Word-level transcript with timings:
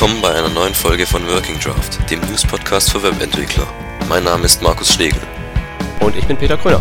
willkommen 0.00 0.22
bei 0.22 0.34
einer 0.34 0.48
neuen 0.48 0.72
Folge 0.72 1.04
von 1.04 1.28
Working 1.28 1.60
Draft, 1.60 2.10
dem 2.10 2.20
News-Podcast 2.20 2.90
für 2.90 3.02
Webentwickler. 3.02 3.66
Mein 4.08 4.24
Name 4.24 4.46
ist 4.46 4.62
Markus 4.62 4.94
Schlegel. 4.94 5.20
Und 6.00 6.16
ich 6.16 6.26
bin 6.26 6.38
Peter 6.38 6.56
Kröner. 6.56 6.80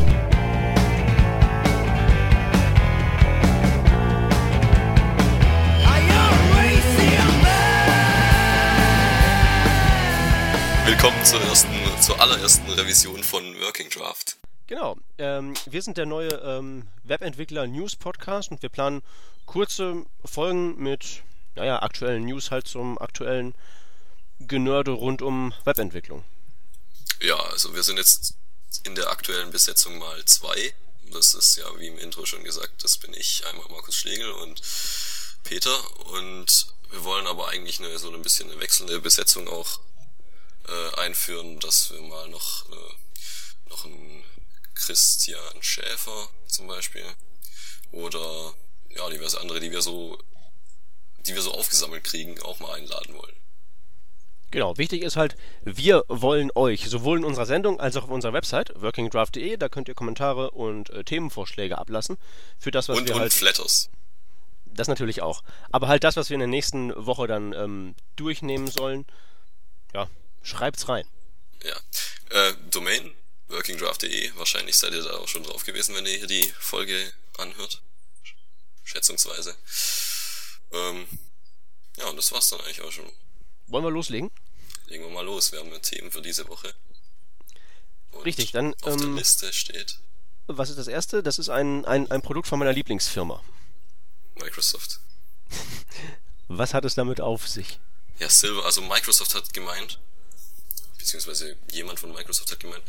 Willkommen 10.86 11.26
zur, 11.26 11.42
ersten, 11.42 11.68
zur 12.00 12.22
allerersten 12.22 12.72
Revision 12.72 13.22
von 13.22 13.44
Working 13.60 13.90
Draft. 13.90 14.38
Genau, 14.68 14.96
ähm, 15.18 15.56
wir 15.70 15.82
sind 15.82 15.98
der 15.98 16.06
neue 16.06 16.30
ähm, 16.30 16.88
Webentwickler 17.04 17.68
News 17.68 17.98
Podcast 17.98 18.50
und 18.50 18.62
wir 18.62 18.70
planen 18.70 19.02
kurze 19.46 20.06
Folgen 20.24 20.82
mit 20.82 21.24
naja, 21.56 21.82
aktuellen 21.82 22.26
News 22.26 22.52
halt 22.52 22.68
zum 22.68 22.98
aktuellen 22.98 23.54
Genörde 24.40 24.92
rund 24.92 25.22
um 25.22 25.54
Webentwicklung. 25.66 26.24
Ja, 27.22 27.36
also 27.36 27.76
wir 27.76 27.84
sind 27.84 27.98
jetzt 27.98 28.36
in 28.84 28.96
der 28.96 29.10
aktuellen 29.10 29.52
Besetzung 29.52 29.98
mal 29.98 30.24
zwei. 30.26 30.74
Das 31.12 31.34
ist 31.34 31.58
ja, 31.58 31.66
wie 31.80 31.88
im 31.88 31.98
Intro 31.98 32.26
schon 32.26 32.44
gesagt, 32.44 32.84
das 32.84 32.98
bin 32.98 33.14
ich, 33.14 33.46
einmal 33.48 33.68
Markus 33.70 33.96
Schlegel 33.96 34.32
und 34.32 34.62
Peter. 35.44 36.08
Und 36.12 36.68
wir 36.92 37.04
wollen 37.04 37.28
aber 37.28 37.50
eigentlich 37.50 37.80
eine, 37.80 37.98
so 37.98 38.14
ein 38.14 38.22
bisschen 38.22 38.50
eine 38.50 38.62
wechselnde 38.62 39.00
Besetzung 39.00 39.48
auch 39.48 39.80
äh, 40.68 40.96
einführen, 41.02 41.60
dass 41.60 41.92
wir 41.92 42.02
mal 42.02 42.30
noch, 42.30 42.70
äh, 42.70 43.70
noch 43.70 43.86
einen 43.86 44.24
Christian 44.76 45.62
Schäfer 45.62 46.30
zum 46.48 46.68
Beispiel 46.68 47.06
oder 47.92 48.54
ja, 48.96 49.10
diverse 49.10 49.40
andere, 49.42 49.60
die 49.60 49.72
wir 49.72 49.82
so 49.82 50.18
die 51.28 51.36
wir 51.36 51.42
so 51.42 51.54
aufgesammelt 51.54 52.04
kriegen, 52.04 52.42
auch 52.42 52.60
mal 52.60 52.74
einladen 52.74 53.14
wollen. 53.16 53.36
Genau, 54.52 54.78
wichtig 54.78 55.04
ist 55.04 55.16
halt, 55.16 55.36
wir 55.64 56.04
wollen 56.08 56.50
euch 56.56 56.90
sowohl 56.90 57.20
in 57.20 57.24
unserer 57.24 57.46
Sendung 57.46 57.80
als 57.80 57.96
auch 57.98 58.06
auf 58.06 58.10
unserer 58.10 58.34
Website 58.34 58.72
workingdraft.de, 58.76 59.58
da 59.58 59.70
könnt 59.70 59.88
ihr 59.88 59.94
Kommentare 59.94 60.50
und 60.52 60.90
äh, 60.90 61.04
Themenvorschläge 61.04 61.78
ablassen 61.78 62.18
für 62.58 62.72
das, 62.72 62.90
was 62.90 62.98
und, 62.98 63.08
wir 63.08 63.16
und 63.16 63.22
halt 63.22 63.34
Flatters. 63.34 63.90
Das 64.66 64.88
natürlich 64.88 65.22
auch, 65.22 65.44
aber 65.72 65.88
halt 65.88 66.04
das, 66.04 66.16
was 66.16 66.30
wir 66.30 66.36
in 66.36 66.40
der 66.40 66.48
nächsten 66.48 66.94
Woche 66.96 67.28
dann 67.28 67.54
ähm, 67.54 67.96
durchnehmen 68.16 68.68
sollen, 68.68 69.06
ja, 69.94 70.10
schreibt's 70.42 70.90
rein. 70.90 71.06
Ja, 71.64 71.76
äh, 72.32 72.54
Domain 72.72 73.12
workingdraft.de, 73.50 74.32
wahrscheinlich 74.36 74.78
seid 74.78 74.94
ihr 74.94 75.04
da 75.04 75.18
auch 75.18 75.28
schon 75.28 75.44
drauf 75.44 75.64
gewesen, 75.64 75.96
wenn 75.96 76.06
ihr 76.08 76.18
hier 76.18 76.28
die 76.28 76.54
Folge 76.60 76.96
anhört, 77.38 77.82
schätzungsweise. 78.84 79.56
Ähm, 80.72 81.08
ja, 81.98 82.08
und 82.08 82.16
das 82.16 82.32
war's 82.32 82.50
dann 82.50 82.62
eigentlich 82.62 82.82
auch 82.82 82.92
schon. 82.92 83.12
Wollen 83.68 83.84
wir 83.84 83.92
loslegen? 83.92 84.32
Legen 84.88 85.04
wir 85.04 85.12
mal 85.12 85.26
los. 85.26 85.52
Wir 85.52 85.60
haben 85.60 85.72
ja 85.72 85.80
Themen 85.80 86.12
für 86.12 86.22
diese 86.22 86.48
Woche. 86.48 86.74
Und 88.12 88.26
Richtig, 88.26 88.52
dann. 88.52 88.74
Auf 88.82 88.94
ähm, 88.94 89.00
der 89.00 89.10
Liste 89.10 89.54
steht. 89.54 90.00
Was 90.48 90.70
ist 90.70 90.80
das 90.80 90.88
erste? 90.88 91.22
Das 91.22 91.38
ist 91.38 91.50
ein, 91.50 91.86
ein, 91.86 92.10
ein 92.10 92.22
Produkt 92.22 92.48
von 92.48 92.58
meiner 92.58 92.74
Lieblingsfirma. 92.74 93.44
Microsoft. 94.36 95.00
Was 96.48 96.74
hat 96.74 96.86
es 96.86 96.96
damit 96.96 97.22
auf 97.22 97.48
sich? 97.48 97.80
Ja, 98.18 98.30
Silver, 98.30 98.66
also 98.66 98.82
Microsoft 98.82 99.36
hat 99.36 99.54
gemeint, 99.54 100.00
beziehungsweise 100.98 101.56
jemand 101.72 102.00
von 102.00 102.12
Microsoft 102.12 102.52
hat 102.52 102.60
gemeint, 102.60 102.84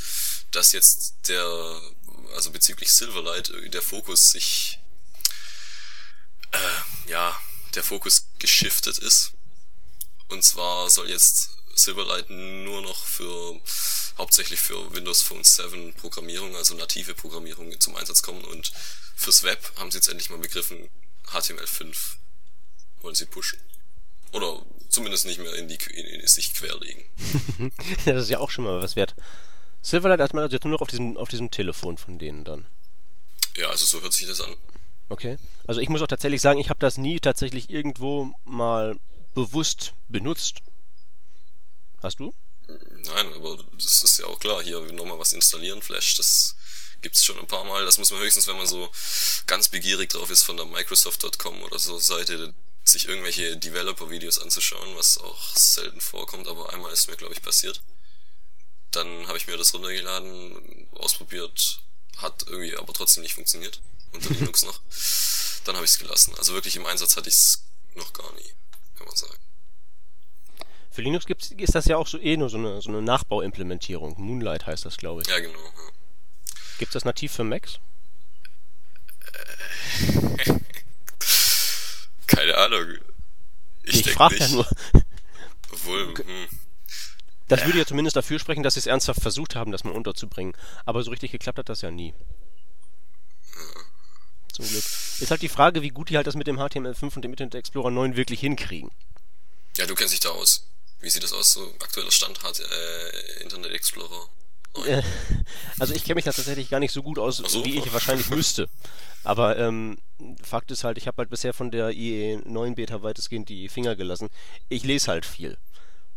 dass 0.51 0.73
jetzt 0.73 1.29
der, 1.29 1.45
also 2.35 2.51
bezüglich 2.51 2.91
Silverlight, 2.91 3.53
der 3.73 3.83
Fokus 3.83 4.31
sich, 4.31 4.81
äh, 6.53 7.11
ja, 7.11 7.39
der 7.75 7.83
Fokus 7.83 8.27
geschiftet 8.39 8.99
ist. 8.99 9.33
Und 10.29 10.45
zwar 10.45 10.89
soll 10.91 11.11
jetzt 11.11 11.51
Silverlight 11.75 12.31
nur 12.31 12.83
noch 12.83 13.05
für 13.05 13.61
hauptsächlich 14.19 14.61
für 14.61 14.93
Windows 14.95 15.23
Phone 15.23 15.45
7 15.45 15.95
Programmierung, 15.95 16.55
also 16.57 16.75
native 16.75 17.15
Programmierung 17.15 17.79
zum 17.81 17.97
Einsatz 17.97 18.23
kommen 18.23 18.45
und 18.45 18.73
fürs 19.17 19.43
Web 19.43 19.73
haben 19.77 19.91
sie 19.91 19.99
jetzt 19.99 20.09
endlich 20.09 20.31
mal 20.31 20.39
begriffen, 20.39 20.89
HTML5 21.27 21.97
wollen 23.01 23.15
sie 23.15 23.27
pushen. 23.27 23.59
Oder 24.33 24.63
zumindest 24.89 25.27
nicht 25.27 25.41
mehr 25.41 25.55
in 25.55 25.69
die 25.69 25.79
in, 25.93 26.07
in 26.07 26.27
sich 26.27 26.55
querlegen. 26.55 27.03
das 28.05 28.25
ist 28.25 28.31
ja 28.31 28.39
auch 28.39 28.51
schon 28.51 28.65
mal 28.65 28.83
was 28.83 28.97
wert. 28.97 29.15
Silverlight 29.83 30.35
man 30.35 30.45
also 30.45 30.55
jetzt 30.55 30.65
nur 30.65 30.73
noch 30.73 30.83
auf 30.83 30.89
diesem 30.89 31.17
auf 31.17 31.29
diesem 31.29 31.51
Telefon 31.51 31.99
von 31.99 32.19
denen 32.19 32.45
dann. 32.45 32.67
Ja, 33.57 33.69
also 33.71 33.85
so 33.85 34.01
hört 34.03 34.13
sich 34.13 34.27
das 34.27 34.41
an. 34.41 34.55
Okay. 35.11 35.37
Also 35.67 35.81
ich 35.81 35.89
muss 35.89 36.01
auch 36.03 36.07
tatsächlich 36.07 36.41
sagen, 36.41 36.61
ich 36.61 36.71
habe 36.71 36.79
das 36.79 36.97
nie 36.97 37.19
tatsächlich 37.19 37.69
irgendwo 37.69 38.33
mal 38.45 38.97
bewusst 39.35 39.93
benutzt. 40.09 40.59
Hast 42.01 42.21
du? 42.21 42.33
Nein, 42.69 43.33
aber 43.35 43.59
das 43.75 44.03
ist 44.05 44.19
ja 44.19 44.27
auch 44.27 44.39
klar. 44.39 44.63
Hier 44.63 44.81
nochmal 44.93 45.19
was 45.19 45.33
installieren, 45.33 45.83
Flash, 45.83 46.17
das 46.17 46.55
gibt's 47.03 47.25
schon 47.25 47.39
ein 47.41 47.49
paar 47.49 47.65
Mal. 47.65 47.85
Das 47.85 47.99
muss 47.99 48.13
man 48.13 48.21
höchstens, 48.21 48.47
wenn 48.47 48.57
man 48.57 48.69
so 48.69 48.89
ganz 49.47 49.69
begierig 49.69 50.11
drauf 50.11 50.31
ist 50.31 50.45
von 50.45 50.57
der 50.57 50.67
Microsoft.com 50.67 51.63
oder 51.65 51.79
so 51.81 51.99
Seite, 51.99 52.55
sich 52.85 53.09
irgendwelche 53.09 53.57
Developer-Videos 53.57 54.39
anzuschauen, 54.39 54.97
was 54.97 55.19
auch 55.19 55.57
selten 55.57 56.01
vorkommt, 56.01 56.47
aber 56.47 56.73
einmal 56.73 56.93
ist 56.93 57.09
mir, 57.09 57.17
glaube 57.17 57.35
ich, 57.35 57.43
passiert. 57.43 57.83
Dann 58.93 59.27
habe 59.27 59.39
ich 59.39 59.47
mir 59.49 59.57
das 59.57 59.75
runtergeladen, 59.75 60.89
ausprobiert, 60.93 61.81
hat 62.17 62.45
irgendwie 62.47 62.77
aber 62.77 62.93
trotzdem 62.93 63.23
nicht 63.23 63.35
funktioniert 63.35 63.81
unter 64.13 64.35
Linux 64.35 64.65
noch. 64.65 64.81
Dann 65.65 65.77
habe 65.77 65.85
ich 65.85 65.93
es 65.93 65.99
gelassen. 65.99 66.35
Also 66.39 66.55
wirklich 66.55 66.77
im 66.77 66.87
Einsatz 66.87 67.17
hatte 67.17 67.29
ich 67.29 67.35
es 67.37 67.65
noch 67.95 68.13
gar 68.13 68.33
nie, 68.35 68.51
kann 68.97 69.07
man 69.07 69.17
sagen. 69.17 69.37
Für 70.91 71.03
Linux 71.03 71.27
gibt's, 71.27 71.53
ist 71.53 71.75
das 71.75 71.87
ja 71.87 71.97
auch 71.97 72.07
so 72.07 72.19
eh 72.19 72.37
nur 72.37 72.51
so 72.51 72.59
eine, 72.59 72.83
so 72.83 72.89
eine 72.89 73.03
Nachbauimplementierung. 73.03 74.15
Moonlight 74.19 74.67
heißt 74.67 74.85
das, 74.85 74.97
glaube 74.97 75.23
ich. 75.23 75.29
Ja, 75.29 75.39
genau. 75.39 75.59
Ja. 75.59 75.93
Gibt 76.79 76.95
das 76.95 77.05
nativ 77.05 77.33
für 77.33 77.45
Macs? 77.45 77.79
Äh, 80.47 80.59
keine 82.27 82.57
Ahnung. 82.57 82.99
Ich, 83.85 84.07
ich 84.07 84.13
frage 84.13 84.37
ja 84.37 84.49
nur. 84.49 84.67
Obwohl, 85.71 86.15
hm. 86.17 86.49
Das 87.47 87.65
würde 87.65 87.79
ja 87.79 87.87
zumindest 87.87 88.17
dafür 88.17 88.39
sprechen, 88.39 88.63
dass 88.63 88.75
sie 88.75 88.81
es 88.81 88.87
ernsthaft 88.87 89.21
versucht 89.21 89.57
haben, 89.57 89.73
das 89.73 89.85
mal 89.85 89.93
unterzubringen. 89.93 90.55
Aber 90.85 91.03
so 91.03 91.11
richtig 91.11 91.33
geklappt 91.33 91.59
hat 91.59 91.69
das 91.69 91.83
ja 91.83 91.91
nie. 91.91 92.15
Ja 93.55 93.83
zum 94.53 94.67
Glück. 94.67 94.85
Ist 94.85 95.31
halt 95.31 95.43
die 95.43 95.49
Frage, 95.49 95.83
wie 95.83 95.89
gut 95.89 96.11
die 96.11 96.17
halt 96.17 96.27
das 96.27 96.35
mit 96.35 96.47
dem 96.47 96.59
HTML5 96.59 97.17
und 97.17 97.23
dem 97.23 97.33
Internet 97.33 97.55
Explorer 97.55 97.91
9 97.91 98.17
wirklich 98.17 98.41
hinkriegen. 98.41 98.91
Ja, 99.77 99.87
du 99.87 99.95
kennst 99.95 100.13
dich 100.13 100.21
da 100.21 100.31
aus. 100.31 100.67
Wie 101.01 101.09
sieht 101.09 101.23
das 101.23 101.33
aus, 101.33 101.53
so 101.53 101.73
aktueller 101.81 102.11
Stand 102.11 102.43
hat 102.43 102.61
äh, 102.61 103.43
Internet 103.43 103.73
Explorer 103.73 104.29
9? 104.77 105.03
Also 105.79 105.95
ich 105.95 106.05
kenne 106.05 106.17
mich 106.17 106.25
da 106.25 106.33
tatsächlich 106.33 106.69
gar 106.69 106.81
nicht 106.81 106.93
so 106.93 107.03
gut 107.03 107.19
aus, 107.19 107.39
so. 107.39 107.65
wie 107.65 107.79
ich 107.79 107.93
wahrscheinlich 107.93 108.29
müsste. 108.31 108.69
Aber 109.25 109.59
ähm, 109.59 109.99
Fakt 110.43 110.71
ist 110.71 110.85
halt, 110.85 110.99
ich 110.99 111.07
habe 111.07 111.19
halt 111.19 111.31
bisher 111.31 111.55
von 111.55 111.71
der 111.71 111.91
IE 111.91 112.41
9 112.45 112.75
Beta 112.75 113.03
weitestgehend 113.03 113.49
die 113.49 113.69
Finger 113.69 113.97
gelassen. 113.97 114.29
Ich 114.69 114.85
lese 114.85 115.09
halt 115.09 115.25
viel. 115.25 115.57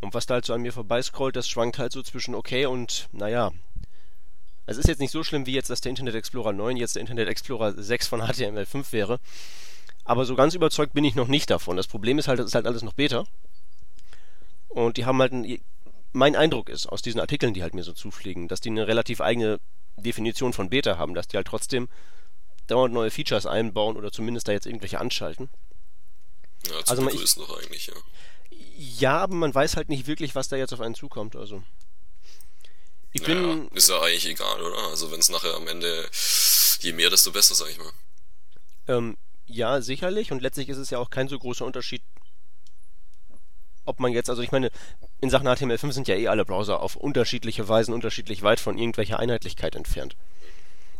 Und 0.01 0.13
was 0.13 0.25
da 0.25 0.35
halt 0.35 0.45
so 0.45 0.53
an 0.53 0.61
mir 0.61 0.73
vorbeiscrollt, 0.73 1.35
das 1.35 1.47
schwankt 1.47 1.79
halt 1.79 1.93
so 1.93 2.03
zwischen 2.03 2.35
okay 2.35 2.65
und, 2.65 3.07
naja, 3.13 3.51
es 4.65 4.77
ist 4.77 4.87
jetzt 4.87 4.99
nicht 4.99 5.11
so 5.11 5.23
schlimm 5.23 5.45
wie 5.45 5.53
jetzt, 5.53 5.69
dass 5.69 5.81
der 5.81 5.89
Internet 5.89 6.15
Explorer 6.15 6.53
9 6.53 6.77
jetzt 6.77 6.95
der 6.95 7.01
Internet 7.01 7.27
Explorer 7.27 7.73
6 7.73 8.07
von 8.07 8.21
HTML5 8.21 8.91
wäre. 8.91 9.19
Aber 10.05 10.25
so 10.25 10.35
ganz 10.35 10.53
überzeugt 10.53 10.93
bin 10.93 11.03
ich 11.03 11.15
noch 11.15 11.27
nicht 11.27 11.49
davon. 11.49 11.77
Das 11.77 11.87
Problem 11.87 12.19
ist 12.19 12.27
halt, 12.27 12.39
das 12.39 12.47
ist 12.47 12.55
halt 12.55 12.67
alles 12.67 12.83
noch 12.83 12.93
Beta. 12.93 13.25
Und 14.69 14.97
die 14.97 15.05
haben 15.05 15.19
halt 15.19 15.33
ein, 15.33 15.59
mein 16.13 16.35
Eindruck 16.35 16.69
ist 16.69 16.87
aus 16.87 17.01
diesen 17.01 17.19
Artikeln, 17.19 17.53
die 17.53 17.63
halt 17.63 17.73
mir 17.73 17.83
so 17.83 17.93
zufliegen, 17.93 18.47
dass 18.47 18.61
die 18.61 18.69
eine 18.69 18.87
relativ 18.87 19.21
eigene 19.21 19.59
Definition 19.97 20.53
von 20.53 20.69
Beta 20.69 20.97
haben, 20.97 21.13
dass 21.13 21.27
die 21.27 21.37
halt 21.37 21.47
trotzdem 21.47 21.89
dauernd 22.67 22.93
neue 22.93 23.11
Features 23.11 23.45
einbauen 23.45 23.97
oder 23.97 24.11
zumindest 24.11 24.47
da 24.47 24.51
jetzt 24.51 24.65
irgendwelche 24.65 24.99
anschalten. 24.99 25.49
Ja, 26.67 26.73
also 26.87 27.01
man, 27.01 27.13
ich, 27.13 27.37
noch 27.37 27.57
eigentlich, 27.59 27.87
ja. 27.87 27.93
Ja, 28.77 29.17
aber 29.17 29.35
man 29.35 29.53
weiß 29.53 29.75
halt 29.75 29.89
nicht 29.89 30.07
wirklich, 30.07 30.35
was 30.35 30.47
da 30.47 30.55
jetzt 30.55 30.73
auf 30.73 30.81
einen 30.81 30.95
zukommt, 30.95 31.35
also. 31.35 31.63
Ich 33.13 33.23
bin. 33.23 33.67
Ja, 33.71 33.77
ist 33.77 33.89
ja 33.89 34.01
eigentlich 34.01 34.27
egal, 34.27 34.61
oder? 34.61 34.89
Also 34.89 35.11
wenn 35.11 35.19
es 35.19 35.29
nachher 35.29 35.55
am 35.55 35.67
Ende 35.67 36.09
je 36.79 36.93
mehr, 36.93 37.09
desto 37.09 37.31
besser, 37.31 37.55
sag 37.55 37.69
ich 37.69 37.77
mal. 37.77 37.91
Ähm, 38.87 39.17
ja, 39.45 39.81
sicherlich. 39.81 40.31
Und 40.31 40.41
letztlich 40.41 40.69
ist 40.69 40.77
es 40.77 40.89
ja 40.89 40.97
auch 40.97 41.09
kein 41.09 41.27
so 41.27 41.37
großer 41.37 41.65
Unterschied, 41.65 42.01
ob 43.85 43.99
man 43.99 44.11
jetzt, 44.11 44.29
also 44.29 44.41
ich 44.41 44.51
meine, 44.51 44.71
in 45.21 45.29
Sachen 45.29 45.47
HTML5 45.47 45.91
sind 45.91 46.07
ja 46.07 46.15
eh 46.15 46.27
alle 46.27 46.45
Browser 46.45 46.81
auf 46.81 46.95
unterschiedliche 46.95 47.67
Weisen 47.67 47.93
unterschiedlich 47.93 48.41
weit 48.41 48.59
von 48.59 48.77
irgendwelcher 48.77 49.19
Einheitlichkeit 49.19 49.75
entfernt. 49.75 50.15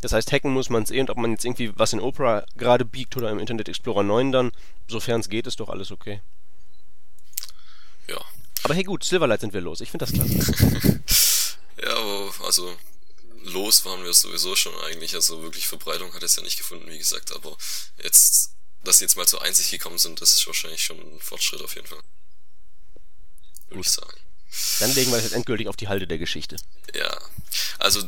Das 0.01 0.12
heißt, 0.12 0.31
hacken 0.33 0.51
muss 0.51 0.69
man 0.69 0.83
es 0.83 0.92
eh 0.92 1.00
und 1.00 1.10
ob 1.10 1.18
man 1.18 1.31
jetzt 1.31 1.45
irgendwie 1.45 1.71
was 1.77 1.94
in 1.94 2.01
Opera 2.01 2.45
gerade 2.57 2.83
biegt 2.83 3.15
oder 3.15 3.31
im 3.31 3.39
Internet 3.39 3.69
Explorer 3.69 4.04
9 4.04 4.33
dann, 4.33 4.51
sofern 4.88 5.21
es 5.21 5.30
geht, 5.30 5.48
ist 5.48 5.62
doch 5.62 5.69
alles 5.69 5.92
okay. 5.92 6.21
Ja. 8.10 8.19
Aber 8.63 8.74
hey 8.74 8.83
gut, 8.83 9.04
Silverlight 9.06 9.42
sind 9.42 9.54
wir 9.54 9.62
los. 9.62 9.80
Ich 9.80 9.92
finde 9.92 10.06
das 10.06 10.13
klasse. 10.13 11.01
Ja, 11.81 11.95
aber 11.95 12.33
also 12.45 12.77
los 13.43 13.85
waren 13.85 14.03
wir 14.03 14.13
sowieso 14.13 14.55
schon 14.55 14.75
eigentlich. 14.83 15.15
Also 15.15 15.41
wirklich 15.41 15.67
Verbreitung 15.67 16.13
hat 16.13 16.23
es 16.23 16.35
ja 16.35 16.43
nicht 16.43 16.57
gefunden, 16.57 16.89
wie 16.89 16.97
gesagt. 16.97 17.31
Aber 17.31 17.57
jetzt, 18.01 18.51
dass 18.83 18.99
sie 18.99 19.05
jetzt 19.05 19.17
mal 19.17 19.27
zur 19.27 19.41
Einsicht 19.41 19.71
gekommen 19.71 19.97
sind, 19.97 20.21
das 20.21 20.31
ist 20.35 20.47
wahrscheinlich 20.47 20.83
schon 20.83 20.99
ein 20.99 21.19
Fortschritt 21.19 21.61
auf 21.61 21.75
jeden 21.75 21.87
Fall. 21.87 22.01
würde 23.69 23.81
ich 23.81 23.89
sagen. 23.89 24.19
Dann 24.79 24.93
legen 24.93 25.11
wir 25.11 25.17
das 25.17 25.25
jetzt 25.25 25.33
endgültig 25.33 25.67
auf 25.67 25.75
die 25.75 25.87
Halde 25.87 26.07
der 26.07 26.19
Geschichte. 26.19 26.57
Ja, 26.93 27.19
also 27.79 28.07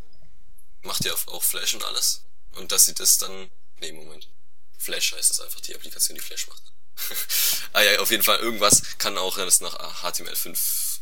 macht 0.83 1.05
ja 1.05 1.13
auch 1.27 1.43
Flash 1.43 1.75
und 1.75 1.85
alles. 1.85 2.23
Und 2.53 2.71
dass 2.73 2.87
sie 2.87 2.95
das 2.95 3.19
dann, 3.19 3.51
nee, 3.81 3.93
Moment. 3.93 4.29
Flash 4.79 5.13
heißt 5.13 5.31
das 5.31 5.41
einfach, 5.41 5.61
die 5.61 5.75
Applikation, 5.75 6.15
die 6.15 6.23
Flash 6.23 6.47
macht. 6.47 6.63
ah 7.73 7.83
ja, 7.83 7.99
auf 7.99 8.11
jeden 8.11 8.23
Fall, 8.23 8.39
irgendwas 8.39 8.83
kann 8.99 9.19
auch 9.19 9.37
das 9.37 9.61
nach 9.61 9.75
HTML5 10.03 10.57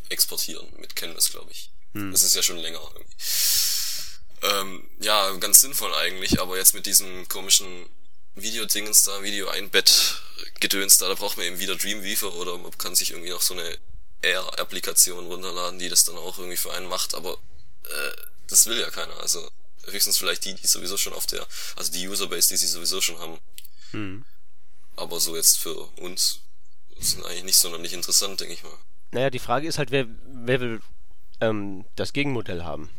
exportieren, 0.08 0.66
mit 0.78 0.96
Canvas, 0.96 1.30
glaube 1.30 1.52
ich. 1.52 1.70
Hm. 1.92 2.10
Das 2.10 2.22
ist 2.22 2.34
ja 2.34 2.42
schon 2.42 2.56
länger 2.56 2.80
irgendwie. 2.94 3.16
Ähm, 4.44 4.86
ja, 5.00 5.32
ganz 5.36 5.62
sinnvoll 5.62 5.94
eigentlich, 5.94 6.40
aber 6.40 6.58
jetzt 6.58 6.74
mit 6.74 6.84
diesem 6.84 7.26
komischen 7.28 7.86
Videodingens 8.34 9.04
da, 9.04 9.22
Video-Einbett-Gedöns 9.22 10.98
da, 10.98 11.08
da 11.08 11.14
braucht 11.14 11.38
man 11.38 11.46
eben 11.46 11.60
wieder 11.60 11.76
Dreamweaver 11.76 12.34
oder 12.34 12.58
man 12.58 12.76
kann 12.76 12.94
sich 12.94 13.12
irgendwie 13.12 13.30
noch 13.30 13.40
so 13.40 13.54
eine 13.54 13.78
Air-Applikation 14.22 15.26
runterladen, 15.26 15.78
die 15.78 15.88
das 15.88 16.04
dann 16.04 16.16
auch 16.16 16.38
irgendwie 16.38 16.56
für 16.56 16.72
einen 16.74 16.88
macht, 16.88 17.14
aber 17.14 17.38
äh, 17.84 18.16
das 18.48 18.66
will 18.66 18.78
ja 18.78 18.90
keiner. 18.90 19.18
Also 19.20 19.48
höchstens 19.86 20.18
vielleicht 20.18 20.44
die, 20.44 20.54
die 20.54 20.66
sowieso 20.66 20.96
schon 20.96 21.14
auf 21.14 21.26
der, 21.26 21.46
also 21.76 21.92
die 21.92 22.06
Userbase, 22.06 22.48
die 22.48 22.56
sie 22.56 22.66
sowieso 22.66 23.00
schon 23.00 23.18
haben. 23.18 23.38
Hm. 23.92 24.24
Aber 24.96 25.20
so 25.20 25.36
jetzt 25.36 25.58
für 25.58 25.76
uns 26.00 26.40
sind 26.98 27.24
eigentlich 27.24 27.44
nicht 27.44 27.58
sonderlich 27.58 27.92
interessant, 27.92 28.40
denke 28.40 28.54
ich 28.54 28.62
mal. 28.62 28.76
Naja, 29.12 29.30
die 29.30 29.38
Frage 29.38 29.68
ist 29.68 29.78
halt, 29.78 29.90
wer, 29.90 30.06
wer 30.26 30.60
will 30.60 30.82
ähm, 31.40 31.84
das 31.96 32.12
Gegenmodell 32.12 32.64
haben? 32.64 32.90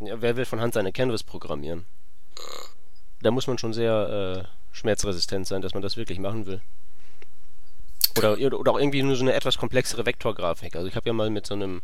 Ja, 0.00 0.20
wer 0.20 0.36
will 0.36 0.44
von 0.44 0.60
Hand 0.60 0.74
seine 0.74 0.92
Canvas 0.92 1.22
programmieren? 1.22 1.84
Da 3.20 3.30
muss 3.30 3.46
man 3.46 3.58
schon 3.58 3.72
sehr 3.72 4.46
äh, 4.46 4.76
schmerzresistent 4.76 5.46
sein, 5.46 5.60
dass 5.60 5.74
man 5.74 5.82
das 5.82 5.96
wirklich 5.96 6.18
machen 6.18 6.46
will. 6.46 6.60
Oder, 8.16 8.38
oder 8.58 8.72
auch 8.72 8.78
irgendwie 8.78 9.02
nur 9.02 9.16
so 9.16 9.24
eine 9.24 9.34
etwas 9.34 9.58
komplexere 9.58 10.06
Vektorgrafik. 10.06 10.76
Also 10.76 10.88
ich 10.88 10.96
habe 10.96 11.08
ja 11.08 11.12
mal 11.12 11.30
mit 11.30 11.46
so 11.46 11.54
einem 11.54 11.82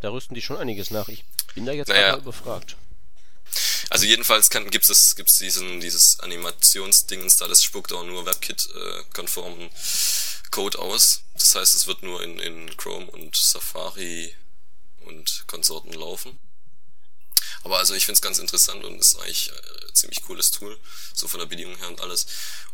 Da 0.00 0.10
rüsten 0.10 0.34
die 0.34 0.42
schon 0.42 0.58
einiges 0.58 0.90
nach. 0.90 1.08
Ich 1.08 1.24
bin 1.54 1.64
da 1.64 1.72
jetzt 1.72 1.88
naja, 1.88 2.18
überfragt. 2.18 2.76
Also 3.90 4.04
jedenfalls 4.06 4.50
kann, 4.50 4.70
gibt's 4.70 4.88
es, 4.88 5.14
gibt's 5.16 5.38
diesen, 5.38 5.80
dieses 5.80 6.20
Animationsdingens 6.20 7.36
da, 7.36 7.46
das 7.46 7.62
spuckt 7.62 7.92
auch 7.92 8.04
nur 8.04 8.26
WebKit-konformen 8.26 9.70
Code 10.50 10.78
aus. 10.78 11.22
Das 11.34 11.54
heißt, 11.54 11.74
es 11.74 11.86
wird 11.86 12.02
nur 12.02 12.22
in, 12.22 12.38
in 12.38 12.76
Chrome 12.76 13.06
und 13.10 13.36
Safari 13.36 14.34
und 15.00 15.44
Konsorten 15.46 15.92
laufen. 15.92 16.38
Aber 17.62 17.78
also 17.78 17.94
ich 17.94 18.06
find's 18.06 18.22
ganz 18.22 18.38
interessant 18.38 18.84
und 18.84 18.98
ist 18.98 19.18
eigentlich 19.18 19.50
äh, 19.50 19.92
ziemlich 19.92 20.22
cooles 20.22 20.50
Tool, 20.50 20.78
so 21.14 21.28
von 21.28 21.40
der 21.40 21.46
Bedienung 21.46 21.76
her 21.78 21.88
und 21.88 22.00
alles. 22.00 22.26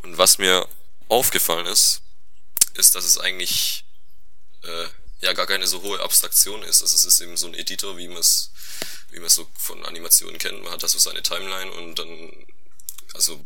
Und 0.02 0.19
was 0.19 0.38
mir 0.38 0.69
aufgefallen 1.09 1.66
ist, 1.66 2.02
ist, 2.75 2.95
dass 2.95 3.04
es 3.04 3.19
eigentlich 3.19 3.85
äh, 4.62 4.87
ja 5.23 5.33
gar 5.33 5.47
keine 5.47 5.67
so 5.67 5.83
hohe 5.83 6.00
Abstraktion 6.00 6.62
ist. 6.62 6.83
Also 6.83 6.95
es 6.97 7.05
ist 7.05 7.21
eben 7.21 7.37
so 7.37 7.47
ein 7.47 7.55
Editor, 7.55 7.97
wie 7.97 8.09
man 8.09 8.19
es 8.19 8.50
wie 9.12 9.19
man 9.19 9.26
es 9.26 9.35
so 9.35 9.47
von 9.59 9.85
Animationen 9.85 10.38
kennt. 10.38 10.62
Man 10.62 10.73
hat 10.73 10.83
da 10.83 10.88
so 10.88 10.99
seine 10.99 11.23
Timeline 11.23 11.71
und 11.71 11.99
dann, 11.99 12.47
also 13.14 13.45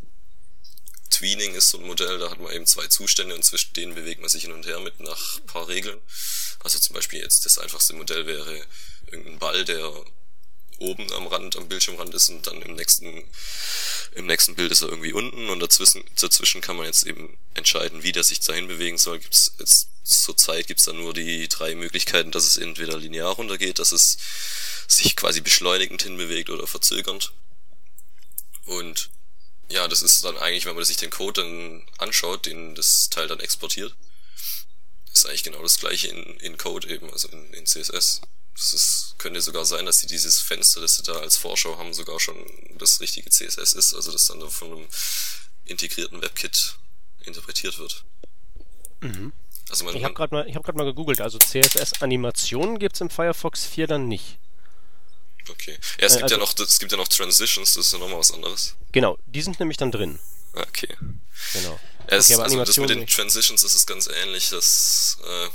Tweening 1.11 1.55
ist 1.55 1.71
so 1.71 1.79
ein 1.79 1.87
Modell, 1.87 2.19
da 2.19 2.31
hat 2.31 2.41
man 2.41 2.53
eben 2.53 2.67
zwei 2.67 2.87
Zustände 2.87 3.35
und 3.35 3.45
zwischen 3.45 3.75
denen 3.75 3.95
bewegt 3.95 4.21
man 4.21 4.31
sich 4.31 4.43
hin 4.43 4.53
und 4.53 4.67
her 4.67 4.81
mit 4.81 5.01
nach 5.01 5.45
paar 5.47 5.69
Regeln. 5.69 6.01
Also 6.61 6.79
zum 6.79 6.95
Beispiel 6.95 7.21
jetzt 7.21 7.45
das 7.47 7.59
einfachste 7.59 7.95
Modell 7.95 8.27
wäre 8.27 8.65
irgendein 9.07 9.39
Ball, 9.39 9.65
der 9.65 9.93
oben 10.79 11.11
am 11.13 11.27
Rand, 11.27 11.57
am 11.57 11.69
Bildschirmrand 11.69 12.15
ist 12.15 12.29
und 12.29 12.47
dann 12.47 12.63
im 12.63 12.75
nächsten, 12.75 13.25
im 14.13 14.27
nächsten 14.27 14.55
Bild 14.55 14.73
ist 14.73 14.83
er 14.83 14.89
irgendwie 14.89 15.13
unten 15.13 15.49
und 15.49 15.61
dazwischen, 15.61 16.05
dazwischen 16.21 16.61
kann 16.61 16.77
man 16.77 16.87
jetzt 16.87 17.07
eben 17.07 17.37
entscheiden, 17.55 18.03
wie 18.03 18.13
der 18.13 18.25
sich 18.25 18.41
dahin 18.41 18.69
bewegen 18.69 18.99
soll. 18.99 19.19
Gibt's 19.19 19.53
jetzt 19.59 19.89
zur 20.05 20.37
Zeit 20.37 20.69
gibt's 20.69 20.85
da 20.85 20.93
nur 20.93 21.13
die 21.15 21.49
drei 21.49 21.75
Möglichkeiten, 21.75 22.31
dass 22.31 22.45
es 22.45 22.57
entweder 22.57 22.97
linear 22.97 23.33
runtergeht, 23.33 23.79
dass 23.79 23.93
es 23.93 24.19
sich 24.87 25.17
quasi 25.17 25.41
beschleunigend 25.41 26.03
hinbewegt 26.03 26.49
oder 26.51 26.67
verzögernd. 26.67 27.33
Und 28.65 29.11
ja, 29.69 29.89
das 29.89 30.03
ist 30.03 30.25
dann 30.25 30.39
eigentlich, 30.39 30.65
wenn 30.67 30.77
man 30.77 30.85
sich 30.85 30.97
den 30.97 31.11
Code 31.11 31.43
dann 31.43 31.83
anschaut, 31.99 32.47
den 32.47 32.77
das 32.77 33.11
Teil 33.11 33.27
dann 33.27 33.41
exportiert, 33.41 33.97
ist 35.13 35.27
eigentlich 35.27 35.43
genau 35.43 35.63
das 35.63 35.79
gleiche 35.79 36.09
in, 36.09 36.23
in 36.39 36.57
Code 36.57 36.89
eben, 36.89 37.11
also 37.11 37.29
in, 37.29 37.53
in 37.55 37.67
CSS. 37.67 38.21
Das 38.57 38.73
ist, 38.73 39.15
könnte 39.19 39.43
sogar 39.43 39.67
sein, 39.67 39.85
dass 39.85 40.01
sie 40.01 40.07
dieses 40.07 40.41
Fenster, 40.41 40.81
das 40.81 40.97
sie 40.97 41.03
da 41.03 41.13
als 41.13 41.37
Vorschau 41.37 41.77
haben, 41.77 41.93
sogar 41.93 42.19
schon 42.19 42.37
das 42.79 43.01
richtige 43.01 43.29
CSS 43.29 43.75
ist, 43.75 43.95
also 43.95 44.11
das 44.11 44.25
dann 44.25 44.49
von 44.49 44.73
einem 44.73 44.87
integrierten 45.67 46.23
WebKit 46.23 46.77
interpretiert 47.25 47.79
wird. 47.79 48.05
Mhm. 49.01 49.33
Also 49.69 49.85
man, 49.85 49.95
ich 49.95 50.05
habe 50.05 50.15
gerade 50.15 50.35
mal, 50.35 50.49
ich 50.49 50.55
hab 50.55 50.65
grad 50.65 50.77
mal 50.77 50.85
gegoogelt, 50.85 51.21
also 51.21 51.39
CSS-Animationen 51.39 52.79
gibt's 52.79 53.01
im 53.01 53.11
Firefox 53.11 53.67
4 53.67 53.89
dann 53.89 54.09
nicht. 54.09 54.39
Okay. 55.49 55.79
Ja, 56.01 56.07
es 56.07 56.13
äh, 56.13 56.17
gibt 56.17 56.25
also, 56.25 56.35
ja 56.37 56.41
noch, 56.41 56.59
es 56.59 56.79
gibt 56.79 56.93
ja 56.93 56.99
noch 56.99 57.09
Transitions, 57.09 57.75
das 57.75 57.87
ist 57.87 57.93
ja 57.93 57.99
nochmal 57.99 58.19
was 58.19 58.33
anderes. 58.33 58.75
Genau, 58.93 59.19
die 59.27 59.43
sind 59.43 59.61
nämlich 59.61 59.77
dann 59.77 59.93
drin. 59.93 60.19
Ah, 60.55 60.63
okay. 60.63 60.97
Genau. 61.53 61.79
Ja, 62.11 62.17
es, 62.17 62.31
okay, 62.31 62.43
also 62.43 62.65
das 62.65 62.77
mit 62.79 62.91
den 62.91 63.01
nicht. 63.01 63.15
Transitions 63.15 63.63
ist 63.63 63.75
es 63.75 63.87
ganz 63.87 64.09
ähnlich. 64.09 64.49
Das, 64.51 65.19
äh, 65.23 65.49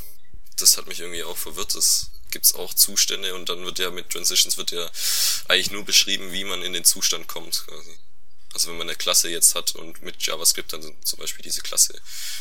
das 0.58 0.78
hat 0.78 0.88
mich 0.88 1.00
irgendwie 1.00 1.24
auch 1.24 1.38
verwirrt. 1.38 1.74
Das 1.76 2.11
gibt's 2.32 2.56
auch 2.56 2.74
Zustände 2.74 3.36
und 3.36 3.50
dann 3.50 3.64
wird 3.66 3.80
ja 3.80 3.92
mit 3.92 4.10
Transitions 4.10 4.58
wird 4.58 4.72
ja 4.72 4.90
eigentlich 5.48 5.72
nur 5.72 5.84
beschrieben, 5.84 6.32
wie 6.32 6.44
man 6.44 6.62
in 6.64 6.74
den 6.74 6.84
Zustand 6.84 7.28
kommt 7.28 7.64
quasi. 7.68 7.98
Also 8.54 8.70
wenn 8.70 8.78
man 8.78 8.90
eine 8.90 8.98
Klasse 8.98 9.30
jetzt 9.30 9.56
hat 9.56 9.76
und 9.76 10.02
mit 10.02 10.22
JavaScript 10.26 10.74
dann 10.74 10.82
zum 11.04 11.20
Beispiel 11.20 11.44
diese 11.44 11.62
Klasse 11.62 11.94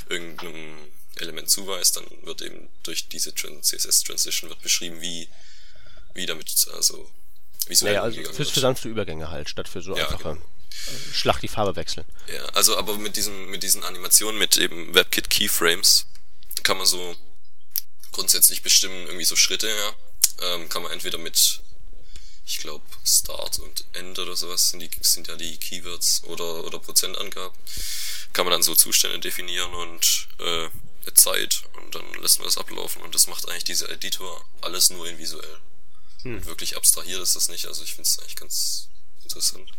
irgendeinem 0.09 0.77
Element 1.17 1.51
zuweist, 1.51 1.97
dann 1.97 2.05
wird 2.23 2.43
eben 2.43 2.69
durch 2.83 3.09
diese 3.09 3.35
CSS 3.35 4.03
Transition 4.03 4.51
wird 4.51 4.61
beschrieben, 4.63 5.01
wie, 5.01 5.29
wie 6.15 6.27
damit, 6.27 6.67
also 6.75 7.11
visuell 7.67 7.95
naja, 7.95 8.03
also 8.03 8.23
für, 8.33 8.45
für 8.45 8.61
sanfte 8.61 8.89
Übergänge 8.89 9.31
halt, 9.31 9.49
statt 9.49 9.69
für 9.69 9.83
so 9.83 9.97
ja, 9.97 10.09
einfache 10.09 10.35
genau. 10.35 10.47
Schlag 11.13 11.41
die 11.41 11.49
Farbe 11.49 11.77
wechseln. 11.77 12.07
Ja, 12.33 12.45
also 12.47 12.77
aber 12.77 12.97
mit 12.97 13.17
diesen, 13.17 13.47
mit 13.51 13.63
diesen 13.63 13.85
Animationen, 13.85 14.39
mit 14.39 14.57
eben 14.57 14.95
WebKit 14.95 15.29
Keyframes, 15.31 16.07
kann 16.63 16.79
man 16.79 16.87
so 16.87 17.17
grundsätzlich 18.13 18.63
bestimmen, 18.63 19.07
irgendwie 19.07 19.25
so 19.25 19.37
Schritte, 19.37 19.69
ja. 19.69 19.95
Ähm, 20.43 20.69
kann 20.69 20.83
man 20.83 20.93
entweder 20.93 21.19
mit, 21.19 21.61
ich 22.47 22.59
glaube, 22.59 22.85
Start 23.05 23.59
und 23.59 23.85
End 23.93 24.19
oder 24.19 24.37
sowas 24.37 24.71
sind, 24.71 24.81
die, 24.81 24.91
sind 25.01 25.29
ja 25.29 25.37
die 25.37 25.57
Keywords 25.57 26.25
oder, 26.25 26.65
oder 26.65 26.79
Prozentangaben. 26.79 27.57
Kann 28.33 28.47
man 28.47 28.53
dann 28.53 28.63
so 28.63 28.75
Zustände 28.75 29.19
definieren 29.19 29.73
und 29.75 30.29
äh, 30.39 30.69
eine 31.03 31.15
Zeit 31.15 31.65
und 31.77 31.95
dann 31.95 32.05
lässt 32.21 32.39
man 32.39 32.47
das 32.47 32.59
ablaufen 32.59 33.03
und 33.03 33.15
das 33.15 33.27
macht 33.27 33.49
eigentlich 33.49 33.65
dieser 33.65 33.91
Editor 33.91 34.45
alles 34.61 34.91
nur 34.91 35.09
in 35.09 35.19
visuell. 35.19 35.59
Hm. 36.23 36.37
Und 36.37 36.47
wirklich 36.47 36.77
abstrahiert 36.77 37.21
ist 37.21 37.37
das 37.37 37.49
nicht, 37.49 37.67
also 37.67 37.83
ich 37.83 37.95
finde 37.95 38.03
es 38.03 38.19
eigentlich 38.19 38.37
ganz 38.37 38.89
interessant. 39.23 39.71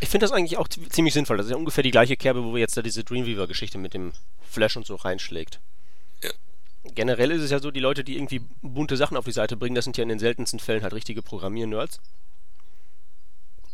Ich 0.00 0.08
finde 0.08 0.24
das 0.24 0.32
eigentlich 0.32 0.58
auch 0.58 0.66
ziemlich 0.68 1.14
sinnvoll. 1.14 1.36
Das 1.36 1.46
ist 1.46 1.50
ja 1.50 1.56
ungefähr 1.56 1.84
die 1.84 1.92
gleiche 1.92 2.16
Kerbe, 2.16 2.42
wo 2.42 2.56
jetzt 2.56 2.76
da 2.76 2.82
diese 2.82 3.04
Dreamweaver-Geschichte 3.04 3.78
mit 3.78 3.94
dem 3.94 4.12
Flash 4.50 4.76
und 4.76 4.84
so 4.84 4.96
reinschlägt. 4.96 5.60
Generell 6.84 7.30
ist 7.30 7.42
es 7.42 7.50
ja 7.50 7.60
so, 7.60 7.70
die 7.70 7.80
Leute, 7.80 8.02
die 8.02 8.16
irgendwie 8.16 8.40
bunte 8.60 8.96
Sachen 8.96 9.16
auf 9.16 9.24
die 9.24 9.32
Seite 9.32 9.56
bringen, 9.56 9.74
das 9.74 9.84
sind 9.84 9.96
ja 9.96 10.02
in 10.02 10.08
den 10.08 10.18
seltensten 10.18 10.58
Fällen 10.58 10.82
halt 10.82 10.92
richtige 10.92 11.22
Programmier-Nerds. 11.22 12.00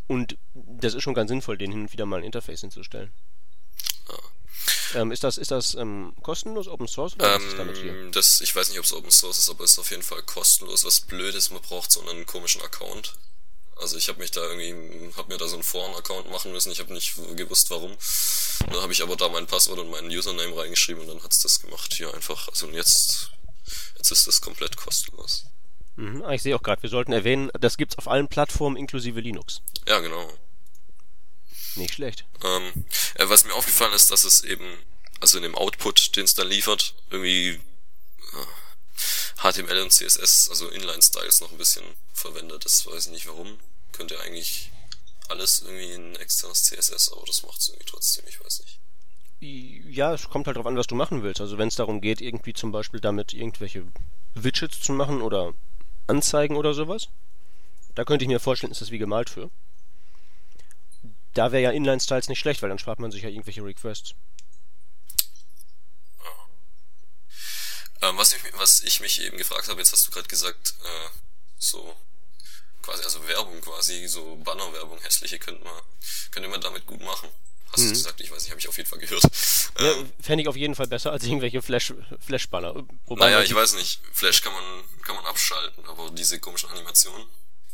Und 0.06 0.36
das 0.54 0.94
ist 0.94 1.02
schon 1.02 1.14
ganz 1.14 1.28
sinnvoll, 1.28 1.58
denen 1.58 1.72
hin 1.72 1.82
und 1.82 1.92
wieder 1.92 2.06
mal 2.06 2.18
ein 2.18 2.24
Interface 2.24 2.60
hinzustellen. 2.60 3.10
Ja. 4.08 5.00
Ähm, 5.00 5.12
ist 5.12 5.24
das, 5.24 5.38
ist 5.38 5.50
das 5.50 5.74
ähm, 5.74 6.14
kostenlos, 6.22 6.68
Open 6.68 6.88
Source 6.88 7.14
oder 7.14 7.34
ähm, 7.34 7.42
was 7.42 7.44
ist 7.44 7.58
damit 7.58 7.76
hier? 7.76 8.10
Das, 8.10 8.40
ich 8.40 8.54
weiß 8.54 8.70
nicht, 8.70 8.78
ob 8.78 8.84
es 8.84 8.94
Open 8.94 9.10
Source 9.10 9.38
ist, 9.38 9.50
aber 9.50 9.64
es 9.64 9.72
ist 9.72 9.78
auf 9.78 9.90
jeden 9.90 10.02
Fall 10.02 10.22
kostenlos. 10.22 10.84
Was 10.84 11.00
blöd 11.00 11.34
ist, 11.34 11.50
man 11.50 11.60
braucht 11.62 11.92
so 11.92 12.00
einen 12.06 12.26
komischen 12.26 12.62
Account. 12.62 13.14
Also 13.80 13.96
ich 13.96 14.08
habe 14.08 14.20
mich 14.20 14.30
da 14.30 14.40
irgendwie, 14.40 15.14
habe 15.16 15.32
mir 15.32 15.38
da 15.38 15.46
so 15.46 15.54
einen 15.54 15.62
Foren-Account 15.62 16.30
machen 16.30 16.52
müssen. 16.52 16.72
Ich 16.72 16.80
habe 16.80 16.92
nicht 16.92 17.14
gewusst, 17.36 17.70
warum. 17.70 17.96
Dann 18.70 18.80
habe 18.82 18.92
ich 18.92 19.02
aber 19.02 19.16
da 19.16 19.28
mein 19.28 19.46
Passwort 19.46 19.78
und 19.78 19.90
meinen 19.90 20.08
Username 20.08 20.56
reingeschrieben 20.56 21.02
und 21.02 21.08
dann 21.08 21.22
hat's 21.22 21.40
das 21.40 21.60
gemacht. 21.60 21.94
Hier 21.94 22.12
einfach. 22.12 22.48
Also 22.48 22.68
jetzt, 22.70 23.30
jetzt 23.96 24.10
ist 24.10 24.26
das 24.26 24.40
komplett 24.40 24.76
kostenlos. 24.76 25.44
Mhm, 25.96 26.22
ah, 26.24 26.32
ich 26.32 26.42
sehe 26.42 26.54
auch 26.54 26.62
gerade, 26.62 26.82
wir 26.82 26.90
sollten 26.90 27.12
erwähnen, 27.12 27.50
das 27.58 27.76
gibt's 27.76 27.98
auf 27.98 28.08
allen 28.08 28.28
Plattformen 28.28 28.76
inklusive 28.76 29.20
Linux. 29.20 29.62
Ja, 29.86 29.98
genau. 29.98 30.32
Nicht 31.74 31.94
schlecht. 31.94 32.24
Ähm, 32.44 32.84
äh, 33.14 33.28
was 33.28 33.44
mir 33.44 33.54
aufgefallen 33.54 33.92
ist, 33.92 34.10
dass 34.10 34.24
es 34.24 34.42
eben, 34.42 34.78
also 35.20 35.38
in 35.38 35.42
dem 35.42 35.54
Output, 35.54 36.16
den 36.16 36.24
es 36.24 36.34
dann 36.34 36.48
liefert, 36.48 36.94
irgendwie 37.10 37.60
HTML 39.36 39.82
und 39.82 39.92
CSS, 39.92 40.48
also 40.50 40.68
Inline-Styles 40.68 41.40
noch 41.40 41.52
ein 41.52 41.58
bisschen 41.58 41.84
verwendet. 42.12 42.64
Das 42.64 42.86
weiß 42.86 43.06
ich 43.06 43.12
nicht 43.12 43.26
warum. 43.28 43.58
Könnte 43.92 44.20
eigentlich 44.20 44.70
alles 45.28 45.62
irgendwie 45.62 45.92
ein 45.92 46.16
externes 46.16 46.64
CSS, 46.64 47.12
aber 47.12 47.24
das 47.26 47.42
macht 47.42 47.60
es 47.60 47.68
irgendwie 47.68 47.86
trotzdem, 47.86 48.24
ich 48.28 48.42
weiß 48.44 48.60
nicht. 48.60 48.78
Ja, 49.40 50.14
es 50.14 50.28
kommt 50.28 50.46
halt 50.46 50.56
darauf 50.56 50.66
an, 50.66 50.76
was 50.76 50.88
du 50.88 50.94
machen 50.94 51.22
willst. 51.22 51.40
Also 51.40 51.58
wenn 51.58 51.68
es 51.68 51.76
darum 51.76 52.00
geht, 52.00 52.20
irgendwie 52.20 52.54
zum 52.54 52.72
Beispiel 52.72 53.00
damit 53.00 53.32
irgendwelche 53.32 53.86
Widgets 54.34 54.80
zu 54.80 54.92
machen 54.92 55.22
oder 55.22 55.54
Anzeigen 56.06 56.56
oder 56.56 56.74
sowas, 56.74 57.08
da 57.94 58.04
könnte 58.04 58.24
ich 58.24 58.28
mir 58.28 58.40
vorstellen, 58.40 58.72
ist 58.72 58.80
das 58.80 58.90
wie 58.90 58.98
gemalt 58.98 59.30
für. 59.30 59.50
Da 61.34 61.52
wäre 61.52 61.62
ja 61.62 61.70
Inline-Styles 61.70 62.28
nicht 62.28 62.40
schlecht, 62.40 62.62
weil 62.62 62.68
dann 62.68 62.78
spart 62.78 62.98
man 62.98 63.12
sich 63.12 63.22
ja 63.22 63.28
irgendwelche 63.28 63.64
Requests. 63.64 64.14
Ähm, 68.00 68.16
was, 68.16 68.32
ich, 68.32 68.40
was 68.54 68.80
ich 68.80 69.00
mich 69.00 69.20
eben 69.22 69.36
gefragt 69.36 69.68
habe, 69.68 69.80
jetzt 69.80 69.92
hast 69.92 70.06
du 70.06 70.10
gerade 70.10 70.28
gesagt, 70.28 70.74
äh, 70.84 71.08
so 71.58 71.96
quasi, 72.82 73.02
also 73.02 73.26
Werbung 73.26 73.60
quasi, 73.60 74.06
so 74.06 74.36
Bannerwerbung, 74.36 75.00
hässliche 75.00 75.38
könnte 75.38 75.64
man, 75.64 75.74
könnte 76.30 76.48
man 76.48 76.60
damit 76.60 76.86
gut 76.86 77.02
machen. 77.02 77.28
Hast 77.72 77.80
mhm. 77.80 77.88
du 77.88 77.90
gesagt? 77.90 78.20
Ich 78.20 78.30
weiß 78.30 78.42
nicht, 78.42 78.50
habe 78.50 78.60
ich 78.60 78.68
auf 78.68 78.76
jeden 78.76 78.88
Fall 78.88 78.98
gehört. 78.98 79.22
Ja, 79.78 79.92
ähm, 79.92 80.12
Fände 80.20 80.42
ich 80.42 80.48
auf 80.48 80.56
jeden 80.56 80.74
Fall 80.74 80.86
besser 80.86 81.12
als 81.12 81.24
irgendwelche 81.24 81.60
Flash, 81.60 81.92
Flash-Banner. 82.20 82.86
Naja, 83.08 83.42
ich 83.42 83.54
weiß 83.54 83.74
nicht. 83.74 84.00
Flash 84.12 84.40
kann 84.42 84.52
man, 84.52 84.84
kann 85.02 85.16
man 85.16 85.26
abschalten, 85.26 85.84
aber 85.86 86.10
diese 86.10 86.40
komischen 86.40 86.70
Animationen, 86.70 87.26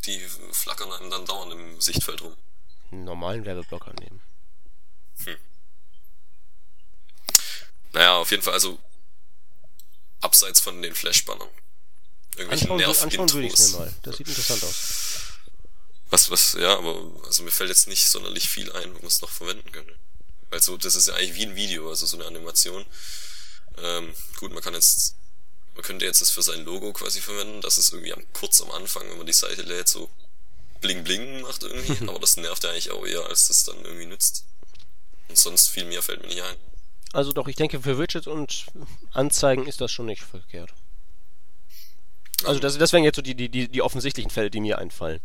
die 0.06 0.18
flackern 0.52 0.92
einem 0.92 1.10
dann 1.10 1.26
dauernd 1.26 1.52
im 1.52 1.80
Sichtfeld 1.80 2.22
rum. 2.22 2.36
Einen 2.90 3.04
normalen 3.04 3.44
Werbeblocker 3.44 3.92
nehmen. 4.00 4.20
Hm. 5.24 5.36
Naja, 7.92 8.16
auf 8.16 8.30
jeden 8.32 8.42
Fall, 8.42 8.54
also 8.54 8.78
abseits 10.24 10.60
von 10.60 10.80
den 10.82 10.94
Flash-Bannern 10.94 11.48
irgendwelchen 12.36 12.70
anschauen, 12.70 12.78
Nerv 12.78 13.02
anschauen 13.02 13.32
würde 13.32 13.46
ich 13.46 13.58
mir 13.58 13.78
mal. 13.78 13.94
Das 14.02 14.16
sieht 14.16 14.28
interessant 14.28 14.64
aus. 14.64 14.84
Was, 16.10 16.30
was, 16.30 16.52
ja, 16.54 16.76
aber 16.76 17.10
also 17.24 17.42
mir 17.42 17.50
fällt 17.50 17.70
jetzt 17.70 17.88
nicht 17.88 18.08
sonderlich 18.08 18.48
viel 18.48 18.70
ein, 18.72 18.94
wo 18.94 18.98
man 18.98 19.06
es 19.06 19.20
noch 19.20 19.30
verwenden 19.30 19.70
könnte. 19.72 19.94
Weil 20.50 20.62
so, 20.62 20.76
das 20.76 20.94
ist 20.94 21.08
ja 21.08 21.14
eigentlich 21.14 21.34
wie 21.34 21.46
ein 21.46 21.56
Video, 21.56 21.88
also 21.88 22.06
so 22.06 22.16
eine 22.16 22.26
Animation. 22.26 22.84
Ähm, 23.78 24.14
gut, 24.38 24.52
man 24.52 24.62
kann 24.62 24.74
jetzt, 24.74 25.16
man 25.74 25.82
könnte 25.82 26.04
jetzt 26.04 26.20
das 26.20 26.30
für 26.30 26.42
sein 26.42 26.64
Logo 26.64 26.92
quasi 26.92 27.20
verwenden, 27.20 27.60
dass 27.60 27.78
es 27.78 27.90
irgendwie 27.90 28.12
am, 28.12 28.24
kurz 28.32 28.60
am 28.60 28.70
Anfang, 28.70 29.08
wenn 29.08 29.18
man 29.18 29.26
die 29.26 29.32
Seite 29.32 29.62
lädt, 29.62 29.88
so 29.88 30.10
bling 30.80 31.02
bling 31.02 31.40
macht 31.40 31.62
irgendwie, 31.62 32.08
aber 32.08 32.18
das 32.18 32.36
nervt 32.36 32.62
ja 32.64 32.70
eigentlich 32.70 32.90
auch 32.90 33.06
eher, 33.06 33.26
als 33.26 33.48
das 33.48 33.64
dann 33.64 33.84
irgendwie 33.84 34.06
nützt. 34.06 34.44
Und 35.28 35.38
sonst 35.38 35.68
viel 35.68 35.86
mehr 35.86 36.02
fällt 36.02 36.20
mir 36.22 36.28
nicht 36.28 36.42
ein. 36.42 36.56
Also 37.14 37.32
doch, 37.32 37.46
ich 37.46 37.54
denke, 37.54 37.80
für 37.80 37.96
Widgets 37.96 38.26
und 38.26 38.66
Anzeigen 39.12 39.66
ist 39.66 39.80
das 39.80 39.92
schon 39.92 40.06
nicht 40.06 40.24
verkehrt. 40.24 40.74
Also 42.44 42.58
das, 42.58 42.76
das 42.76 42.92
wären 42.92 43.04
jetzt 43.04 43.14
so 43.14 43.22
die, 43.22 43.36
die, 43.36 43.68
die, 43.68 43.82
offensichtlichen 43.82 44.32
Fälle, 44.32 44.50
die 44.50 44.60
mir 44.60 44.78
einfallen. 44.78 45.20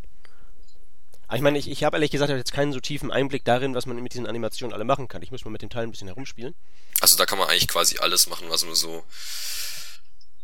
Aber 1.27 1.37
ich 1.37 1.41
meine, 1.41 1.57
ich, 1.57 1.67
ich 1.67 1.83
habe 1.83 1.97
ehrlich 1.97 2.11
gesagt 2.11 2.29
jetzt 2.29 2.53
keinen 2.53 2.73
so 2.73 2.79
tiefen 2.79 3.11
Einblick 3.11 3.43
darin, 3.43 3.73
was 3.73 3.87
man 3.87 3.97
mit 4.03 4.13
diesen 4.13 4.27
Animationen 4.27 4.71
alle 4.71 4.83
machen 4.83 5.07
kann. 5.07 5.23
Ich 5.23 5.31
muss 5.31 5.43
mal 5.43 5.49
mit 5.49 5.63
dem 5.63 5.71
Teil 5.71 5.81
ein 5.81 5.89
bisschen 5.89 6.07
herumspielen. 6.07 6.53
Also 7.01 7.17
da 7.17 7.25
kann 7.25 7.39
man 7.39 7.47
eigentlich 7.47 7.67
quasi 7.67 7.97
alles 7.97 8.27
machen, 8.27 8.51
was 8.51 8.63
man 8.65 8.75
so, 8.75 9.03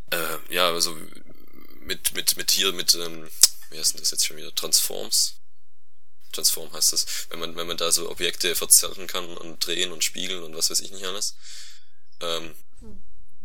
äh, 0.09 0.53
ja, 0.53 0.69
also 0.69 0.97
mit, 1.81 2.15
mit, 2.15 2.37
mit 2.37 2.49
hier, 2.49 2.73
mit, 2.73 2.95
ähm, 2.95 3.27
wie 3.69 3.77
heißt 3.77 3.93
denn 3.93 3.99
das 3.99 4.09
jetzt 4.09 4.25
schon 4.25 4.37
wieder? 4.37 4.53
Transforms? 4.55 5.35
Transform 6.35 6.71
heißt 6.73 6.93
das. 6.93 7.05
Wenn 7.29 7.39
man, 7.39 7.55
wenn 7.55 7.67
man 7.67 7.77
da 7.77 7.91
so 7.91 8.09
Objekte 8.09 8.55
verzerren 8.55 9.07
kann 9.07 9.25
und 9.37 9.65
drehen 9.65 9.91
und 9.91 10.03
spiegeln 10.03 10.43
und 10.43 10.55
was 10.55 10.69
weiß 10.69 10.81
ich 10.81 10.91
nicht 10.91 11.05
alles. 11.05 11.35
Ähm, 12.21 12.55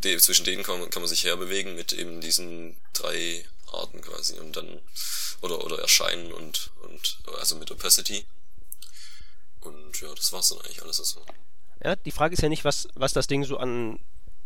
die, 0.04 0.16
zwischen 0.18 0.44
denen 0.44 0.62
kann, 0.62 0.88
kann 0.90 1.02
man 1.02 1.08
sich 1.08 1.24
herbewegen 1.24 1.74
mit 1.74 1.92
eben 1.92 2.20
diesen 2.20 2.76
drei 2.92 3.44
Arten 3.72 4.00
quasi. 4.00 4.38
Und 4.38 4.56
dann 4.56 4.80
oder 5.40 5.64
oder 5.64 5.78
erscheinen 5.78 6.32
und 6.32 6.70
und 6.82 7.18
also 7.38 7.56
mit 7.56 7.70
Opacity. 7.70 8.26
Und 9.60 10.00
ja 10.00 10.14
das 10.14 10.32
war's 10.32 10.48
dann 10.48 10.58
eigentlich 10.58 10.82
alles 10.82 11.00
also 11.00 11.24
ja 11.84 11.96
die 11.96 12.10
Frage 12.10 12.34
ist 12.34 12.42
ja 12.42 12.48
nicht 12.48 12.64
was 12.64 12.88
was 12.94 13.12
das 13.12 13.26
Ding 13.26 13.44
so 13.44 13.58
an 13.58 13.98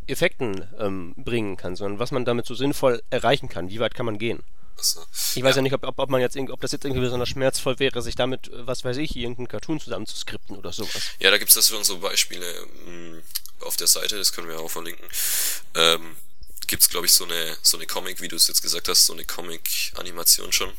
Effekten 0.06 0.68
ähm, 0.78 1.14
bringen 1.16 1.56
kann 1.56 1.76
sondern 1.76 1.98
was 1.98 2.10
man 2.10 2.24
damit 2.24 2.46
so 2.46 2.54
sinnvoll 2.54 3.02
erreichen 3.10 3.48
kann. 3.48 3.70
Wie 3.70 3.80
weit 3.80 3.94
kann 3.94 4.06
man 4.06 4.18
gehen 4.18 4.42
Also, 4.76 5.04
ich 5.34 5.42
weiß 5.42 5.54
ja, 5.54 5.56
ja 5.56 5.62
nicht, 5.62 5.72
ob, 5.72 5.98
ob 5.98 6.10
man 6.10 6.20
jetzt 6.20 6.36
ob 6.36 6.60
das 6.60 6.72
jetzt 6.72 6.84
irgendwie 6.84 7.02
besonders 7.02 7.28
schmerzvoll 7.28 7.78
wäre, 7.78 8.02
sich 8.02 8.16
damit, 8.16 8.50
was 8.52 8.84
weiß 8.84 8.96
ich, 8.96 9.16
irgendeinen 9.16 9.48
Cartoon 9.48 9.80
zusammen 9.80 10.06
zu 10.06 10.16
skripten 10.16 10.56
oder 10.56 10.72
sowas. 10.72 11.02
Ja, 11.20 11.30
da 11.30 11.38
gibt's 11.38 11.54
das 11.54 11.68
schon 11.68 11.84
so 11.84 11.98
Beispiele 11.98 12.46
mh, 12.86 12.86
hm, 12.86 13.22
auf 13.60 13.76
der 13.76 13.86
Seite, 13.86 14.16
das 14.16 14.32
können 14.32 14.48
wir 14.48 14.60
auch 14.60 14.70
verlinken. 14.70 15.06
Ähm, 15.74 16.16
gibt's 16.66 16.88
glaube 16.88 17.06
ich 17.06 17.12
so 17.12 17.24
eine 17.24 17.56
so 17.62 17.76
eine 17.76 17.86
Comic, 17.86 18.20
wie 18.20 18.28
du 18.28 18.36
es 18.36 18.48
jetzt 18.48 18.62
gesagt 18.62 18.88
hast, 18.88 19.06
so 19.06 19.12
eine 19.12 19.24
Comic 19.24 19.92
Animation 19.96 20.52
schon, 20.52 20.72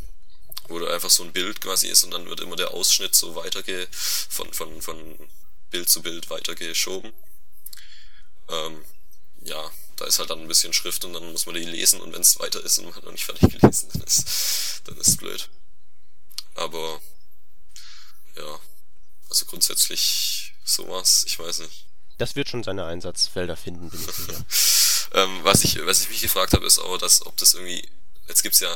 wo 0.68 0.80
da 0.80 0.94
einfach 0.94 1.10
so 1.10 1.24
ein 1.24 1.32
Bild 1.32 1.62
quasi 1.62 1.88
ist 1.88 2.04
und 2.04 2.12
dann 2.12 2.28
wird 2.28 2.42
immer 2.42 2.56
der 2.56 2.72
Ausschnitt 2.72 3.16
so 3.16 3.36
weiterge 3.36 3.88
von 3.92 4.52
von 4.54 4.82
von 4.82 5.16
Bild 5.72 5.90
zu 5.90 6.02
Bild 6.02 6.30
weitergeschoben. 6.30 7.14
Ähm, 8.50 8.84
ja, 9.42 9.72
da 9.98 10.06
ist 10.06 10.20
halt 10.20 10.30
dann 10.30 10.42
ein 10.42 10.48
bisschen 10.48 10.74
Schrift 10.74 11.06
und 11.06 11.14
dann 11.14 11.32
muss 11.32 11.46
man 11.46 11.56
die 11.56 11.64
lesen 11.64 12.02
und 12.02 12.14
wenn 12.14 12.22
es 12.22 12.40
weiter 12.40 12.64
ist 12.64 12.78
und 12.78 12.86
man 12.86 12.96
hat 12.96 13.04
noch 13.04 13.12
nicht 13.12 13.26
fertig 13.26 13.50
gelesen, 13.60 13.90
dann 13.94 14.04
ist 14.04 14.82
dann 14.86 14.98
ist 14.98 15.08
es 15.08 15.18
blöd. 15.18 15.50
Aber 16.56 17.02
ja, 18.36 18.60
also 19.30 19.46
grundsätzlich 19.46 20.54
sowas, 20.64 21.24
ich 21.28 21.40
weiß 21.40 21.60
nicht. 21.60 21.86
Das 22.18 22.36
wird 22.36 22.50
schon 22.50 22.64
seine 22.64 22.86
Einsatzfelder 22.86 23.58
finden, 23.58 23.90
bin 23.90 24.00
ich 24.00 24.16
sicher. 24.16 24.46
ähm, 25.14 25.40
was 25.44 25.64
ich 25.64 25.86
was 25.86 26.02
ich 26.02 26.10
mich 26.10 26.22
gefragt 26.22 26.54
habe, 26.54 26.66
ist 26.66 26.80
auch, 26.80 26.98
dass 26.98 27.26
ob 27.26 27.38
das 27.38 27.54
irgendwie 27.54 27.88
jetzt 28.28 28.44
gibt's 28.44 28.60
ja 28.60 28.76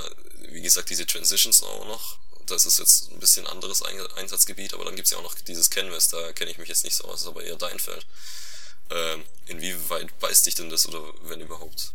wie 0.52 0.62
gesagt 0.62 0.90
diese 0.90 1.06
Transitions 1.06 1.64
auch 1.64 1.86
noch. 1.86 2.18
Das 2.46 2.66
ist 2.66 2.80
jetzt 2.80 3.12
ein 3.12 3.20
bisschen 3.20 3.46
anderes 3.46 3.84
Einsatzgebiet, 3.84 4.74
aber 4.74 4.84
dann 4.84 4.96
gibt's 4.96 5.12
ja 5.12 5.20
auch 5.20 5.24
noch 5.24 5.36
dieses 5.36 5.70
Canvas, 5.70 6.08
da 6.08 6.34
kenne 6.34 6.50
ich 6.50 6.58
mich 6.58 6.68
jetzt 6.68 6.84
nicht 6.84 6.96
so 6.96 7.04
aus, 7.04 7.12
das 7.12 7.22
ist 7.22 7.28
aber 7.28 7.44
eher 7.44 7.58
dein 7.58 7.78
Feld. 7.78 8.08
Ähm, 8.90 9.24
inwieweit 9.48 10.18
beißt 10.20 10.46
dich 10.46 10.56
denn 10.56 10.70
das 10.70 10.88
oder 10.88 11.02
wenn 11.24 11.42
überhaupt 11.42 11.94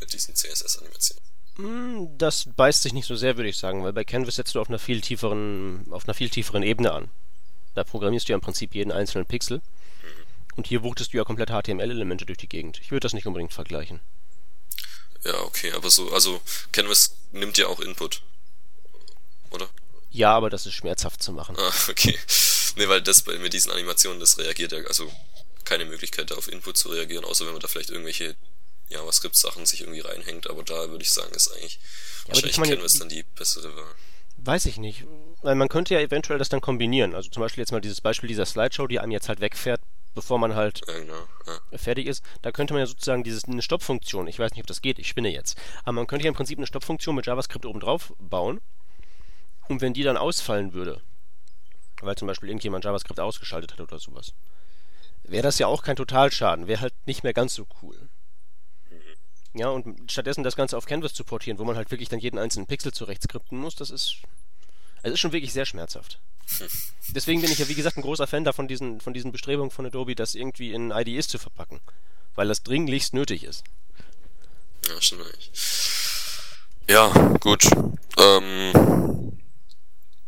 mit 0.00 0.12
diesen 0.12 0.34
CSS-Animationen? 0.34 1.22
Hm, 1.56 2.18
das 2.18 2.46
beißt 2.56 2.82
sich 2.82 2.92
nicht 2.92 3.06
so 3.06 3.14
sehr, 3.14 3.36
würde 3.36 3.48
ich 3.48 3.58
sagen, 3.58 3.84
weil 3.84 3.92
bei 3.92 4.04
Canvas 4.04 4.36
setzt 4.36 4.54
du 4.54 4.60
auf 4.60 4.68
einer 4.68 4.78
viel 4.78 5.00
tieferen, 5.00 5.86
auf 5.90 6.04
einer 6.06 6.14
viel 6.14 6.28
tieferen 6.28 6.64
Ebene 6.64 6.92
an. 6.92 7.10
Da 7.74 7.84
programmierst 7.84 8.28
du 8.28 8.32
ja 8.32 8.36
im 8.36 8.40
Prinzip 8.40 8.74
jeden 8.74 8.92
einzelnen 8.92 9.26
Pixel. 9.26 9.58
Mhm. 9.58 10.24
Und 10.56 10.66
hier 10.66 10.82
wuchtest 10.82 11.12
du 11.12 11.18
ja 11.18 11.24
komplett 11.24 11.50
HTML-Elemente 11.50 12.26
durch 12.26 12.38
die 12.38 12.48
Gegend. 12.48 12.80
Ich 12.80 12.90
würde 12.90 13.00
das 13.00 13.12
nicht 13.12 13.26
unbedingt 13.26 13.52
vergleichen. 13.52 14.00
Ja, 15.24 15.40
okay, 15.42 15.72
aber 15.72 15.90
so, 15.90 16.12
also 16.12 16.40
Canvas 16.72 17.16
nimmt 17.32 17.56
ja 17.56 17.66
auch 17.68 17.80
Input. 17.80 18.22
Oder? 19.50 19.68
Ja, 20.10 20.34
aber 20.34 20.50
das 20.50 20.66
ist 20.66 20.74
schmerzhaft 20.74 21.22
zu 21.22 21.32
machen. 21.32 21.56
Ah, 21.58 21.72
okay. 21.88 22.18
Nee, 22.76 22.88
weil 22.88 23.02
das 23.02 23.22
bei, 23.22 23.38
mit 23.38 23.52
diesen 23.52 23.70
Animationen, 23.72 24.20
das 24.20 24.38
reagiert 24.38 24.72
ja, 24.72 24.78
also 24.84 25.10
keine 25.64 25.84
Möglichkeit, 25.84 26.30
da 26.30 26.36
auf 26.36 26.50
Input 26.50 26.76
zu 26.76 26.88
reagieren, 26.88 27.24
außer 27.24 27.46
wenn 27.46 27.52
man 27.52 27.60
da 27.60 27.68
vielleicht 27.68 27.90
irgendwelche 27.90 28.36
JavaScript-Sachen 28.88 29.66
sich 29.66 29.80
irgendwie 29.80 30.00
reinhängt, 30.00 30.48
aber 30.48 30.62
da 30.62 30.90
würde 30.90 31.02
ich 31.02 31.12
sagen, 31.12 31.34
ist 31.34 31.52
eigentlich 31.52 31.78
ja, 32.26 32.34
wahrscheinlich 32.34 32.56
Canvas 32.56 32.98
dann 32.98 33.08
die 33.08 33.22
bessere 33.22 33.74
Wahl. 33.76 33.94
Weiß 34.36 34.66
ich 34.66 34.76
nicht. 34.76 35.04
Weil 35.42 35.54
man 35.54 35.68
könnte 35.68 35.94
ja 35.94 36.00
eventuell 36.00 36.38
das 36.38 36.48
dann 36.48 36.60
kombinieren. 36.60 37.14
Also 37.14 37.30
zum 37.30 37.42
Beispiel 37.42 37.62
jetzt 37.62 37.72
mal 37.72 37.80
dieses 37.80 38.00
Beispiel 38.00 38.28
dieser 38.28 38.46
Slideshow, 38.46 38.86
die 38.86 38.98
einem 38.98 39.12
jetzt 39.12 39.28
halt 39.28 39.40
wegfährt, 39.40 39.80
bevor 40.14 40.38
man 40.38 40.54
halt 40.54 40.80
ja, 40.86 40.98
genau, 40.98 41.28
ja. 41.46 41.78
fertig 41.78 42.06
ist. 42.06 42.22
Da 42.42 42.52
könnte 42.52 42.72
man 42.74 42.80
ja 42.80 42.86
sozusagen 42.86 43.24
dieses, 43.24 43.44
eine 43.44 43.62
Stoppfunktion, 43.62 44.26
ich 44.26 44.38
weiß 44.38 44.52
nicht, 44.52 44.60
ob 44.60 44.66
das 44.66 44.80
geht, 44.80 44.98
ich 44.98 45.08
spinne 45.08 45.30
jetzt, 45.30 45.58
aber 45.82 45.92
man 45.92 46.06
könnte 46.06 46.24
ja 46.24 46.28
im 46.28 46.34
Prinzip 46.34 46.58
eine 46.58 46.66
Stoppfunktion 46.66 47.14
mit 47.14 47.26
JavaScript 47.26 47.66
oben 47.66 47.80
drauf 47.80 48.12
bauen. 48.18 48.60
Und 49.68 49.80
wenn 49.80 49.94
die 49.94 50.02
dann 50.02 50.16
ausfallen 50.16 50.74
würde, 50.74 51.00
weil 52.00 52.16
zum 52.16 52.28
Beispiel 52.28 52.48
irgendjemand 52.48 52.84
JavaScript 52.84 53.18
ausgeschaltet 53.18 53.72
hat 53.72 53.80
oder 53.80 53.98
sowas, 53.98 54.32
wäre 55.24 55.42
das 55.42 55.58
ja 55.58 55.66
auch 55.66 55.82
kein 55.82 55.96
Totalschaden, 55.96 56.66
wäre 56.66 56.80
halt 56.80 56.94
nicht 57.06 57.24
mehr 57.24 57.34
ganz 57.34 57.54
so 57.54 57.66
cool. 57.82 58.08
Ja, 59.54 59.68
und 59.68 60.10
stattdessen 60.10 60.42
das 60.42 60.56
Ganze 60.56 60.76
auf 60.76 60.84
Canvas 60.84 61.14
zu 61.14 61.22
portieren, 61.24 61.58
wo 61.58 61.64
man 61.64 61.76
halt 61.76 61.90
wirklich 61.90 62.08
dann 62.08 62.18
jeden 62.18 62.38
einzelnen 62.38 62.66
Pixel 62.66 62.92
zurechtskripten 62.92 63.56
muss, 63.56 63.76
das 63.76 63.90
ist. 63.90 64.16
Es 65.02 65.12
ist 65.12 65.20
schon 65.20 65.32
wirklich 65.32 65.52
sehr 65.52 65.66
schmerzhaft. 65.66 66.18
Deswegen 67.08 67.40
bin 67.40 67.52
ich 67.52 67.58
ja, 67.58 67.68
wie 67.68 67.74
gesagt, 67.74 67.96
ein 67.96 68.02
großer 68.02 68.26
Fan 68.26 68.44
davon, 68.44 68.68
diesen, 68.68 69.00
von 69.00 69.14
diesen 69.14 69.32
Bestrebungen 69.32 69.70
von 69.70 69.86
Adobe, 69.86 70.14
das 70.14 70.34
irgendwie 70.34 70.72
in 70.72 70.90
IDEs 70.90 71.28
zu 71.28 71.38
verpacken. 71.38 71.80
Weil 72.34 72.48
das 72.48 72.62
dringlichst 72.62 73.14
nötig 73.14 73.44
ist. 73.44 73.64
Ja, 74.88 75.00
stimmt 75.00 75.22
eigentlich. 75.22 75.50
Ja, 76.88 77.08
gut. 77.38 77.64
Ähm, 78.18 79.38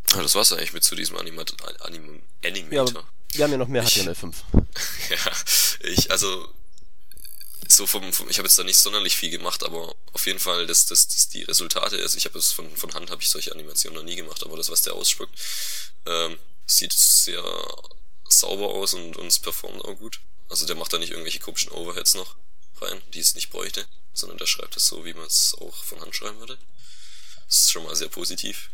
das 0.06 0.34
war's 0.34 0.52
eigentlich 0.52 0.72
mit 0.72 0.84
zu 0.84 0.94
diesem 0.94 1.16
Animat 1.16 1.54
Anim 1.80 2.22
Animator. 2.44 3.02
Ja, 3.02 3.08
wir 3.32 3.44
haben 3.44 3.52
ja 3.52 3.58
noch 3.58 3.68
mehr 3.68 3.84
HTML5. 3.84 4.34
ja, 5.10 5.88
ich, 5.88 6.10
also, 6.10 6.48
so 7.68 7.86
vom, 7.86 8.12
vom 8.12 8.28
ich 8.30 8.38
habe 8.38 8.46
jetzt 8.46 8.58
da 8.58 8.64
nicht 8.64 8.78
sonderlich 8.78 9.16
viel 9.16 9.30
gemacht, 9.30 9.64
aber 9.64 9.94
auf 10.12 10.26
jeden 10.26 10.38
Fall, 10.38 10.66
dass 10.66 10.86
das, 10.86 11.08
das 11.08 11.28
die 11.28 11.42
Resultate, 11.42 11.96
also 11.96 12.16
ich 12.16 12.24
habe 12.24 12.38
es 12.38 12.52
von, 12.52 12.74
von 12.76 12.94
Hand 12.94 13.10
habe 13.10 13.22
ich 13.22 13.28
solche 13.28 13.52
Animationen 13.52 13.96
noch 13.96 14.04
nie 14.04 14.16
gemacht, 14.16 14.44
aber 14.44 14.56
das, 14.56 14.70
was 14.70 14.82
der 14.82 14.94
ausspuckt, 14.94 15.32
ähm, 16.06 16.38
sieht 16.66 16.92
sehr 16.92 17.42
sauber 18.28 18.68
aus 18.68 18.94
und, 18.94 19.16
und 19.16 19.26
es 19.26 19.38
performt 19.38 19.84
auch 19.84 19.96
gut. 19.96 20.20
Also 20.48 20.66
der 20.66 20.76
macht 20.76 20.92
da 20.92 20.98
nicht 20.98 21.10
irgendwelche 21.10 21.40
komischen 21.40 21.72
Overheads 21.72 22.14
noch 22.14 22.36
rein, 22.80 23.00
die 23.14 23.20
es 23.20 23.34
nicht 23.34 23.50
bräuchte, 23.50 23.86
sondern 24.12 24.38
der 24.38 24.46
schreibt 24.46 24.76
es 24.76 24.86
so, 24.86 25.04
wie 25.04 25.14
man 25.14 25.26
es 25.26 25.56
auch 25.60 25.84
von 25.84 26.00
Hand 26.00 26.14
schreiben 26.14 26.38
würde. 26.38 26.58
Das 27.46 27.58
ist 27.62 27.72
schon 27.72 27.84
mal 27.84 27.96
sehr 27.96 28.08
positiv. 28.08 28.70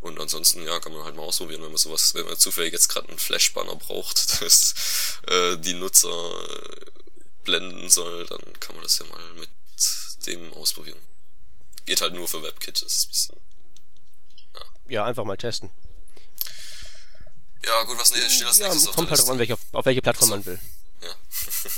Und 0.00 0.20
ansonsten, 0.20 0.62
ja, 0.62 0.78
kann 0.78 0.92
man 0.92 1.04
halt 1.04 1.16
mal 1.16 1.22
ausprobieren, 1.22 1.62
wenn 1.62 1.70
man 1.70 1.78
sowas, 1.78 2.14
wenn 2.14 2.26
man 2.26 2.38
zufällig 2.38 2.72
jetzt 2.72 2.88
gerade 2.88 3.08
einen 3.08 3.18
Flash-Banner 3.18 3.76
braucht, 3.76 4.40
das 4.42 5.20
äh, 5.26 5.56
die 5.56 5.74
Nutzer 5.74 6.08
äh, 6.08 6.86
blenden 7.44 7.88
soll, 7.88 8.26
dann 8.26 8.40
kann 8.60 8.76
man 8.76 8.82
das 8.84 8.98
ja 8.98 9.06
mal 9.06 9.32
mit 9.34 9.48
dem 10.26 10.52
ausprobieren. 10.54 10.98
Geht 11.86 12.00
halt 12.00 12.14
nur 12.14 12.28
für 12.28 12.42
WebKit, 12.42 12.82
das 12.82 12.92
ist 12.92 13.06
ein 13.06 13.08
bisschen. 13.08 13.36
Ja, 14.54 14.60
ja 14.88 15.04
einfach 15.04 15.24
mal 15.24 15.36
testen. 15.36 15.70
Ja, 17.64 17.82
gut, 17.82 17.98
was 17.98 18.12
ne, 18.12 18.18
steht 18.30 18.46
als 18.46 18.58
ja, 18.58 18.68
nächstes 18.68 18.94
kommt 18.94 19.10
halt 19.10 19.20
drauf 19.20 19.30
an, 19.30 19.38
welche, 19.38 19.54
auf, 19.54 19.60
auf 19.72 19.84
welche 19.86 20.02
Plattform 20.02 20.32
also, 20.32 20.50
man 20.50 20.60
will. 20.60 20.60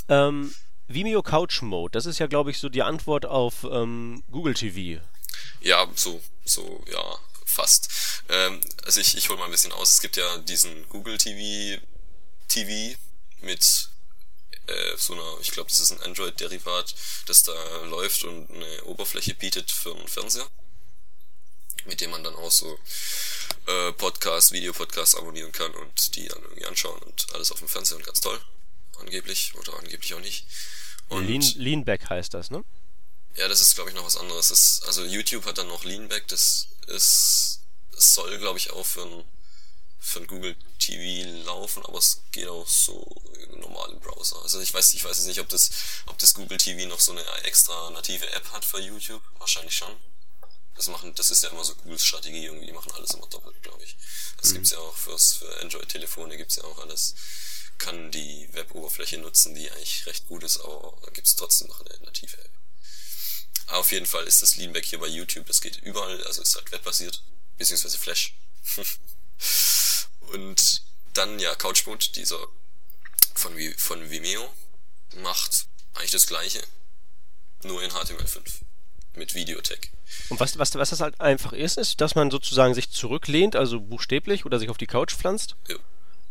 Ja. 0.09 0.29
ähm, 0.29 0.55
Vimeo 0.87 1.23
Couch 1.23 1.63
Mode, 1.63 1.93
das 1.93 2.07
ist 2.07 2.19
ja, 2.19 2.27
glaube 2.27 2.51
ich, 2.51 2.59
so 2.59 2.69
die 2.69 2.83
Antwort 2.83 3.27
auf 3.27 3.65
ähm, 3.65 4.23
Google 4.31 4.55
TV. 4.55 5.03
Ja, 5.61 5.87
so, 5.95 6.21
so, 6.45 6.83
ja, 6.91 7.19
fast. 7.59 7.89
Ähm, 8.29 8.61
also 8.85 9.01
ich, 9.01 9.17
ich 9.17 9.29
hole 9.29 9.39
mal 9.39 9.47
ein 9.47 9.51
bisschen 9.51 9.73
aus. 9.73 9.91
Es 9.91 10.01
gibt 10.01 10.17
ja 10.17 10.39
diesen 10.39 10.89
Google 10.89 11.19
TV, 11.19 11.83
TV 12.47 12.97
mit 13.41 13.89
äh, 14.69 14.97
so 14.97 15.15
einer, 15.15 15.41
ich 15.41 15.51
glaube, 15.51 15.69
das 15.69 15.81
ist 15.81 15.91
ein 15.91 16.01
Android-Derivat, 16.03 16.95
das 17.27 17.43
da 17.43 17.53
läuft 17.85 18.23
und 18.23 18.49
eine 18.51 18.85
Oberfläche 18.85 19.35
bietet 19.35 19.73
für 19.73 19.95
einen 19.95 20.07
Fernseher, 20.07 20.47
mit 21.87 22.01
dem 22.01 22.11
man 22.11 22.23
dann 22.23 22.37
auch 22.37 22.51
so 22.53 22.79
äh, 23.67 23.93
Podcasts, 23.93 24.53
Videopodcasts 24.53 25.17
abonnieren 25.17 25.51
kann 25.51 25.73
und 25.73 26.15
die 26.15 26.29
dann 26.29 26.43
irgendwie 26.43 26.67
anschauen 26.67 27.01
und 27.03 27.27
alles 27.35 27.51
auf 27.51 27.59
dem 27.59 27.69
Fernseher 27.69 27.97
und 27.97 28.07
ganz 28.07 28.21
toll. 28.21 28.41
Angeblich 29.01 29.55
oder 29.57 29.77
angeblich 29.79 30.15
auch 30.15 30.21
nicht. 30.21 30.47
Und 31.09 31.27
Lean, 31.27 31.43
Leanback 31.57 32.09
heißt 32.09 32.35
das, 32.35 32.51
ne? 32.51 32.65
Ja, 33.37 33.49
das 33.49 33.61
ist, 33.61 33.75
glaube 33.75 33.91
ich, 33.91 33.97
noch 33.97 34.05
was 34.05 34.17
anderes. 34.17 34.49
Das, 34.49 34.83
also 34.87 35.05
YouTube 35.05 35.45
hat 35.47 35.59
dann 35.59 35.69
noch 35.69 35.85
Leanback, 35.85 36.27
das 36.29 36.69
ist, 36.87 37.61
das 37.93 38.15
soll, 38.15 38.39
glaube 38.39 38.59
ich, 38.59 38.71
auch 38.71 38.85
für 38.85 39.03
ein, 39.03 39.25
für 40.01 40.21
ein 40.21 40.27
Google 40.27 40.57
TV 40.79 41.29
laufen, 41.45 41.85
aber 41.85 41.99
es 41.99 42.23
geht 42.33 42.49
auch 42.49 42.67
so 42.67 43.07
im 43.91 44.01
Browser. 44.01 44.41
Also 44.43 44.61
ich 44.61 44.73
weiß, 44.73 44.93
ich 44.93 45.05
weiß 45.05 45.17
jetzt 45.17 45.27
nicht, 45.27 45.41
ob 45.41 45.49
das, 45.49 45.71
ob 46.07 46.19
das 46.19 46.35
Google 46.35 46.59
TV 46.59 46.89
noch 46.89 47.01
so 47.01 47.13
eine 47.13 47.25
extra 47.45 47.91
native 47.91 48.31
App 48.33 48.51
hat 48.53 48.65
für 48.65 48.81
YouTube. 48.81 49.23
Wahrscheinlich 49.39 49.77
schon. 49.77 49.95
Das 50.75 50.89
machen, 50.89 51.15
das 51.15 51.31
ist 51.31 51.43
ja 51.43 51.51
immer 51.51 51.65
so 51.65 51.75
Googles 51.75 52.05
Strategie 52.05 52.45
irgendwie, 52.45 52.67
die 52.67 52.73
machen 52.73 52.93
alles 52.93 53.11
immer 53.11 53.27
doppelt, 53.27 53.61
glaube 53.63 53.83
ich. 53.83 53.97
Das 54.37 54.51
mhm. 54.51 54.55
gibt's 54.55 54.71
ja 54.71 54.79
auch 54.79 54.95
fürs, 54.95 55.35
für 55.35 55.61
Android-Telefone 55.61 56.37
gibt's 56.37 56.57
ja 56.57 56.65
auch 56.65 56.79
alles. 56.79 57.15
Kann 57.79 58.11
die 58.13 58.49
Web-Oberfläche 58.53 59.19
nutzen, 59.19 59.55
die 59.55 59.71
eigentlich 59.71 60.07
recht 60.07 60.27
gut 60.29 60.45
ist, 60.45 60.61
aber 60.61 60.97
da 61.05 61.11
gibt's 61.11 61.37
trotzdem 61.37 61.69
noch 61.69 61.81
eine 61.81 61.99
native 62.05 62.39
App. 62.39 62.51
Auf 63.69 63.93
jeden 63.93 64.07
Fall 64.07 64.27
ist 64.27 64.43
das 64.43 64.57
Leanback 64.57 64.85
hier 64.85 64.99
bei 64.99 65.07
YouTube, 65.07 65.47
das 65.47 65.61
geht 65.61 65.77
überall, 65.79 66.23
also 66.25 66.43
ist 66.43 66.57
halt 66.57 66.73
webbasiert, 66.73 67.23
beziehungsweise 67.59 67.99
Flash. 67.99 68.35
und 70.33 70.83
dann 71.15 71.39
ja 71.39 71.55
Couchmode, 71.55 72.11
dieser 72.13 72.39
von, 73.35 73.53
von 73.77 74.11
Vimeo, 74.11 74.53
macht 75.17 75.67
eigentlich 75.95 76.13
das 76.13 76.27
gleiche, 76.27 76.63
nur 77.63 77.83
in 77.83 77.91
HTML5 77.91 78.41
mit 79.15 79.35
Videotech. 79.35 79.91
Und 80.31 80.41
was, 80.41 80.59
was, 80.59 80.75
was 80.75 80.91
das 80.91 81.01
halt 81.01 81.21
einfach 81.21 81.53
ist, 81.53 81.77
ist, 81.77 82.01
dass 82.01 82.15
man 82.15 82.31
sozusagen 82.31 82.75
sich 82.75 82.91
zurücklehnt, 82.91 83.57
also 83.57 83.81
buchstäblich, 83.81 84.47
oder 84.47 84.59
sich 84.59 84.71
auf 84.71 84.79
die 84.79 84.87
Couch 84.87 85.15
pflanzt. 85.15 85.57
Ja. 85.69 85.77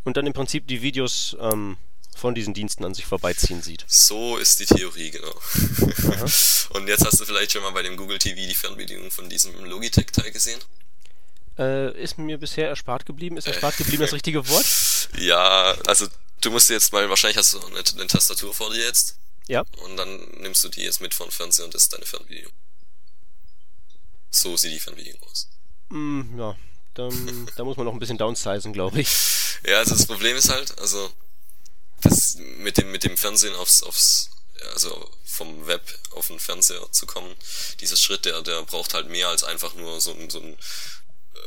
Und 0.03 0.17
dann 0.17 0.25
im 0.25 0.33
Prinzip 0.33 0.67
die 0.67 0.81
Videos 0.81 1.35
ähm, 1.39 1.77
von 2.17 2.35
diesen 2.35 2.53
Diensten 2.53 2.83
an 2.83 2.93
sich 2.93 3.05
vorbeiziehen 3.05 3.61
sieht. 3.61 3.85
So 3.87 4.37
ist 4.37 4.59
die 4.59 4.65
Theorie, 4.65 5.11
genau. 5.11 5.33
Und 6.69 6.87
jetzt 6.87 7.05
hast 7.05 7.19
du 7.19 7.25
vielleicht 7.25 7.51
schon 7.51 7.61
mal 7.61 7.71
bei 7.71 7.83
dem 7.83 7.95
Google 7.95 8.19
TV 8.19 8.35
die 8.35 8.55
Fernbedienung 8.55 9.11
von 9.11 9.29
diesem 9.29 9.53
Logitech-Teil 9.63 10.31
gesehen? 10.31 10.59
Äh, 11.57 11.99
ist 12.01 12.17
mir 12.17 12.37
bisher 12.37 12.69
erspart 12.69 13.05
geblieben. 13.05 13.37
Ist 13.37 13.47
erspart 13.47 13.77
geblieben 13.77 14.01
das 14.01 14.13
richtige 14.13 14.47
Wort? 14.47 14.65
Ja, 15.17 15.73
also 15.87 16.05
du 16.41 16.51
musst 16.51 16.69
jetzt 16.69 16.91
mal, 16.91 17.09
wahrscheinlich 17.09 17.37
hast 17.37 17.53
du 17.53 17.65
eine, 17.65 17.79
eine 17.79 18.07
Tastatur 18.07 18.53
vor 18.53 18.71
dir 18.71 18.83
jetzt. 18.83 19.17
Ja. 19.47 19.63
Und 19.83 19.95
dann 19.95 20.19
nimmst 20.41 20.63
du 20.63 20.69
die 20.69 20.81
jetzt 20.81 20.99
mit 20.99 21.13
vom 21.13 21.31
Fernseher 21.31 21.63
und 21.63 21.73
das 21.73 21.83
ist 21.83 21.93
deine 21.93 22.05
Fernbedienung. 22.05 22.51
So 24.29 24.57
sieht 24.57 24.73
die 24.73 24.79
Fernbedienung 24.79 25.23
aus. 25.23 25.47
Mm, 25.89 26.37
ja, 26.37 26.55
dann, 26.93 27.49
da 27.55 27.63
muss 27.63 27.77
man 27.77 27.85
noch 27.85 27.93
ein 27.93 27.99
bisschen 27.99 28.17
downsizen, 28.17 28.73
glaube 28.73 28.99
ich. 29.01 29.09
Ja, 29.63 29.79
also 29.79 29.95
das 29.95 30.05
Problem 30.05 30.37
ist 30.37 30.49
halt, 30.49 30.77
also 30.79 31.09
mit 32.37 32.77
dem 32.77 32.91
mit 32.91 33.03
dem 33.03 33.17
Fernsehen 33.17 33.55
aufs 33.55 33.83
aufs 33.83 34.29
also 34.73 35.11
vom 35.25 35.67
Web 35.67 35.83
auf 36.11 36.27
den 36.27 36.39
Fernseher 36.39 36.91
zu 36.91 37.05
kommen, 37.05 37.35
dieser 37.79 37.97
Schritt, 37.97 38.25
der 38.25 38.41
der 38.41 38.63
braucht 38.63 38.93
halt 38.93 39.09
mehr 39.09 39.29
als 39.29 39.43
einfach 39.43 39.73
nur 39.75 40.01
so 40.01 40.13
ein 40.13 40.29
so 40.29 40.39
ein 40.39 40.57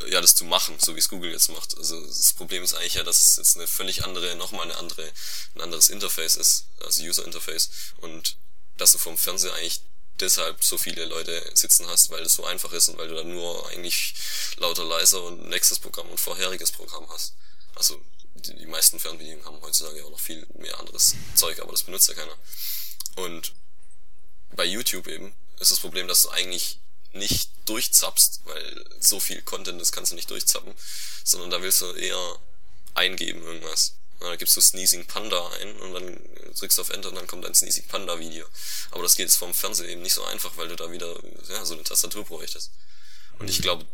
äh, 0.04 0.10
ja, 0.10 0.20
das 0.20 0.34
zu 0.34 0.44
machen, 0.44 0.78
so 0.78 0.94
wie 0.94 1.00
es 1.00 1.08
Google 1.08 1.32
jetzt 1.32 1.50
macht. 1.50 1.76
Also 1.76 2.00
das 2.00 2.32
Problem 2.34 2.62
ist 2.62 2.74
eigentlich 2.74 2.94
ja, 2.94 3.02
dass 3.02 3.20
es 3.20 3.36
jetzt 3.36 3.56
eine 3.56 3.66
völlig 3.66 4.04
andere, 4.04 4.34
nochmal 4.36 4.62
eine 4.62 4.76
andere, 4.76 5.10
ein 5.54 5.60
anderes 5.60 5.88
Interface 5.88 6.36
ist, 6.36 6.66
also 6.84 7.02
User 7.02 7.24
Interface 7.24 7.70
und 7.98 8.36
dass 8.76 8.92
du 8.92 8.98
vom 8.98 9.18
Fernseher 9.18 9.54
eigentlich 9.54 9.80
deshalb 10.20 10.62
so 10.62 10.78
viele 10.78 11.04
Leute 11.06 11.50
sitzen 11.54 11.86
hast, 11.88 12.10
weil 12.10 12.22
es 12.22 12.34
so 12.34 12.44
einfach 12.44 12.72
ist 12.72 12.88
und 12.88 12.98
weil 12.98 13.08
du 13.08 13.16
dann 13.16 13.32
nur 13.32 13.68
eigentlich 13.68 14.14
lauter 14.56 14.84
leiser 14.84 15.22
und 15.22 15.48
nächstes 15.48 15.78
Programm 15.78 16.08
und 16.08 16.20
vorheriges 16.20 16.72
Programm 16.72 17.08
hast. 17.10 17.34
Also 17.74 18.00
die, 18.34 18.66
meisten 18.66 18.98
Fernbedienungen 18.98 19.44
haben 19.44 19.60
heutzutage 19.62 20.04
auch 20.04 20.10
noch 20.10 20.20
viel 20.20 20.46
mehr 20.54 20.78
anderes 20.78 21.14
Zeug, 21.34 21.60
aber 21.60 21.72
das 21.72 21.82
benutzt 21.82 22.08
ja 22.08 22.14
keiner. 22.14 22.36
Und 23.16 23.52
bei 24.54 24.64
YouTube 24.64 25.06
eben 25.08 25.34
ist 25.58 25.70
das 25.70 25.80
Problem, 25.80 26.08
dass 26.08 26.22
du 26.22 26.30
eigentlich 26.30 26.78
nicht 27.12 27.50
durchzappst, 27.66 28.42
weil 28.44 28.84
so 29.00 29.20
viel 29.20 29.42
Content, 29.42 29.80
das 29.80 29.92
kannst 29.92 30.12
du 30.12 30.16
nicht 30.16 30.30
durchzappen, 30.30 30.74
sondern 31.24 31.50
da 31.50 31.62
willst 31.62 31.80
du 31.80 31.92
eher 31.92 32.38
eingeben 32.94 33.42
irgendwas. 33.42 33.94
Da 34.20 34.36
gibst 34.36 34.56
du 34.56 34.60
Sneezing 34.60 35.06
Panda 35.06 35.48
ein 35.60 35.76
und 35.76 35.94
dann 35.94 36.20
drückst 36.58 36.76
du 36.76 36.82
auf 36.82 36.90
Enter 36.90 37.08
und 37.08 37.14
dann 37.14 37.26
kommt 37.26 37.46
ein 37.46 37.54
Sneezing 37.54 37.86
Panda 37.86 38.18
Video. 38.18 38.46
Aber 38.90 39.02
das 39.02 39.16
geht 39.16 39.26
jetzt 39.26 39.36
vom 39.36 39.54
Fernseher 39.54 39.88
eben 39.88 40.02
nicht 40.02 40.12
so 40.12 40.22
einfach, 40.24 40.56
weil 40.56 40.68
du 40.68 40.76
da 40.76 40.92
wieder 40.92 41.18
ja, 41.48 41.64
so 41.64 41.74
eine 41.74 41.84
Tastatur 41.84 42.24
bräuchtest. 42.24 42.70
Und 43.38 43.48
ich 43.48 43.62
glaube, 43.62 43.86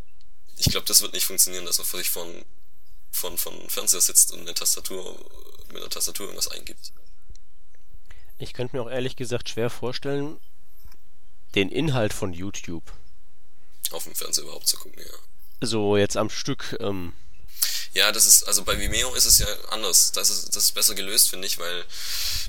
ich 0.56 0.66
glaube, 0.66 0.86
das 0.86 1.00
wird 1.00 1.12
nicht 1.12 1.26
funktionieren, 1.26 1.64
dass 1.64 1.78
man 1.78 1.86
sich 1.86 2.10
von, 2.10 2.44
von, 3.10 3.38
von 3.38 3.68
Fernseher 3.68 4.00
sitzt 4.00 4.32
und 4.32 4.40
eine 4.40 4.54
Tastatur, 4.54 5.18
mit 5.68 5.78
einer 5.78 5.90
Tastatur 5.90 6.26
irgendwas 6.26 6.48
eingibt. 6.48 6.92
Ich 8.38 8.52
könnte 8.52 8.76
mir 8.76 8.82
auch 8.82 8.90
ehrlich 8.90 9.16
gesagt 9.16 9.48
schwer 9.48 9.70
vorstellen, 9.70 10.38
den 11.54 11.70
Inhalt 11.70 12.12
von 12.12 12.32
YouTube. 12.32 12.92
Auf 13.92 14.04
dem 14.04 14.14
Fernseher 14.14 14.44
überhaupt 14.44 14.68
zu 14.68 14.76
gucken, 14.76 15.00
ja. 15.00 15.66
So 15.66 15.96
jetzt 15.96 16.16
am 16.16 16.28
Stück 16.28 16.76
ähm, 16.80 17.14
ja, 17.96 18.12
das 18.12 18.26
ist, 18.26 18.42
also 18.42 18.62
bei 18.62 18.78
Vimeo 18.78 19.14
ist 19.14 19.24
es 19.24 19.38
ja 19.38 19.46
anders. 19.70 20.12
Das 20.12 20.28
ist, 20.28 20.54
das 20.54 20.64
ist 20.64 20.72
besser 20.72 20.94
gelöst, 20.94 21.30
finde 21.30 21.46
ich, 21.46 21.58
weil 21.58 21.82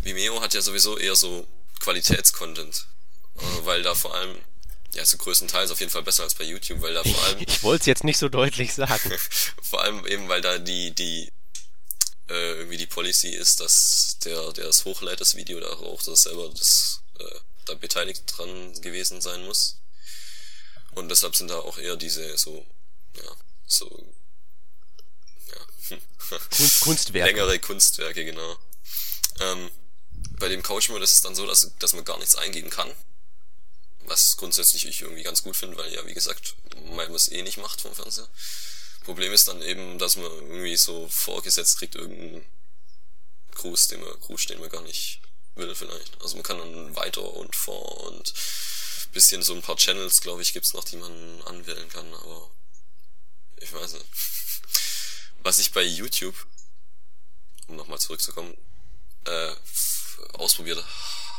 Vimeo 0.03 0.41
hat 0.41 0.53
ja 0.53 0.59
sowieso 0.59 0.97
eher 0.97 1.15
so 1.15 1.47
Qualitätscontent. 1.79 2.85
Äh, 3.37 3.65
weil 3.65 3.81
da 3.81 3.95
vor 3.95 4.13
allem, 4.13 4.35
ja, 4.97 5.05
so 5.05 5.17
größtenteils 5.17 5.69
auf 5.69 5.79
jeden 5.79 5.91
Fall 5.91 6.01
besser 6.01 6.23
als 6.23 6.33
bei 6.33 6.43
YouTube, 6.43 6.81
weil 6.81 6.95
da 6.95 7.03
vor 7.03 7.23
allem. 7.25 7.37
Ich, 7.47 7.61
wollte 7.61 7.81
es 7.81 7.85
jetzt 7.85 8.03
nicht 8.03 8.17
so 8.17 8.29
deutlich 8.29 8.73
sagen. 8.73 9.13
vor 9.61 9.83
allem 9.83 10.05
eben, 10.07 10.27
weil 10.27 10.41
da 10.41 10.57
die, 10.57 10.89
die, 10.89 11.31
äh, 12.29 12.53
irgendwie 12.53 12.77
die 12.77 12.87
Policy 12.87 13.29
ist, 13.29 13.59
dass 13.59 14.17
der, 14.25 14.51
der 14.53 14.65
es 14.65 14.85
hochlädt, 14.85 15.21
das 15.21 15.35
Video 15.35 15.59
da 15.59 15.67
auch, 15.67 16.01
dass 16.01 16.23
selber 16.23 16.49
das, 16.49 17.03
äh, 17.19 17.39
da 17.65 17.75
beteiligt 17.75 18.23
dran 18.25 18.81
gewesen 18.81 19.21
sein 19.21 19.45
muss. 19.45 19.77
Und 20.95 21.09
deshalb 21.09 21.35
sind 21.35 21.51
da 21.51 21.59
auch 21.59 21.77
eher 21.77 21.95
diese 21.95 22.35
so, 22.35 22.65
ja, 23.15 23.35
so 23.67 23.87
Kunst, 26.57 26.79
Kunstwerke. 26.81 27.31
Längere 27.31 27.59
Kunstwerke, 27.59 28.25
genau. 28.25 28.57
Ähm, 29.41 29.69
bei 30.39 30.49
dem 30.49 30.63
Couch-Mode 30.63 31.03
ist 31.03 31.13
es 31.13 31.21
dann 31.21 31.35
so, 31.35 31.45
dass, 31.45 31.71
dass 31.77 31.93
man 31.93 32.03
gar 32.03 32.17
nichts 32.17 32.35
eingeben 32.35 32.71
kann. 32.71 32.91
Was 34.07 34.37
grundsätzlich 34.37 34.85
ich 34.85 35.01
irgendwie 35.01 35.23
ganz 35.23 35.43
gut 35.43 35.55
finde, 35.55 35.77
weil 35.77 35.93
ja, 35.93 36.05
wie 36.05 36.13
gesagt, 36.13 36.55
man 36.95 37.13
es 37.13 37.31
eh 37.31 37.41
nicht 37.43 37.57
macht 37.57 37.81
vom 37.81 37.93
Fernseher. 37.93 38.27
Problem 39.03 39.31
ist 39.33 39.47
dann 39.47 39.61
eben, 39.61 39.99
dass 39.99 40.15
man 40.15 40.31
irgendwie 40.31 40.77
so 40.77 41.07
vorgesetzt 41.09 41.77
kriegt 41.77 41.95
irgendeinen 41.95 42.45
Gruß, 43.55 43.89
den 43.89 44.01
man, 44.01 44.19
Gruß, 44.21 44.45
den 44.47 44.59
man 44.59 44.69
gar 44.69 44.81
nicht 44.81 45.21
will 45.55 45.75
vielleicht. 45.75 46.21
Also 46.21 46.35
man 46.35 46.43
kann 46.43 46.57
dann 46.57 46.95
weiter 46.95 47.23
und 47.33 47.55
vor 47.55 48.05
und 48.05 48.33
bisschen 49.11 49.41
so 49.41 49.53
ein 49.53 49.61
paar 49.61 49.77
Channels, 49.77 50.21
glaube 50.21 50.41
ich, 50.41 50.53
gibt's 50.53 50.73
noch, 50.73 50.83
die 50.83 50.97
man 50.97 51.41
anwählen 51.43 51.89
kann, 51.89 52.13
aber 52.13 52.49
ich 53.57 53.73
weiß 53.73 53.93
nicht. 53.93 54.05
Was 55.43 55.59
ich 55.59 55.71
bei 55.71 55.83
YouTube, 55.83 56.35
um 57.67 57.75
nochmal 57.75 57.99
zurückzukommen, 57.99 58.55
äh, 59.25 59.53
ausprobiert, 60.33 60.83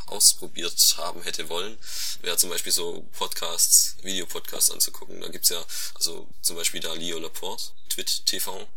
ausprobiert 0.09 0.97
haben 0.99 1.23
hätte 1.23 1.49
wollen, 1.49 1.79
wäre 2.23 2.37
zum 2.37 2.51
Beispiel 2.51 2.73
so 2.73 3.07
Podcasts, 3.16 3.97
Videopodcasts 4.03 4.71
anzugucken. 4.71 5.21
Da 5.21 5.29
gibt's 5.29 5.49
ja, 5.49 5.64
also 5.94 6.29
zum 6.42 6.57
Beispiel 6.57 6.81
da 6.81 6.92
Leo 6.94 7.18
Laporte, 7.18 7.73
Twit 7.88 8.27
TV, 8.27 8.68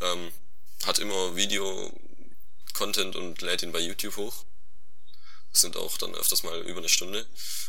ähm, 0.00 0.32
hat 0.84 0.98
immer 0.98 1.36
Video-Content 1.36 3.16
und 3.16 3.40
lädt 3.42 3.62
ihn 3.62 3.72
bei 3.72 3.80
YouTube 3.80 4.16
hoch. 4.16 4.44
Das 5.52 5.62
sind 5.62 5.76
auch 5.76 5.96
dann 5.98 6.14
öfters 6.14 6.42
mal 6.42 6.60
über 6.62 6.78
eine 6.78 6.88
Stunde. 6.88 7.26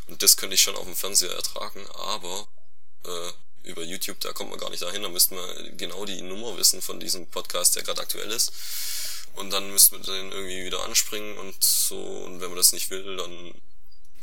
Und 0.08 0.22
das 0.22 0.38
könnte 0.38 0.56
ich 0.56 0.62
schon 0.62 0.76
auf 0.76 0.86
dem 0.86 0.96
Fernseher 0.96 1.32
ertragen, 1.32 1.86
aber 1.96 2.48
äh, 3.06 3.32
über 3.64 3.84
YouTube, 3.84 4.20
da 4.20 4.34
kommt 4.34 4.50
man 4.50 4.60
gar 4.60 4.70
nicht 4.70 4.82
dahin, 4.82 5.04
da 5.04 5.10
müsste 5.10 5.36
man 5.36 5.78
genau 5.78 6.06
die 6.06 6.22
Nummer 6.22 6.58
wissen 6.58 6.82
von 6.82 7.00
diesem 7.00 7.28
Podcast, 7.28 7.76
der 7.76 7.84
gerade 7.84 8.02
aktuell 8.02 8.32
ist. 8.32 8.52
Und 9.36 9.52
dann 9.52 9.72
müsste 9.72 9.96
man 9.96 10.04
den 10.04 10.32
irgendwie 10.32 10.66
wieder 10.66 10.84
anspringen 10.84 11.38
und 11.38 11.64
so, 11.64 11.98
und 11.98 12.42
wenn 12.42 12.50
man 12.50 12.58
das 12.58 12.74
nicht 12.74 12.90
will, 12.90 13.18
dann 13.18 13.54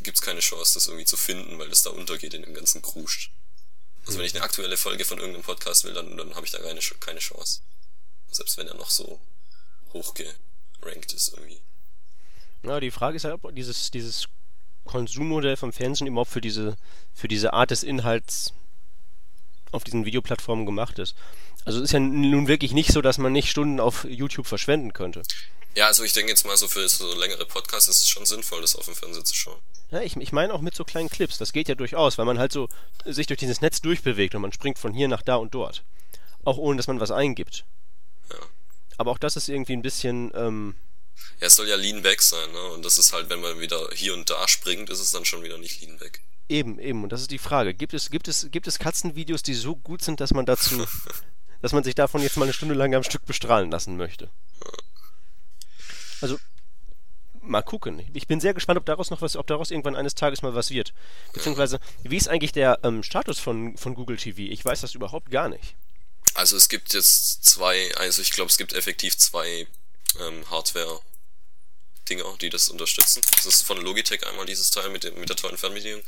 gibt's 0.02 0.20
keine 0.20 0.40
Chance, 0.40 0.74
das 0.74 0.86
irgendwie 0.88 1.06
zu 1.06 1.16
finden, 1.16 1.58
weil 1.58 1.68
das 1.68 1.82
da 1.82 1.90
untergeht 1.90 2.34
in 2.34 2.42
dem 2.42 2.54
ganzen 2.54 2.82
Kruscht. 2.82 3.30
Also 4.06 4.18
wenn 4.18 4.26
ich 4.26 4.34
eine 4.34 4.44
aktuelle 4.44 4.76
Folge 4.76 5.04
von 5.04 5.18
irgendeinem 5.18 5.42
Podcast 5.42 5.84
will, 5.84 5.94
dann, 5.94 6.16
dann 6.16 6.34
habe 6.34 6.46
ich 6.46 6.52
da 6.52 6.58
keine, 6.58 6.80
keine 7.00 7.18
Chance. 7.18 7.60
Selbst 8.30 8.56
wenn 8.56 8.68
er 8.68 8.74
noch 8.74 8.90
so 8.90 9.20
hochgerankt 9.92 11.12
ist 11.12 11.32
irgendwie. 11.34 11.60
Ja, 12.62 12.78
die 12.80 12.90
Frage 12.90 13.16
ist 13.16 13.24
halt, 13.24 13.34
ob 13.42 13.54
dieses, 13.54 13.90
dieses 13.90 14.28
Konsummodell 14.84 15.56
vom 15.56 15.72
Fernsehen 15.72 16.06
überhaupt 16.06 16.30
für 16.30 16.40
diese, 16.40 16.76
für 17.14 17.28
diese 17.28 17.52
Art 17.52 17.70
des 17.70 17.82
Inhalts 17.82 18.52
auf 19.72 19.84
diesen 19.84 20.04
Videoplattformen 20.04 20.66
gemacht 20.66 20.98
ist. 20.98 21.16
Also 21.66 21.80
es 21.80 21.86
ist 21.86 21.92
ja 21.92 22.00
nun 22.00 22.48
wirklich 22.48 22.72
nicht 22.72 22.92
so, 22.92 23.02
dass 23.02 23.18
man 23.18 23.32
nicht 23.32 23.50
Stunden 23.50 23.80
auf 23.80 24.04
YouTube 24.08 24.46
verschwenden 24.46 24.92
könnte. 24.92 25.22
Ja, 25.74 25.88
also 25.88 26.04
ich 26.04 26.14
denke 26.14 26.30
jetzt 26.30 26.46
mal 26.46 26.56
so 26.56 26.68
für 26.68 26.88
so 26.88 27.12
längere 27.14 27.44
Podcasts 27.44 27.88
ist 27.88 28.00
es 28.00 28.08
schon 28.08 28.24
sinnvoll, 28.24 28.62
das 28.62 28.76
auf 28.76 28.86
dem 28.86 28.94
Fernseher 28.94 29.24
zu 29.24 29.34
schauen. 29.34 29.58
Ja, 29.90 30.00
ich, 30.00 30.16
ich 30.16 30.32
meine 30.32 30.54
auch 30.54 30.60
mit 30.60 30.74
so 30.74 30.84
kleinen 30.84 31.10
Clips, 31.10 31.38
das 31.38 31.52
geht 31.52 31.68
ja 31.68 31.74
durchaus, 31.74 32.18
weil 32.18 32.24
man 32.24 32.38
halt 32.38 32.52
so 32.52 32.68
sich 33.04 33.26
durch 33.26 33.38
dieses 33.38 33.60
Netz 33.60 33.82
durchbewegt 33.82 34.34
und 34.34 34.42
man 34.42 34.52
springt 34.52 34.78
von 34.78 34.94
hier 34.94 35.08
nach 35.08 35.22
da 35.22 35.36
und 35.36 35.54
dort. 35.54 35.84
Auch 36.44 36.56
ohne, 36.56 36.76
dass 36.76 36.86
man 36.86 37.00
was 37.00 37.10
eingibt. 37.10 37.64
Ja. 38.30 38.38
Aber 38.96 39.10
auch 39.10 39.18
das 39.18 39.36
ist 39.36 39.48
irgendwie 39.48 39.74
ein 39.74 39.82
bisschen, 39.82 40.32
ähm, 40.34 40.76
Ja, 41.40 41.48
es 41.48 41.56
soll 41.56 41.68
ja 41.68 41.76
Lean 41.76 42.02
Back 42.02 42.22
sein, 42.22 42.50
ne? 42.52 42.62
Und 42.74 42.84
das 42.84 42.96
ist 42.96 43.12
halt, 43.12 43.28
wenn 43.28 43.40
man 43.40 43.60
wieder 43.60 43.90
hier 43.92 44.14
und 44.14 44.30
da 44.30 44.48
springt, 44.48 44.88
ist 44.88 45.00
es 45.00 45.10
dann 45.10 45.24
schon 45.24 45.42
wieder 45.42 45.58
nicht 45.58 45.82
Lean 45.82 45.98
Back. 45.98 46.20
Eben, 46.48 46.78
eben. 46.78 47.02
Und 47.02 47.10
das 47.10 47.20
ist 47.20 47.32
die 47.32 47.38
Frage. 47.38 47.74
Gibt 47.74 47.92
es, 47.92 48.10
gibt 48.10 48.28
es, 48.28 48.48
gibt 48.50 48.68
es 48.68 48.78
Katzenvideos, 48.78 49.42
die 49.42 49.54
so 49.54 49.74
gut 49.74 50.02
sind, 50.02 50.20
dass 50.20 50.32
man 50.32 50.46
dazu, 50.46 50.86
dass 51.62 51.72
man 51.72 51.84
sich 51.84 51.94
davon 51.94 52.22
jetzt 52.22 52.36
mal 52.36 52.44
eine 52.44 52.52
Stunde 52.52 52.74
lang 52.74 52.94
am 52.94 53.02
Stück 53.02 53.24
bestrahlen 53.26 53.70
lassen 53.70 53.96
möchte? 53.96 54.30
Also, 56.20 56.38
mal 57.40 57.62
gucken. 57.62 58.08
Ich 58.12 58.26
bin 58.26 58.40
sehr 58.40 58.54
gespannt, 58.54 58.78
ob 58.78 58.86
daraus 58.86 59.10
noch 59.10 59.22
was, 59.22 59.36
ob 59.36 59.46
daraus 59.46 59.70
irgendwann 59.70 59.96
eines 59.96 60.14
Tages 60.14 60.42
mal 60.42 60.54
was 60.54 60.70
wird. 60.70 60.92
Beziehungsweise, 61.32 61.80
wie 62.02 62.16
ist 62.16 62.28
eigentlich 62.28 62.52
der 62.52 62.80
ähm, 62.82 63.02
Status 63.02 63.38
von, 63.38 63.76
von 63.76 63.94
Google 63.94 64.16
TV? 64.16 64.40
Ich 64.40 64.64
weiß 64.64 64.80
das 64.80 64.94
überhaupt 64.94 65.30
gar 65.30 65.48
nicht. 65.48 65.74
Also 66.34 66.56
es 66.56 66.68
gibt 66.68 66.92
jetzt 66.92 67.44
zwei, 67.44 67.94
also 67.96 68.20
ich 68.20 68.30
glaube, 68.30 68.50
es 68.50 68.58
gibt 68.58 68.74
effektiv 68.74 69.16
zwei 69.16 69.66
ähm, 70.20 70.50
Hardware 70.50 71.00
Dinger, 72.08 72.36
die 72.40 72.50
das 72.50 72.68
unterstützen. 72.68 73.22
Das 73.34 73.46
ist 73.46 73.62
von 73.62 73.80
Logitech 73.80 74.26
einmal 74.26 74.46
dieses 74.46 74.70
Teil 74.70 74.88
mit, 74.90 75.04
dem, 75.04 75.18
mit 75.18 75.28
der 75.28 75.36
tollen 75.36 75.58
Fernbedienung 75.58 76.02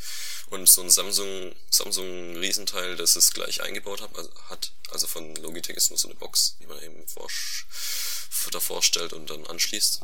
und 0.51 0.69
so 0.69 0.83
ein 0.83 0.91
Samsung, 0.91 1.55
Samsung 1.71 2.37
Riesenteil, 2.37 2.97
das 2.97 3.17
es 3.17 3.33
gleich 3.33 3.63
eingebaut 3.63 4.01
hat, 4.01 4.17
also, 4.17 4.31
hat. 4.49 4.73
Also 4.91 5.07
von 5.07 5.35
Logitech 5.37 5.77
ist 5.77 5.91
nur 5.91 5.99
so 5.99 6.09
eine 6.09 6.17
Box, 6.17 6.57
die 6.61 6.67
man 6.67 6.83
eben 6.83 7.07
vor, 7.07 7.29
davor 8.51 8.83
stellt 8.83 9.13
und 9.13 9.29
dann 9.29 9.47
anschließt. 9.47 10.01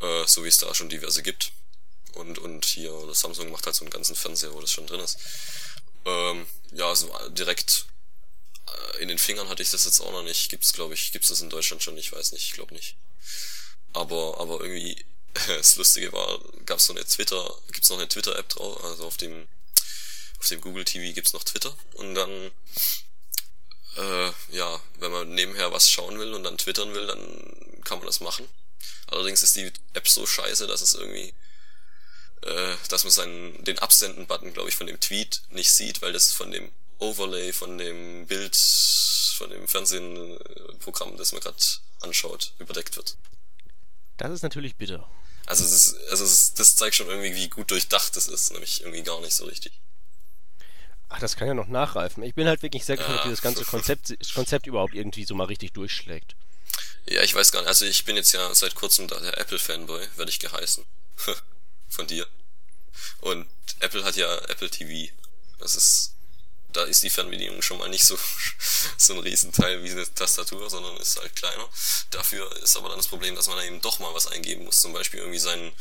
Äh, 0.00 0.26
so 0.26 0.44
wie 0.44 0.48
es 0.48 0.58
da 0.58 0.74
schon 0.74 0.88
diverse 0.88 1.22
gibt. 1.22 1.52
Und, 2.14 2.38
und 2.38 2.64
hier, 2.64 2.92
das 3.06 3.20
Samsung 3.20 3.50
macht 3.50 3.66
halt 3.66 3.76
so 3.76 3.84
einen 3.84 3.90
ganzen 3.90 4.16
Fernseher, 4.16 4.52
wo 4.52 4.60
das 4.60 4.72
schon 4.72 4.86
drin 4.86 5.00
ist. 5.00 5.18
Ähm, 6.04 6.46
ja, 6.72 6.94
so 6.94 7.12
direkt 7.30 7.86
äh, 8.66 9.02
in 9.02 9.08
den 9.08 9.18
Fingern 9.18 9.48
hatte 9.48 9.62
ich 9.62 9.70
das 9.70 9.84
jetzt 9.84 10.00
auch 10.00 10.12
noch 10.12 10.22
nicht. 10.22 10.48
Gibt's, 10.48 10.72
glaube 10.72 10.94
ich, 10.94 11.12
gibt's 11.12 11.28
das 11.28 11.40
in 11.40 11.50
Deutschland 11.50 11.82
schon? 11.82 11.96
Ich 11.96 12.12
weiß 12.12 12.32
nicht, 12.32 12.44
ich 12.44 12.52
glaube 12.52 12.74
nicht. 12.74 12.96
Aber, 13.98 14.40
aber 14.40 14.60
irgendwie, 14.60 15.04
das 15.48 15.76
Lustige 15.76 16.12
war, 16.12 16.40
gab's 16.66 16.86
so 16.86 16.92
eine 16.92 17.04
Twitter, 17.04 17.52
gibt's 17.72 17.90
noch 17.90 17.98
eine 17.98 18.08
Twitter-App 18.08 18.48
drauf, 18.48 18.84
also 18.84 19.06
auf 19.06 19.16
dem, 19.16 19.48
auf 20.38 20.48
dem 20.48 20.60
Google 20.60 20.84
TV 20.84 21.14
gibt's 21.14 21.32
noch 21.32 21.44
Twitter 21.44 21.74
und 21.94 22.14
dann, 22.14 22.50
äh, 23.96 24.30
ja, 24.50 24.80
wenn 25.00 25.10
man 25.10 25.34
nebenher 25.34 25.72
was 25.72 25.90
schauen 25.90 26.18
will 26.18 26.34
und 26.34 26.44
dann 26.44 26.58
twittern 26.58 26.94
will, 26.94 27.06
dann 27.06 27.82
kann 27.84 27.98
man 27.98 28.06
das 28.06 28.20
machen. 28.20 28.48
Allerdings 29.08 29.42
ist 29.42 29.56
die 29.56 29.72
App 29.94 30.08
so 30.08 30.26
scheiße, 30.26 30.66
dass 30.66 30.80
es 30.80 30.94
irgendwie 30.94 31.32
äh, 32.42 32.76
dass 32.88 33.04
man 33.04 33.10
seinen, 33.10 33.64
den 33.64 33.78
Absenden-Button, 33.78 34.52
glaube 34.52 34.68
ich, 34.68 34.76
von 34.76 34.86
dem 34.86 35.00
Tweet 35.00 35.42
nicht 35.50 35.72
sieht, 35.72 36.02
weil 36.02 36.12
das 36.12 36.32
von 36.32 36.50
dem 36.50 36.70
Overlay, 36.98 37.52
von 37.52 37.78
dem 37.78 38.26
Bild, 38.26 38.56
von 39.36 39.50
dem 39.50 39.66
Fernsehprogramm, 39.66 41.16
das 41.16 41.32
man 41.32 41.40
gerade 41.40 41.56
anschaut, 42.00 42.52
überdeckt 42.58 42.96
wird. 42.96 43.16
Das 44.18 44.30
ist 44.32 44.42
natürlich 44.42 44.76
bitter. 44.76 45.08
Also, 45.46 45.64
es 45.64 45.72
ist, 45.72 46.10
also 46.10 46.24
es 46.24 46.32
ist, 46.32 46.58
das 46.58 46.76
zeigt 46.76 46.94
schon 46.94 47.08
irgendwie, 47.08 47.34
wie 47.34 47.48
gut 47.48 47.70
durchdacht 47.70 48.14
es 48.16 48.28
ist, 48.28 48.52
nämlich 48.52 48.82
irgendwie 48.82 49.02
gar 49.02 49.20
nicht 49.22 49.32
so 49.34 49.46
richtig. 49.46 49.72
Ach, 51.08 51.20
das 51.20 51.36
kann 51.36 51.48
ja 51.48 51.54
noch 51.54 51.68
nachreifen. 51.68 52.22
Ich 52.22 52.34
bin 52.34 52.46
halt 52.46 52.62
wirklich 52.62 52.84
sehr 52.84 52.96
gespannt, 52.96 53.16
ja. 53.16 53.22
ob 53.22 53.28
dieses 53.28 53.40
ganze 53.40 53.64
Konzept, 53.64 54.14
Konzept 54.34 54.66
überhaupt 54.66 54.94
irgendwie 54.94 55.24
so 55.24 55.34
mal 55.34 55.44
richtig 55.44 55.72
durchschlägt. 55.72 56.36
Ja, 57.06 57.22
ich 57.22 57.34
weiß 57.34 57.52
gar 57.52 57.60
nicht. 57.60 57.68
Also 57.68 57.86
ich 57.86 58.04
bin 58.04 58.16
jetzt 58.16 58.32
ja 58.32 58.54
seit 58.54 58.74
kurzem 58.74 59.08
da 59.08 59.18
der 59.18 59.38
Apple-Fanboy, 59.38 60.06
werde 60.16 60.30
ich 60.30 60.38
geheißen. 60.38 60.84
Von 61.88 62.06
dir. 62.06 62.26
Und 63.20 63.46
Apple 63.80 64.04
hat 64.04 64.16
ja 64.16 64.32
Apple 64.48 64.68
TV. 64.68 65.10
Das 65.58 65.74
ist, 65.74 66.14
da 66.72 66.84
ist 66.84 67.02
die 67.02 67.10
Fernbedienung 67.10 67.62
schon 67.62 67.78
mal 67.78 67.88
nicht 67.88 68.04
so, 68.04 68.18
so 68.96 69.14
ein 69.14 69.20
Riesenteil 69.20 69.82
wie 69.82 69.90
eine 69.90 70.12
Tastatur, 70.14 70.68
sondern 70.68 70.96
ist 70.98 71.18
halt 71.18 71.34
kleiner. 71.34 71.68
Dafür 72.10 72.54
ist 72.62 72.76
aber 72.76 72.88
dann 72.88 72.98
das 72.98 73.08
Problem, 73.08 73.34
dass 73.34 73.48
man 73.48 73.56
da 73.56 73.64
eben 73.64 73.80
doch 73.80 73.98
mal 73.98 74.14
was 74.14 74.26
eingeben 74.26 74.64
muss. 74.64 74.80
Zum 74.80 74.92
Beispiel 74.92 75.20
irgendwie 75.20 75.38
sein, 75.38 75.72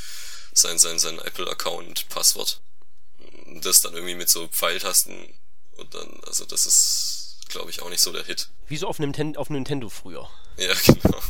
sein, 0.53 0.79
sein, 0.79 0.99
sein 0.99 1.19
Apple-Account-Passwort 1.19 2.61
das 3.61 3.81
dann 3.81 3.93
irgendwie 3.93 4.15
mit 4.15 4.29
so 4.29 4.47
Pfeiltasten 4.47 5.33
und 5.77 5.93
dann, 5.93 6.19
also 6.25 6.45
das 6.45 6.65
ist, 6.65 7.37
glaube 7.49 7.69
ich, 7.69 7.81
auch 7.81 7.89
nicht 7.89 8.01
so 8.01 8.11
der 8.11 8.23
Hit. 8.23 8.49
Wie 8.67 8.77
so 8.77 8.87
auf, 8.87 8.99
Nintendo, 8.99 9.39
auf 9.39 9.49
Nintendo 9.49 9.89
früher. 9.89 10.29
Ja, 10.57 10.73
genau. 10.85 11.21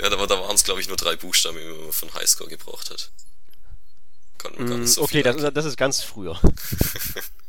ja, 0.00 0.08
da, 0.08 0.26
da 0.26 0.40
waren 0.40 0.54
es, 0.54 0.64
glaube 0.64 0.80
ich, 0.80 0.88
nur 0.88 0.96
drei 0.96 1.16
Buchstaben, 1.16 1.58
die 1.58 1.64
man 1.64 1.92
von 1.92 2.12
Highscore 2.14 2.48
gebraucht 2.48 2.90
hat. 2.90 3.10
Konnten 4.38 4.64
mm, 4.64 4.68
gar 4.68 4.78
nicht 4.78 4.92
so 4.92 5.02
okay, 5.02 5.22
das, 5.22 5.52
das 5.52 5.64
ist 5.64 5.76
ganz 5.76 6.00
früher. 6.00 6.40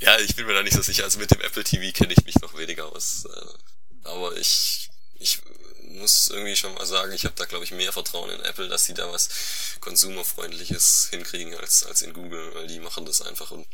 ja, 0.00 0.18
ich 0.18 0.36
bin 0.36 0.46
mir 0.46 0.54
da 0.54 0.62
nicht 0.62 0.76
so 0.76 0.82
sicher. 0.82 1.04
Also 1.04 1.18
mit 1.18 1.30
dem 1.30 1.40
Apple 1.40 1.64
TV 1.64 1.92
kenne 1.96 2.12
ich 2.16 2.24
mich 2.24 2.40
noch 2.40 2.56
weniger 2.56 2.86
aus. 2.86 3.24
Äh, 3.26 4.08
aber 4.08 4.36
ich, 4.36 4.90
ich 5.18 5.40
muss 5.82 6.28
irgendwie 6.28 6.56
schon 6.56 6.74
mal 6.74 6.86
sagen, 6.86 7.12
ich 7.12 7.24
habe 7.24 7.34
da 7.36 7.44
glaube 7.44 7.64
ich 7.64 7.72
mehr 7.72 7.92
Vertrauen 7.92 8.30
in 8.30 8.40
Apple, 8.42 8.68
dass 8.68 8.84
sie 8.84 8.94
da 8.94 9.10
was 9.12 9.76
konsumerfreundliches 9.80 11.08
hinkriegen 11.10 11.54
als 11.56 11.84
als 11.84 12.02
in 12.02 12.12
Google, 12.12 12.54
weil 12.54 12.66
die 12.66 12.78
machen 12.78 13.06
das 13.06 13.22
einfach 13.22 13.50
und 13.50 13.66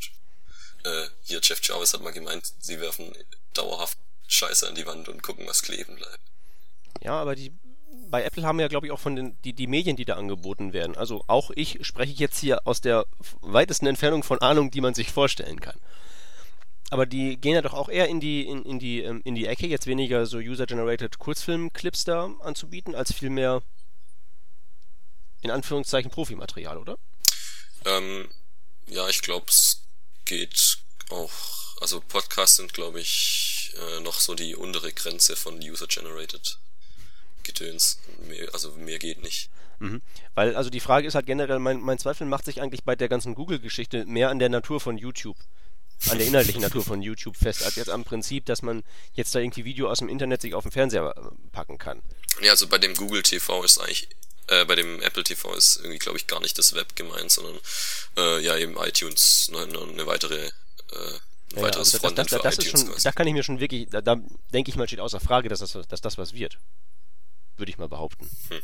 äh, 0.85 1.07
hier 1.23 1.41
Jeff 1.43 1.61
Jarvis 1.63 1.93
hat 1.93 2.03
mal 2.03 2.13
gemeint, 2.13 2.53
sie 2.61 2.81
werfen 2.81 3.13
dauerhaft 3.53 3.99
Scheiße 4.27 4.69
an 4.69 4.75
die 4.75 4.87
Wand 4.87 5.09
und 5.09 5.23
gucken, 5.23 5.47
was 5.47 5.63
kleben 5.63 5.97
bleibt. 5.97 6.21
Ja, 7.03 7.21
aber 7.21 7.35
die 7.35 7.53
bei 8.11 8.23
Apple 8.23 8.45
haben 8.45 8.59
wir 8.59 8.65
ja, 8.65 8.69
glaube 8.69 8.87
ich, 8.87 8.93
auch 8.93 9.01
von 9.01 9.17
den 9.17 9.37
die, 9.43 9.53
die 9.53 9.67
Medien, 9.67 9.97
die 9.97 10.05
da 10.05 10.15
angeboten 10.15 10.73
werden. 10.73 10.97
Also 10.97 11.25
auch 11.27 11.51
ich 11.55 11.85
spreche 11.87 12.13
jetzt 12.13 12.39
hier 12.39 12.67
aus 12.67 12.81
der 12.81 13.07
weitesten 13.41 13.87
Entfernung 13.87 14.23
von 14.23 14.41
Ahnung, 14.41 14.71
die 14.71 14.81
man 14.81 14.95
sich 14.95 15.11
vorstellen 15.11 15.61
kann. 15.61 15.79
Aber 16.95 17.07
die 17.07 17.39
gehen 17.39 17.55
ja 17.55 17.61
doch 17.61 17.75
auch 17.75 17.89
eher 17.89 18.07
in 18.07 18.21
die, 18.21 18.47
in, 18.47 18.65
in 18.65 18.79
die, 18.79 19.03
ähm, 19.03 19.21
in 19.25 19.35
die 19.35 19.47
Ecke, 19.47 19.67
jetzt 19.67 19.89
weniger 19.89 20.27
so 20.27 20.39
User-Generated 20.39 21.19
Kurzfilm-Clips 21.19 22.05
da 22.05 22.31
anzubieten, 22.39 22.95
als 22.95 23.13
vielmehr 23.13 23.65
in 25.43 25.51
Anführungszeichen 25.51 26.13
Profimaterial, 26.13 26.79
oder? 26.79 26.97
Ähm, 27.85 28.29
ja, 28.87 29.09
ich 29.09 29.23
glaube, 29.23 29.47
es 29.49 29.83
geht 30.25 30.79
auch, 31.11 31.33
also 31.81 32.01
Podcasts 32.01 32.59
sind, 32.59 32.75
glaube 32.75 33.01
ich, 33.01 33.73
äh, 33.75 34.01
noch 34.03 34.21
so 34.21 34.37
die 34.37 34.55
untere 34.55 34.93
Grenze 34.93 35.35
von 35.35 35.57
User-Generated 35.57 36.61
Gedöns. 37.43 37.99
Mehr, 38.29 38.51
also 38.53 38.71
mehr 38.77 39.01
geht 39.01 39.21
nicht. 39.21 39.51
Mhm. 39.81 40.01
Weil, 40.37 40.55
also 40.55 40.71
die 40.71 40.79
Frage 40.79 41.09
ist 41.09 41.17
halt 41.17 41.27
generell, 41.27 41.59
mein, 41.59 41.81
mein 41.81 41.99
Zweifel 41.99 42.29
macht 42.29 42.45
sich 42.45 42.63
eigentlich 42.63 42.85
bei 42.85 42.95
der 42.95 43.09
ganzen 43.09 43.35
Google-Geschichte 43.35 44.05
mehr 44.07 44.31
an 44.31 44.39
der 44.39 44.49
Natur 44.49 44.79
von 44.79 44.97
YouTube 44.97 45.37
an 46.09 46.19
der 46.19 46.27
inhaltlichen 46.27 46.63
Natur 46.63 46.85
von 46.85 47.03
YouTube 47.03 47.37
fest, 47.37 47.63
als 47.63 47.77
jetzt 47.77 47.91
am 47.91 48.05
Prinzip, 48.05 48.47
dass 48.47 48.63
man 48.63 48.83
jetzt 49.15 49.35
da 49.35 49.39
irgendwie 49.39 49.65
Video 49.65 49.89
aus 49.91 49.99
dem 49.99 50.09
Internet 50.09 50.43
sich 50.43 50.55
auf 50.55 50.65
den 50.65 50.73
Fernseher 50.73 51.15
äh, 51.17 51.21
packen 51.53 51.79
kann. 51.79 52.03
Ja, 52.43 52.51
also 52.51 52.67
bei 52.67 52.79
dem 52.79 52.95
Google 52.95 53.23
TV 53.23 53.63
ist 53.65 53.79
eigentlich, 53.79 54.09
äh, 54.49 54.65
bei 54.65 54.75
dem 54.75 55.01
Apple 55.01 55.25
TV 55.25 55.55
ist 55.55 55.77
irgendwie, 55.77 55.99
glaube 55.99 56.19
ich, 56.19 56.27
gar 56.27 56.41
nicht 56.41 56.59
das 56.59 56.75
Web 56.75 56.97
gemeint, 56.97 57.31
sondern 57.31 57.59
äh, 58.17 58.41
ja 58.45 58.57
eben 58.57 58.77
iTunes, 58.77 59.51
eine, 59.53 59.81
eine 59.81 60.07
weitere 60.07 60.47
äh, 60.47 61.19
ein 61.55 61.61
ja, 61.61 61.63
weiteres 61.63 61.95
also 61.95 62.09
das, 62.09 62.15
das, 62.15 62.43
das, 62.43 62.57
das 62.57 62.59
ist 62.59 62.71
schon, 62.71 62.95
da 63.03 63.13
kann 63.13 63.27
ich 63.27 63.33
mir 63.33 63.43
schon 63.43 63.61
wirklich, 63.61 63.89
da, 63.91 64.01
da 64.01 64.17
denke 64.53 64.71
ich 64.71 64.77
mal, 64.77 64.87
steht 64.87 65.01
außer 65.01 65.21
Frage, 65.21 65.49
dass 65.49 65.61
das, 65.61 65.79
dass 65.89 66.01
das 66.01 66.19
was 66.19 66.35
wird. 66.35 66.59
Würde 67.57 67.71
ich 67.71 67.79
mal 67.79 67.89
behaupten. 67.89 68.29
Hm. 68.49 68.61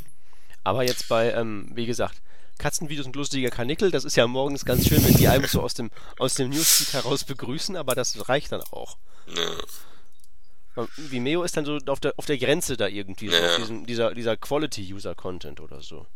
Aber 0.64 0.82
jetzt 0.82 1.08
bei, 1.08 1.32
ähm, 1.32 1.70
wie 1.74 1.86
gesagt, 1.86 2.20
Katzenvideos 2.60 3.06
und 3.06 3.16
lustiger 3.16 3.50
Kanickel. 3.50 3.90
Das 3.90 4.04
ist 4.04 4.16
ja 4.16 4.26
morgens 4.26 4.64
ganz 4.64 4.86
schön, 4.86 5.04
wenn 5.04 5.16
die 5.16 5.26
einem 5.28 5.46
so 5.46 5.62
aus 5.62 5.74
dem, 5.74 5.90
aus 6.18 6.34
dem 6.34 6.50
Newsfeed 6.50 6.92
heraus 6.92 7.24
begrüßen, 7.24 7.76
aber 7.76 7.94
das 7.94 8.28
reicht 8.28 8.52
dann 8.52 8.62
auch. 8.70 8.98
Ja. 9.34 10.86
Vimeo 10.96 11.42
ist 11.42 11.56
dann 11.56 11.64
so 11.64 11.78
auf 11.86 12.00
der, 12.00 12.14
auf 12.16 12.26
der 12.26 12.38
Grenze 12.38 12.76
da 12.76 12.86
irgendwie, 12.86 13.28
so 13.28 13.34
ja. 13.34 13.56
diesem, 13.58 13.86
dieser, 13.86 14.14
dieser 14.14 14.36
Quality-User-Content 14.36 15.60
oder 15.60 15.82
so. 15.82 16.06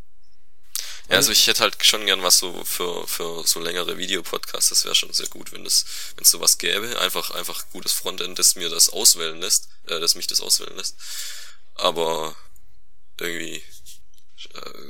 Ja, 1.10 1.16
also 1.16 1.32
ich 1.32 1.46
hätte 1.46 1.62
halt 1.62 1.84
schon 1.84 2.06
gern 2.06 2.22
was 2.22 2.38
so 2.38 2.64
für, 2.64 3.06
für 3.06 3.46
so 3.46 3.60
längere 3.60 3.98
Videopodcasts, 3.98 4.70
das 4.70 4.84
wäre 4.84 4.94
schon 4.94 5.12
sehr 5.12 5.28
gut, 5.28 5.52
wenn 5.52 5.66
es 5.66 5.84
sowas 6.22 6.56
gäbe. 6.56 6.98
Einfach, 7.00 7.32
einfach 7.32 7.66
gutes 7.72 7.92
Frontend, 7.92 8.38
das 8.38 8.56
mir 8.56 8.70
das 8.70 8.88
auswählen 8.88 9.38
lässt, 9.38 9.68
äh, 9.86 10.00
das 10.00 10.14
mich 10.14 10.28
das 10.28 10.40
auswählen 10.40 10.76
lässt. 10.76 10.96
Aber 11.74 12.34
irgendwie 13.20 13.62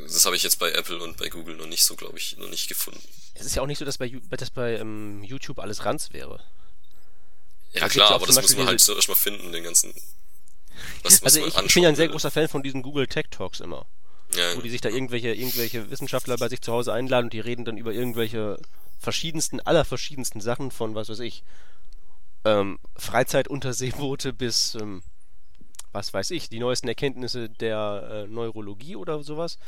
das 0.05 0.25
habe 0.27 0.37
ich 0.37 0.43
jetzt 0.43 0.59
bei 0.59 0.71
Apple 0.73 0.99
und 1.03 1.17
bei 1.17 1.29
Google 1.29 1.57
noch 1.57 1.67
nicht 1.67 1.85
so, 1.85 1.97
glaube 1.97 2.19
ich, 2.19 2.37
noch 2.39 2.49
nicht 2.49 2.69
gefunden. 2.69 3.03
Es 3.35 3.47
ist 3.47 3.57
ja 3.57 3.63
auch 3.63 3.67
nicht 3.67 3.79
so, 3.79 3.85
dass 3.85 3.99
bei, 3.99 4.09
dass 4.31 4.51
bei 4.51 4.77
ähm, 4.79 5.23
YouTube 5.25 5.59
alles 5.59 5.85
Ranz 5.85 6.13
wäre. 6.13 6.41
Ja 7.73 7.81
da 7.81 7.89
klar, 7.89 8.11
aber 8.13 8.27
das 8.27 8.41
muss 8.41 8.57
man 8.57 8.67
halt 8.67 8.81
so 8.81 8.95
erstmal 8.95 9.17
finden, 9.17 9.51
den 9.53 9.65
ganzen. 9.65 9.93
Das 11.03 11.23
also 11.23 11.45
ich, 11.45 11.57
ich 11.57 11.75
bin 11.75 11.83
ja 11.83 11.89
ein 11.89 11.97
sehr 11.97 12.09
großer 12.09 12.31
Fan 12.31 12.49
von 12.49 12.63
diesen 12.63 12.83
Google 12.83 13.07
Tech 13.07 13.27
Talks 13.31 13.61
immer. 13.61 13.87
Ja, 14.35 14.57
wo 14.57 14.63
die 14.63 14.71
sich 14.71 14.81
da 14.81 14.89
irgendwelche, 14.89 15.33
irgendwelche 15.35 15.91
Wissenschaftler 15.91 16.37
bei 16.37 16.49
sich 16.49 16.61
zu 16.61 16.73
Hause 16.73 16.93
einladen 16.93 17.27
und 17.27 17.33
die 17.33 17.41
reden 17.41 17.65
dann 17.65 17.77
über 17.77 17.93
irgendwelche 17.93 18.59
verschiedensten, 18.99 19.61
allerverschiedensten 19.61 20.41
Sachen 20.41 20.71
von, 20.71 20.95
was 20.95 21.09
weiß 21.09 21.21
ich, 21.21 21.45
ähm, 22.45 22.79
Freizeitunterseeboote 22.97 24.33
bis 24.33 24.77
ähm, 24.77 25.03
was 25.95 26.13
weiß 26.13 26.33
ich, 26.33 26.49
die 26.49 26.59
neuesten 26.59 26.89
Erkenntnisse 26.89 27.49
der 27.49 28.09
äh, 28.11 28.27
Neurologie 28.27 28.97
oder 28.97 29.23
sowas. 29.23 29.59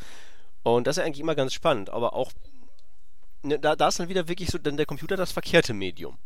Und 0.63 0.87
das 0.87 0.99
ist 0.99 1.05
eigentlich 1.05 1.21
immer 1.21 1.37
ganz 1.37 1.55
spannend, 1.55 1.91
aber 1.91 2.13
auch 2.13 2.33
ne, 3.43 3.59
da, 3.59 3.77
da 3.77 3.89
ist 3.89 4.01
dann 4.01 4.09
wieder 4.09 4.29
wirklich 4.29 4.51
so 4.51 4.59
dann 4.59 4.77
der 4.77 4.87
Computer 4.87 5.17
das 5.17 5.33
verkehrte 5.33 5.73
Medium. 5.73 6.19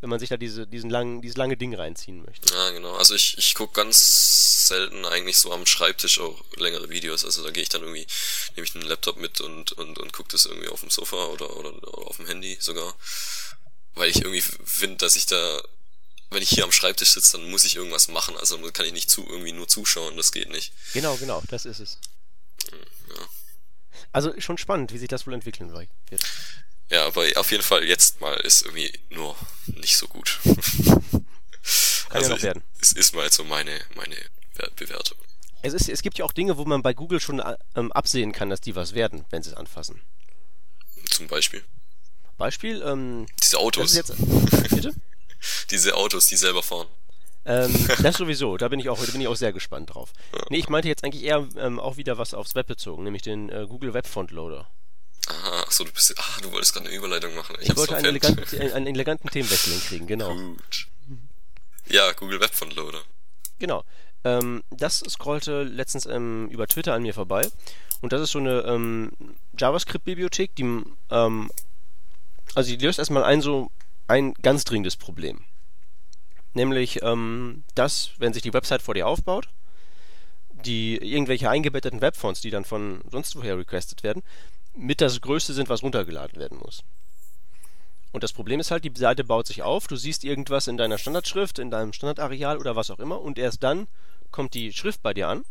Wenn 0.00 0.08
man 0.08 0.18
sich 0.18 0.30
da 0.30 0.38
diese, 0.38 0.66
diesen 0.66 0.88
langen, 0.88 1.20
dieses 1.20 1.36
lange 1.36 1.58
Ding 1.58 1.74
reinziehen 1.74 2.24
möchte. 2.24 2.54
Ja, 2.54 2.70
genau. 2.70 2.94
Also 2.94 3.14
ich, 3.14 3.36
ich 3.36 3.54
gucke 3.54 3.74
ganz 3.74 4.66
selten 4.68 5.04
eigentlich 5.04 5.36
so 5.36 5.52
am 5.52 5.66
Schreibtisch 5.66 6.20
auch 6.20 6.42
längere 6.56 6.88
Videos. 6.88 7.26
Also 7.26 7.44
da 7.44 7.50
gehe 7.50 7.62
ich 7.62 7.68
dann 7.68 7.82
irgendwie, 7.82 8.06
nehme 8.56 8.66
ich 8.66 8.74
einen 8.74 8.86
Laptop 8.86 9.18
mit 9.18 9.42
und, 9.42 9.72
und, 9.72 9.98
und 9.98 10.12
gucke 10.14 10.30
das 10.30 10.46
irgendwie 10.46 10.68
auf 10.68 10.80
dem 10.80 10.88
Sofa 10.88 11.26
oder, 11.26 11.54
oder, 11.54 11.74
oder 11.74 11.98
auf 12.06 12.16
dem 12.16 12.26
Handy 12.26 12.56
sogar. 12.60 12.94
Weil 13.94 14.08
ich 14.08 14.16
irgendwie 14.16 14.40
finde, 14.40 14.96
dass 14.96 15.16
ich 15.16 15.26
da 15.26 15.60
wenn 16.30 16.42
ich 16.42 16.48
hier 16.48 16.64
am 16.64 16.72
Schreibtisch 16.72 17.10
sitze, 17.10 17.38
dann 17.38 17.50
muss 17.50 17.64
ich 17.64 17.76
irgendwas 17.76 18.08
machen. 18.08 18.36
Also 18.36 18.58
kann 18.72 18.86
ich 18.86 18.92
nicht 18.92 19.10
zu, 19.10 19.26
irgendwie 19.26 19.52
nur 19.52 19.68
zuschauen, 19.68 20.16
das 20.16 20.32
geht 20.32 20.48
nicht. 20.50 20.72
Genau, 20.92 21.16
genau, 21.16 21.42
das 21.48 21.66
ist 21.66 21.80
es. 21.80 21.98
Ja. 23.08 23.28
Also 24.12 24.32
schon 24.40 24.58
spannend, 24.58 24.92
wie 24.92 24.98
sich 24.98 25.08
das 25.08 25.26
wohl 25.26 25.34
entwickeln 25.34 25.72
wird. 25.72 25.88
Ja, 26.88 27.06
aber 27.06 27.26
auf 27.36 27.50
jeden 27.50 27.62
Fall 27.62 27.84
jetzt 27.84 28.20
mal 28.20 28.34
ist 28.40 28.62
irgendwie 28.62 28.92
nur 29.10 29.36
nicht 29.66 29.96
so 29.96 30.08
gut. 30.08 30.40
Kann 30.44 31.24
also 32.10 32.30
ja 32.30 32.36
noch 32.36 32.42
werden. 32.42 32.62
Es 32.80 32.92
ist 32.92 33.14
mal 33.14 33.30
so 33.30 33.44
meine, 33.44 33.80
meine 33.94 34.16
Bewertung. 34.76 35.18
Es, 35.62 35.74
ist, 35.74 35.88
es 35.88 36.02
gibt 36.02 36.18
ja 36.18 36.24
auch 36.24 36.32
Dinge, 36.32 36.56
wo 36.56 36.64
man 36.64 36.82
bei 36.82 36.94
Google 36.94 37.20
schon 37.20 37.42
ähm, 37.76 37.92
absehen 37.92 38.32
kann, 38.32 38.50
dass 38.50 38.60
die 38.60 38.74
was 38.74 38.94
werden, 38.94 39.24
wenn 39.30 39.42
sie 39.42 39.50
es 39.50 39.56
anfassen. 39.56 40.00
Zum 41.10 41.28
Beispiel? 41.28 41.62
Beispiel? 42.38 42.82
Ähm, 42.84 43.26
Diese 43.42 43.58
Autos. 43.58 43.94
Jetzt, 43.94 44.12
bitte? 44.70 44.94
Diese 45.70 45.96
Autos, 45.96 46.26
die 46.26 46.36
selber 46.36 46.62
fahren. 46.62 46.88
Ähm, 47.44 47.72
das 48.02 48.16
sowieso, 48.16 48.56
da 48.56 48.68
bin 48.68 48.80
ich 48.80 48.88
auch, 48.88 49.04
da 49.04 49.12
bin 49.12 49.20
ich 49.20 49.28
auch 49.28 49.36
sehr 49.36 49.52
gespannt 49.52 49.94
drauf. 49.94 50.12
Ja. 50.34 50.44
Nee, 50.50 50.58
ich 50.58 50.68
meinte 50.68 50.88
jetzt 50.88 51.04
eigentlich 51.04 51.24
eher 51.24 51.46
ähm, 51.56 51.80
auch 51.80 51.96
wieder 51.96 52.18
was 52.18 52.34
aufs 52.34 52.54
Web 52.54 52.66
bezogen, 52.66 53.04
nämlich 53.04 53.22
den 53.22 53.48
äh, 53.48 53.66
Google 53.66 53.94
Web 53.94 54.06
Font 54.06 54.30
Loader. 54.30 54.68
Aha, 55.26 55.60
achso, 55.60 55.84
du 55.84 55.92
bist, 55.92 56.14
ah, 56.18 56.40
du 56.42 56.52
wolltest 56.52 56.74
gerade 56.74 56.86
eine 56.86 56.96
Überleitung 56.96 57.34
machen. 57.34 57.56
Ich, 57.60 57.70
ich 57.70 57.76
wollte 57.76 57.96
einen 57.96 58.06
eleganten, 58.06 58.60
einen, 58.60 58.72
einen 58.72 58.86
eleganten 58.88 59.28
Themenwechsel 59.30 59.72
hinkriegen, 59.72 60.06
genau. 60.06 60.34
Gut. 60.34 60.88
Ja, 61.88 62.12
Google 62.12 62.40
Web 62.40 62.54
Font 62.54 62.74
Loader. 62.74 63.02
Genau. 63.58 63.84
Ähm, 64.24 64.62
das 64.70 64.98
scrollte 65.08 65.62
letztens 65.62 66.06
ähm, 66.06 66.48
über 66.50 66.66
Twitter 66.66 66.94
an 66.94 67.02
mir 67.02 67.14
vorbei. 67.14 67.48
Und 68.00 68.12
das 68.12 68.20
ist 68.20 68.30
so 68.30 68.38
eine 68.38 68.60
ähm, 68.60 69.12
JavaScript-Bibliothek, 69.58 70.54
die, 70.56 70.84
ähm, 71.10 71.50
also 72.54 72.70
die 72.70 72.84
löst 72.84 72.98
erstmal 72.98 73.24
ein 73.24 73.42
so 73.42 73.70
ein 74.10 74.34
ganz 74.34 74.64
dringendes 74.64 74.96
Problem. 74.96 75.44
Nämlich, 76.52 77.00
ähm, 77.02 77.62
dass, 77.76 78.10
wenn 78.18 78.32
sich 78.32 78.42
die 78.42 78.52
Website 78.52 78.82
vor 78.82 78.94
dir 78.94 79.06
aufbaut, 79.06 79.48
die 80.50 80.96
irgendwelche 80.96 81.48
eingebetteten 81.48 82.00
Webfonts, 82.00 82.40
die 82.40 82.50
dann 82.50 82.64
von 82.64 83.02
sonst 83.10 83.36
woher 83.36 83.56
requested 83.56 84.02
werden, 84.02 84.22
mit 84.74 85.00
das 85.00 85.20
Größte 85.20 85.52
sind, 85.52 85.68
was 85.68 85.82
runtergeladen 85.82 86.40
werden 86.40 86.58
muss. 86.58 86.82
Und 88.12 88.24
das 88.24 88.32
Problem 88.32 88.58
ist 88.58 88.72
halt, 88.72 88.84
die 88.84 88.92
Seite 88.94 89.22
baut 89.22 89.46
sich 89.46 89.62
auf, 89.62 89.86
du 89.86 89.94
siehst 89.94 90.24
irgendwas 90.24 90.66
in 90.66 90.76
deiner 90.76 90.98
Standardschrift, 90.98 91.60
in 91.60 91.70
deinem 91.70 91.92
Standardareal 91.92 92.58
oder 92.58 92.74
was 92.74 92.90
auch 92.90 92.98
immer 92.98 93.20
und 93.20 93.38
erst 93.38 93.62
dann 93.62 93.86
kommt 94.32 94.54
die 94.54 94.72
Schrift 94.72 95.02
bei 95.02 95.14
dir 95.14 95.28
an 95.28 95.44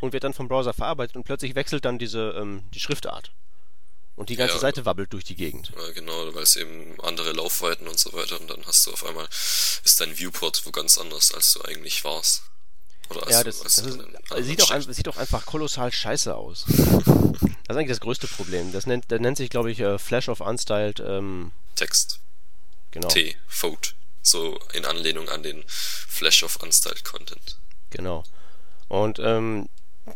und 0.00 0.12
wird 0.12 0.22
dann 0.22 0.34
vom 0.34 0.46
Browser 0.46 0.72
verarbeitet 0.72 1.16
und 1.16 1.24
plötzlich 1.24 1.56
wechselt 1.56 1.84
dann 1.84 1.98
diese 1.98 2.30
ähm, 2.38 2.62
die 2.72 2.80
Schriftart. 2.80 3.32
Und 4.16 4.28
die 4.28 4.36
ganze 4.36 4.54
ja, 4.54 4.60
Seite 4.60 4.84
wabbelt 4.84 5.12
durch 5.12 5.24
die 5.24 5.34
Gegend. 5.34 5.72
Ja, 5.76 5.90
genau, 5.90 6.34
weil 6.34 6.44
es 6.44 6.54
eben 6.54 7.00
andere 7.02 7.32
Laufweiten 7.32 7.88
und 7.88 7.98
so 7.98 8.12
weiter 8.12 8.40
und 8.40 8.48
dann 8.48 8.64
hast 8.64 8.86
du 8.86 8.92
auf 8.92 9.04
einmal, 9.04 9.26
ist 9.30 10.00
dein 10.00 10.16
Viewport 10.16 10.64
wo 10.64 10.70
ganz 10.70 10.98
anders, 10.98 11.34
als 11.34 11.52
du 11.54 11.62
eigentlich 11.62 12.04
warst. 12.04 12.42
Oder 13.10 13.28
ja, 13.30 13.44
das, 13.44 13.60
das 13.60 13.78
ist, 13.78 13.98
sieht, 14.40 14.62
auch, 14.62 14.80
sieht 14.80 15.08
auch 15.08 15.16
einfach 15.16 15.44
kolossal 15.44 15.92
scheiße 15.92 16.34
aus. 16.34 16.64
das 16.68 16.76
ist 16.76 17.70
eigentlich 17.70 17.88
das 17.88 18.00
größte 18.00 18.28
Problem. 18.28 18.72
Das 18.72 18.86
nennt, 18.86 19.06
das 19.08 19.20
nennt 19.20 19.36
sich, 19.36 19.50
glaube 19.50 19.70
ich, 19.70 19.82
uh, 19.82 19.98
Flash 19.98 20.28
of 20.28 20.40
Unstyled 20.40 21.00
ähm, 21.00 21.52
Text. 21.74 22.20
Genau. 22.92 23.08
T, 23.08 23.36
Vote. 23.46 23.90
So 24.22 24.58
in 24.72 24.84
Anlehnung 24.86 25.28
an 25.28 25.42
den 25.42 25.64
Flash 25.66 26.44
of 26.44 26.56
Unstyled 26.62 27.04
Content. 27.04 27.58
Genau. 27.90 28.24
Und 28.88 29.18
ähm, 29.18 29.68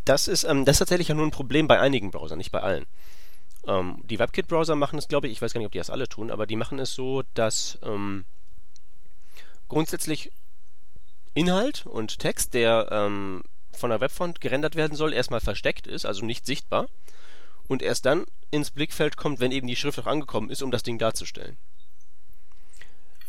das 0.04 0.28
ist 0.28 0.44
ähm, 0.44 0.64
das 0.64 0.76
ist 0.76 0.78
tatsächlich 0.78 1.08
ja 1.08 1.14
nur 1.14 1.26
ein 1.26 1.30
Problem 1.30 1.68
bei 1.68 1.78
einigen 1.80 2.10
Browsern, 2.10 2.38
nicht 2.38 2.52
bei 2.52 2.60
allen. 2.60 2.86
Ähm, 3.68 4.02
die 4.04 4.18
WebKit-Browser 4.18 4.74
machen 4.74 4.98
es, 4.98 5.08
glaube 5.08 5.26
ich, 5.26 5.34
ich 5.34 5.42
weiß 5.42 5.52
gar 5.52 5.58
nicht, 5.58 5.66
ob 5.66 5.72
die 5.72 5.78
das 5.78 5.90
alle 5.90 6.08
tun, 6.08 6.30
aber 6.30 6.46
die 6.46 6.56
machen 6.56 6.78
es 6.78 6.94
so, 6.94 7.22
dass 7.34 7.78
ähm, 7.82 8.24
grundsätzlich 9.68 10.32
Inhalt 11.34 11.84
und 11.86 12.18
Text, 12.18 12.54
der 12.54 12.88
ähm, 12.90 13.44
von 13.70 13.90
der 13.90 14.00
Webfont 14.00 14.40
gerendert 14.40 14.74
werden 14.74 14.96
soll, 14.96 15.12
erstmal 15.12 15.40
versteckt 15.40 15.86
ist, 15.86 16.06
also 16.06 16.24
nicht 16.24 16.46
sichtbar, 16.46 16.88
und 17.68 17.82
erst 17.82 18.06
dann 18.06 18.24
ins 18.50 18.70
Blickfeld 18.70 19.18
kommt, 19.18 19.38
wenn 19.38 19.52
eben 19.52 19.66
die 19.66 19.76
Schrift 19.76 19.98
auch 19.98 20.06
angekommen 20.06 20.48
ist, 20.48 20.62
um 20.62 20.70
das 20.70 20.82
Ding 20.82 20.98
darzustellen. 20.98 21.58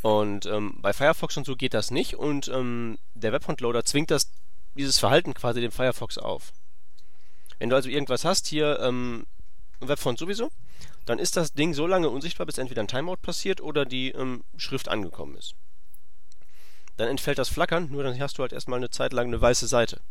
Und 0.01 0.45
ähm, 0.45 0.77
bei 0.81 0.93
Firefox 0.93 1.35
und 1.35 1.45
so 1.45 1.57
geht 1.57 1.73
das 1.73 1.91
nicht 1.91 2.15
und 2.15 2.47
ähm, 2.47 2.97
der 3.13 3.33
Webfont-Loader 3.33 3.83
zwingt 3.83 4.09
das, 4.09 4.31
dieses 4.75 4.97
Verhalten 4.97 5.33
quasi 5.33 5.59
dem 5.59 5.73
Firefox 5.73 6.17
auf. 6.17 6.53
Wenn 7.57 7.69
du 7.69 7.75
also 7.75 7.89
irgendwas 7.89 8.23
hast, 8.23 8.47
hier 8.47 8.79
ähm, 8.79 9.25
Webfont 9.79 10.19
sowieso, 10.19 10.51
dann 11.05 11.19
ist 11.19 11.37
das 11.37 11.53
Ding 11.53 11.73
so 11.73 11.87
lange 11.87 12.09
unsichtbar, 12.09 12.45
bis 12.45 12.57
entweder 12.57 12.81
ein 12.81 12.87
Timeout 12.87 13.17
passiert 13.21 13.61
oder 13.61 13.85
die 13.85 14.11
ähm, 14.11 14.43
Schrift 14.57 14.87
angekommen 14.87 15.35
ist 15.37 15.55
dann 16.99 17.07
entfällt 17.07 17.37
das 17.37 17.49
Flackern, 17.49 17.89
nur 17.89 18.03
dann 18.03 18.19
hast 18.19 18.37
du 18.37 18.41
halt 18.41 18.51
erstmal 18.51 18.77
eine 18.77 18.89
Zeit 18.89 19.13
lang 19.13 19.27
eine 19.27 19.39
weiße 19.39 19.67
Seite. 19.67 20.01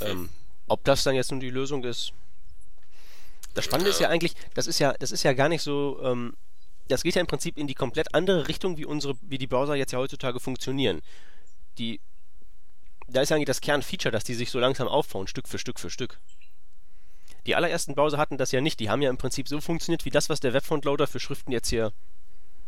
Ähm, 0.00 0.28
ob 0.66 0.84
das 0.84 1.04
dann 1.04 1.14
jetzt 1.14 1.30
nun 1.30 1.40
die 1.40 1.50
Lösung 1.50 1.84
ist. 1.84 2.12
Das 3.54 3.64
Spannende 3.64 3.90
ist 3.90 4.00
ja 4.00 4.08
eigentlich, 4.08 4.34
das 4.54 4.66
ist 4.66 4.78
ja, 4.78 4.92
das 4.94 5.12
ist 5.12 5.22
ja 5.22 5.32
gar 5.32 5.48
nicht 5.48 5.62
so, 5.62 6.00
ähm, 6.02 6.36
das 6.88 7.02
geht 7.02 7.14
ja 7.14 7.20
im 7.20 7.26
Prinzip 7.26 7.56
in 7.56 7.66
die 7.66 7.74
komplett 7.74 8.14
andere 8.14 8.48
Richtung, 8.48 8.76
wie 8.78 8.84
unsere, 8.84 9.16
wie 9.22 9.38
die 9.38 9.46
Browser 9.46 9.76
jetzt 9.76 9.92
ja 9.92 9.98
heutzutage 9.98 10.40
funktionieren. 10.40 11.02
Die, 11.78 12.00
da 13.06 13.22
ist 13.22 13.28
ja 13.28 13.36
eigentlich 13.36 13.46
das 13.46 13.60
Kernfeature, 13.60 14.12
dass 14.12 14.24
die 14.24 14.34
sich 14.34 14.50
so 14.50 14.58
langsam 14.58 14.88
aufbauen, 14.88 15.28
Stück 15.28 15.48
für 15.48 15.58
Stück 15.58 15.78
für 15.78 15.90
Stück. 15.90 16.18
Die 17.48 17.56
allerersten 17.56 17.94
Browser 17.94 18.18
hatten 18.18 18.36
das 18.36 18.52
ja 18.52 18.60
nicht, 18.60 18.78
die 18.78 18.90
haben 18.90 19.00
ja 19.00 19.08
im 19.08 19.16
Prinzip 19.16 19.48
so 19.48 19.58
funktioniert, 19.62 20.04
wie 20.04 20.10
das, 20.10 20.28
was 20.28 20.38
der 20.38 20.52
Webfont-Loader 20.52 21.06
für 21.06 21.18
Schriften 21.18 21.50
jetzt 21.50 21.70
hier 21.70 21.94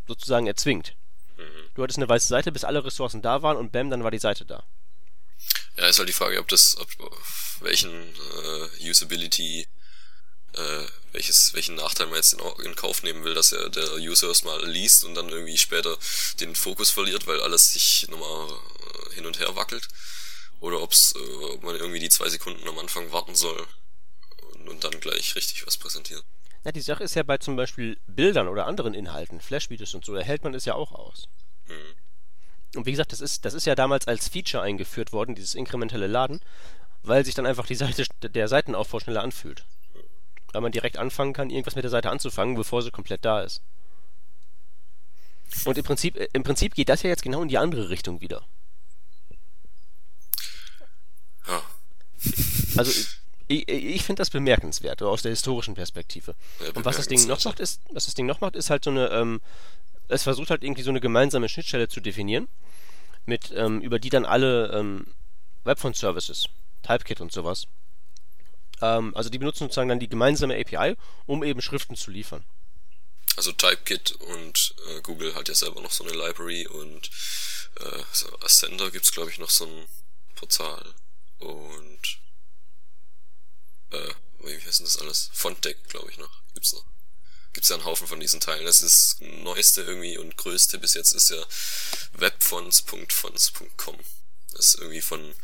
sozusagen 0.08 0.46
erzwingt. 0.46 0.96
Mhm. 1.36 1.42
Du 1.74 1.82
hattest 1.82 1.98
eine 1.98 2.08
weiße 2.08 2.28
Seite, 2.28 2.50
bis 2.50 2.64
alle 2.64 2.82
Ressourcen 2.82 3.20
da 3.20 3.42
waren 3.42 3.58
und 3.58 3.72
bam, 3.72 3.90
dann 3.90 4.04
war 4.04 4.10
die 4.10 4.18
Seite 4.18 4.46
da. 4.46 4.64
Ja, 5.76 5.86
ist 5.86 5.98
halt 5.98 6.08
die 6.08 6.14
Frage, 6.14 6.38
ob 6.38 6.48
das, 6.48 6.78
ob 6.78 6.88
welchen 7.60 7.90
äh, 7.92 8.88
Usability, 8.88 9.68
äh, 10.54 10.86
welches, 11.12 11.52
welchen 11.52 11.74
Nachteil 11.74 12.06
man 12.06 12.16
jetzt 12.16 12.32
in, 12.32 12.40
in 12.64 12.74
Kauf 12.74 13.02
nehmen 13.02 13.22
will, 13.22 13.34
dass 13.34 13.52
er 13.52 13.68
der 13.68 13.96
User 13.96 14.28
erstmal 14.28 14.66
liest 14.66 15.04
und 15.04 15.14
dann 15.14 15.28
irgendwie 15.28 15.58
später 15.58 15.94
den 16.40 16.54
Fokus 16.54 16.88
verliert, 16.88 17.26
weil 17.26 17.42
alles 17.42 17.74
sich 17.74 18.08
nochmal 18.08 18.48
äh, 18.48 19.14
hin 19.16 19.26
und 19.26 19.40
her 19.40 19.54
wackelt. 19.56 19.86
Oder 20.60 20.80
ob's, 20.80 21.14
äh, 21.16 21.44
ob 21.44 21.64
man 21.64 21.76
irgendwie 21.76 22.00
die 22.00 22.08
zwei 22.08 22.30
Sekunden 22.30 22.66
am 22.66 22.78
Anfang 22.78 23.12
warten 23.12 23.34
soll 23.34 23.66
und, 24.60 24.68
und 24.68 24.84
dann 24.84 25.00
gleich 25.00 25.34
richtig 25.34 25.66
was 25.66 25.76
präsentiert. 25.76 26.24
Na, 26.64 26.72
die 26.72 26.80
Sache 26.80 27.04
ist 27.04 27.14
ja 27.14 27.22
bei 27.22 27.38
zum 27.38 27.56
Beispiel 27.56 27.98
Bildern 28.06 28.48
oder 28.48 28.66
anderen 28.66 28.94
Inhalten, 28.94 29.40
Flash-Videos 29.40 29.94
und 29.94 30.04
so, 30.04 30.14
da 30.14 30.20
hält 30.20 30.44
man 30.44 30.54
es 30.54 30.66
ja 30.66 30.74
auch 30.74 30.92
aus. 30.92 31.28
Mhm. 31.66 32.76
Und 32.76 32.86
wie 32.86 32.92
gesagt, 32.92 33.12
das 33.12 33.20
ist, 33.20 33.44
das 33.44 33.54
ist 33.54 33.66
ja 33.66 33.74
damals 33.74 34.06
als 34.06 34.28
Feature 34.28 34.62
eingeführt 34.62 35.12
worden, 35.12 35.34
dieses 35.34 35.54
inkrementelle 35.54 36.06
Laden, 36.06 36.40
weil 37.02 37.24
sich 37.24 37.34
dann 37.34 37.46
einfach 37.46 37.66
die 37.66 37.74
Seite, 37.74 38.04
der 38.22 38.48
Seitenaufbau 38.48 39.00
schneller 39.00 39.22
anfühlt. 39.22 39.64
Weil 40.52 40.60
man 40.60 40.72
direkt 40.72 40.98
anfangen 40.98 41.32
kann, 41.32 41.50
irgendwas 41.50 41.74
mit 41.74 41.84
der 41.84 41.90
Seite 41.90 42.10
anzufangen, 42.10 42.54
bevor 42.54 42.82
sie 42.82 42.90
komplett 42.90 43.24
da 43.24 43.40
ist. 43.42 43.62
Und 45.64 45.78
im 45.78 45.84
Prinzip, 45.84 46.16
im 46.32 46.42
Prinzip 46.42 46.74
geht 46.74 46.88
das 46.88 47.02
ja 47.02 47.10
jetzt 47.10 47.22
genau 47.22 47.42
in 47.42 47.48
die 47.48 47.58
andere 47.58 47.88
Richtung 47.88 48.20
wieder. 48.20 48.44
Ja. 51.48 51.62
Also 52.76 52.92
ich, 53.50 53.68
ich 53.68 54.04
finde 54.04 54.20
das 54.20 54.30
bemerkenswert, 54.30 55.02
aus 55.02 55.22
der 55.22 55.30
historischen 55.30 55.74
Perspektive. 55.74 56.34
Ja, 56.60 56.72
und 56.74 56.84
was 56.84 56.96
das 56.96 57.08
Ding 57.08 57.26
noch 57.26 57.44
macht, 57.44 57.60
ist, 57.60 57.80
was 57.90 58.04
das 58.04 58.14
Ding 58.14 58.26
noch 58.26 58.40
macht, 58.40 58.54
ist 58.54 58.70
halt 58.70 58.84
so 58.84 58.90
eine, 58.90 59.08
ähm, 59.08 59.40
es 60.08 60.22
versucht 60.22 60.50
halt 60.50 60.62
irgendwie 60.62 60.82
so 60.82 60.90
eine 60.90 61.00
gemeinsame 61.00 61.48
Schnittstelle 61.48 61.88
zu 61.88 62.00
definieren, 62.00 62.48
mit, 63.26 63.52
ähm, 63.54 63.80
über 63.80 63.98
die 63.98 64.10
dann 64.10 64.24
alle 64.24 64.72
ähm, 64.72 65.06
Webfont-Services, 65.64 66.48
Typekit 66.82 67.20
und 67.20 67.32
sowas, 67.32 67.66
ähm, 68.80 69.14
also 69.16 69.30
die 69.30 69.38
benutzen 69.38 69.64
sozusagen 69.64 69.88
dann 69.88 70.00
die 70.00 70.08
gemeinsame 70.08 70.58
API, 70.58 70.96
um 71.26 71.42
eben 71.42 71.60
Schriften 71.60 71.96
zu 71.96 72.10
liefern. 72.10 72.44
Also 73.36 73.52
Typekit 73.52 74.12
und 74.12 74.74
äh, 74.88 75.00
Google 75.02 75.34
hat 75.34 75.48
ja 75.48 75.54
selber 75.54 75.80
noch 75.80 75.92
so 75.92 76.04
eine 76.04 76.14
Library 76.14 76.66
und 76.66 77.10
äh, 77.80 78.02
so 78.12 78.28
Ascender 78.40 78.90
gibt's 78.90 79.12
glaube 79.12 79.30
ich 79.30 79.38
noch 79.38 79.50
so 79.50 79.66
ein 79.66 79.86
Portal 80.34 80.94
und 81.38 82.20
äh, 83.90 84.14
wie 84.44 84.60
heißt 84.60 84.80
denn 84.80 84.86
das 84.86 84.98
alles? 84.98 85.30
Fontdeck, 85.32 85.88
glaube 85.88 86.10
ich 86.10 86.18
noch. 86.18 86.30
Gibt's 86.54 86.72
noch. 86.72 86.84
Gibt's 87.52 87.68
ja 87.68 87.76
einen 87.76 87.84
Haufen 87.84 88.06
von 88.06 88.20
diesen 88.20 88.40
Teilen. 88.40 88.64
Das 88.64 88.82
ist 88.82 89.20
das 89.20 89.28
neueste 89.28 89.82
irgendwie 89.82 90.18
und 90.18 90.36
größte 90.36 90.78
bis 90.78 90.94
jetzt 90.94 91.12
ist 91.12 91.30
ja 91.30 91.44
webfonts.fonts.com. 92.12 93.98
Das 94.52 94.66
ist 94.66 94.74
irgendwie 94.76 95.00
von 95.00 95.34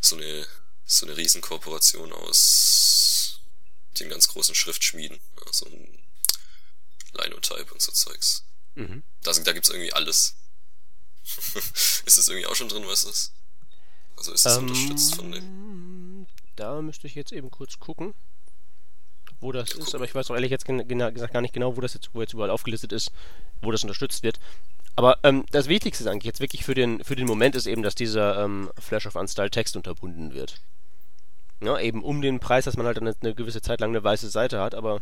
so 0.00 0.16
eine, 0.16 0.46
so 0.84 1.06
eine 1.06 1.16
Riesenkooperation 1.16 2.12
aus 2.12 3.40
den 3.98 4.08
ganz 4.08 4.28
großen 4.28 4.54
Schriftschmieden. 4.54 5.20
So 5.50 5.66
ein 5.66 5.98
Linotype 7.12 7.72
und 7.72 7.80
so 7.80 7.92
Zeugs. 7.92 8.44
Mhm. 8.74 9.02
Da, 9.22 9.32
da 9.32 9.52
gibt's 9.52 9.68
irgendwie 9.68 9.92
alles. 9.92 10.34
ist 12.04 12.18
das 12.18 12.28
irgendwie 12.28 12.46
auch 12.46 12.56
schon 12.56 12.68
drin, 12.68 12.82
du 12.82 12.88
das? 12.88 13.32
Also 14.16 14.32
ist 14.32 14.44
das 14.44 14.58
um, 14.58 14.64
unterstützt 14.68 15.14
von 15.14 15.32
dem? 15.32 15.44
Da 16.56 16.80
müsste 16.82 17.06
ich 17.06 17.14
jetzt 17.14 17.32
eben 17.32 17.50
kurz 17.50 17.78
gucken, 17.78 18.14
wo 19.40 19.52
das 19.52 19.72
ist, 19.72 19.94
aber 19.94 20.04
ich 20.04 20.14
weiß 20.14 20.30
auch 20.30 20.34
ehrlich 20.34 20.50
jetzt 20.50 20.64
gesagt 20.64 21.32
gar 21.32 21.40
nicht 21.40 21.54
genau, 21.54 21.76
wo 21.76 21.80
das 21.80 21.94
jetzt, 21.94 22.10
wo 22.12 22.20
jetzt 22.20 22.32
überall 22.32 22.50
aufgelistet 22.50 22.92
ist, 22.92 23.12
wo 23.60 23.70
das 23.70 23.82
unterstützt 23.82 24.22
wird. 24.22 24.38
Aber 24.96 25.18
ähm, 25.24 25.44
das 25.50 25.68
Wichtigste 25.68 26.08
eigentlich 26.08 26.24
jetzt 26.24 26.40
wirklich 26.40 26.64
für 26.64 26.74
den, 26.74 27.02
für 27.02 27.16
den 27.16 27.26
Moment 27.26 27.56
ist 27.56 27.66
eben, 27.66 27.82
dass 27.82 27.94
dieser 27.96 28.42
ähm, 28.44 28.70
Flash 28.78 29.06
of 29.06 29.16
Unstyle 29.16 29.50
Text 29.50 29.76
unterbunden 29.76 30.34
wird. 30.34 30.60
Ja, 31.60 31.78
eben 31.78 32.04
um 32.04 32.22
den 32.22 32.40
Preis, 32.40 32.64
dass 32.64 32.76
man 32.76 32.86
halt 32.86 32.98
eine, 32.98 33.14
eine 33.20 33.34
gewisse 33.34 33.60
Zeit 33.60 33.80
lang 33.80 33.90
eine 33.90 34.04
weiße 34.04 34.28
Seite 34.28 34.60
hat, 34.60 34.74
aber 34.74 35.00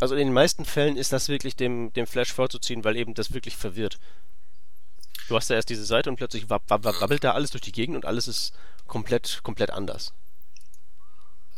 also 0.00 0.14
in 0.14 0.26
den 0.26 0.32
meisten 0.32 0.64
Fällen 0.64 0.96
ist 0.96 1.12
das 1.12 1.28
wirklich 1.28 1.56
dem, 1.56 1.92
dem 1.92 2.06
Flash 2.06 2.32
vorzuziehen, 2.32 2.84
weil 2.84 2.96
eben 2.96 3.14
das 3.14 3.34
wirklich 3.34 3.56
verwirrt. 3.56 3.98
Du 5.28 5.36
hast 5.36 5.48
da 5.48 5.54
erst 5.54 5.70
diese 5.70 5.84
Seite 5.84 6.10
und 6.10 6.16
plötzlich 6.16 6.50
wabbelt 6.50 7.24
da 7.24 7.32
alles 7.32 7.50
durch 7.50 7.62
die 7.62 7.72
Gegend 7.72 7.96
und 7.96 8.04
alles 8.04 8.28
ist 8.28 8.52
komplett, 8.92 9.40
komplett 9.42 9.70
anders. 9.70 10.12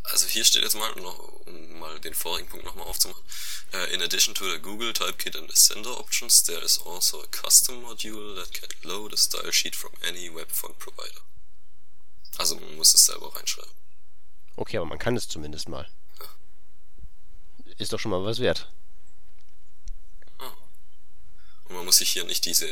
Also 0.05 0.29
hier 0.29 0.44
steht 0.44 0.62
jetzt 0.62 0.77
mal, 0.77 0.94
noch, 1.01 1.18
um 1.47 1.81
mal 1.81 1.99
den 1.99 2.14
vorigen 2.14 2.49
Punkt 2.49 2.64
nochmal 2.64 2.87
aufzumachen. 2.87 3.25
Uh, 3.73 3.92
in 3.92 4.03
addition 4.03 4.35
to 4.37 4.49
the 4.49 4.61
Google 4.61 4.92
Typekit 4.92 5.35
and 5.35 5.51
Ascender 5.51 5.99
options, 5.99 6.45
there 6.45 6.62
is 6.62 6.78
also 6.87 7.22
a 7.22 7.26
custom 7.26 7.82
module 7.82 8.37
that 8.37 8.53
can 8.53 8.68
load 8.89 9.12
a 9.12 9.16
style 9.16 9.51
sheet 9.51 9.74
from 9.74 9.91
any 10.07 10.32
web 10.32 10.49
font 10.49 10.78
provider. 10.78 11.22
Also 12.39 12.55
man 12.55 12.76
muss 12.76 12.95
es 12.95 13.07
selber 13.07 13.35
reinschreiben. 13.35 13.72
Okay, 14.55 14.76
aber 14.76 14.87
man 14.87 15.01
kann 15.01 15.16
es 15.16 15.26
zumindest 15.26 15.68
mal. 15.68 15.89
Ja. 16.20 16.28
Ist 17.78 17.93
doch 17.93 17.99
schon 17.99 18.12
mal 18.12 18.24
was 18.24 18.39
wert. 18.39 18.70
Ah. 20.39 20.53
Und 21.64 21.74
man 21.74 21.85
muss 21.85 21.97
sich 21.97 22.12
hier 22.12 22.24
nicht 22.24 22.45
diese 22.45 22.68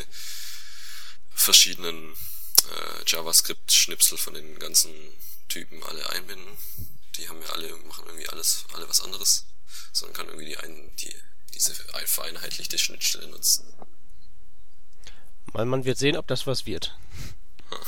verschiedenen 1.35 2.15
äh, 2.67 3.03
JavaScript-Schnipsel 3.07 4.19
von 4.19 4.35
den 4.35 4.59
ganzen 4.59 4.93
Typen 5.49 5.83
alle 5.85 6.09
einbinden. 6.11 6.57
Die 7.17 7.29
haben 7.29 7.41
ja 7.43 7.49
alle, 7.51 7.77
machen 7.89 8.05
irgendwie 8.07 8.29
alles, 8.29 8.65
alle 8.75 8.89
was 8.89 9.01
anderes. 9.01 9.47
Sondern 9.93 10.17
kann 10.17 10.27
irgendwie 10.27 10.47
die 10.47 10.57
einen, 10.57 10.95
die, 10.97 11.15
diese 11.55 11.75
vereinheitlichte 11.75 12.79
Schnittstelle 12.79 13.29
nutzen. 13.29 13.65
Mal, 15.53 15.67
man 15.67 15.85
wird 15.85 15.99
sehen, 15.99 16.17
ob 16.17 16.27
das 16.27 16.47
was 16.47 16.67
wird. 16.67 16.97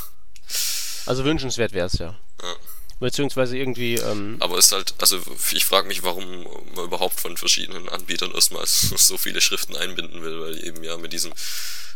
Also 1.07 1.27
wünschenswert 1.27 1.72
wäre 1.72 1.87
es 1.87 1.99
ja. 1.99 2.18
Ja. 2.43 2.57
Beziehungsweise 3.01 3.59
irgendwie, 3.59 3.97
ähm, 3.97 4.37
Aber 4.41 4.57
ist 4.57 4.72
halt, 4.72 4.95
also 4.99 5.20
ich 5.53 5.64
frage 5.64 5.89
mich, 5.89 6.03
warum 6.03 6.45
man 6.75 6.85
überhaupt 6.87 7.20
von 7.20 7.37
verschiedenen 7.37 7.89
Anbietern 7.89 8.33
erstmal 8.33 8.64
so 8.66 9.18
viele 9.18 9.41
Schriften 9.41 9.77
einbinden 9.77 10.22
will, 10.22 10.41
weil 10.41 10.64
eben 10.64 10.83
ja 10.83 10.97
mit 10.97 11.12
diesem, 11.12 11.33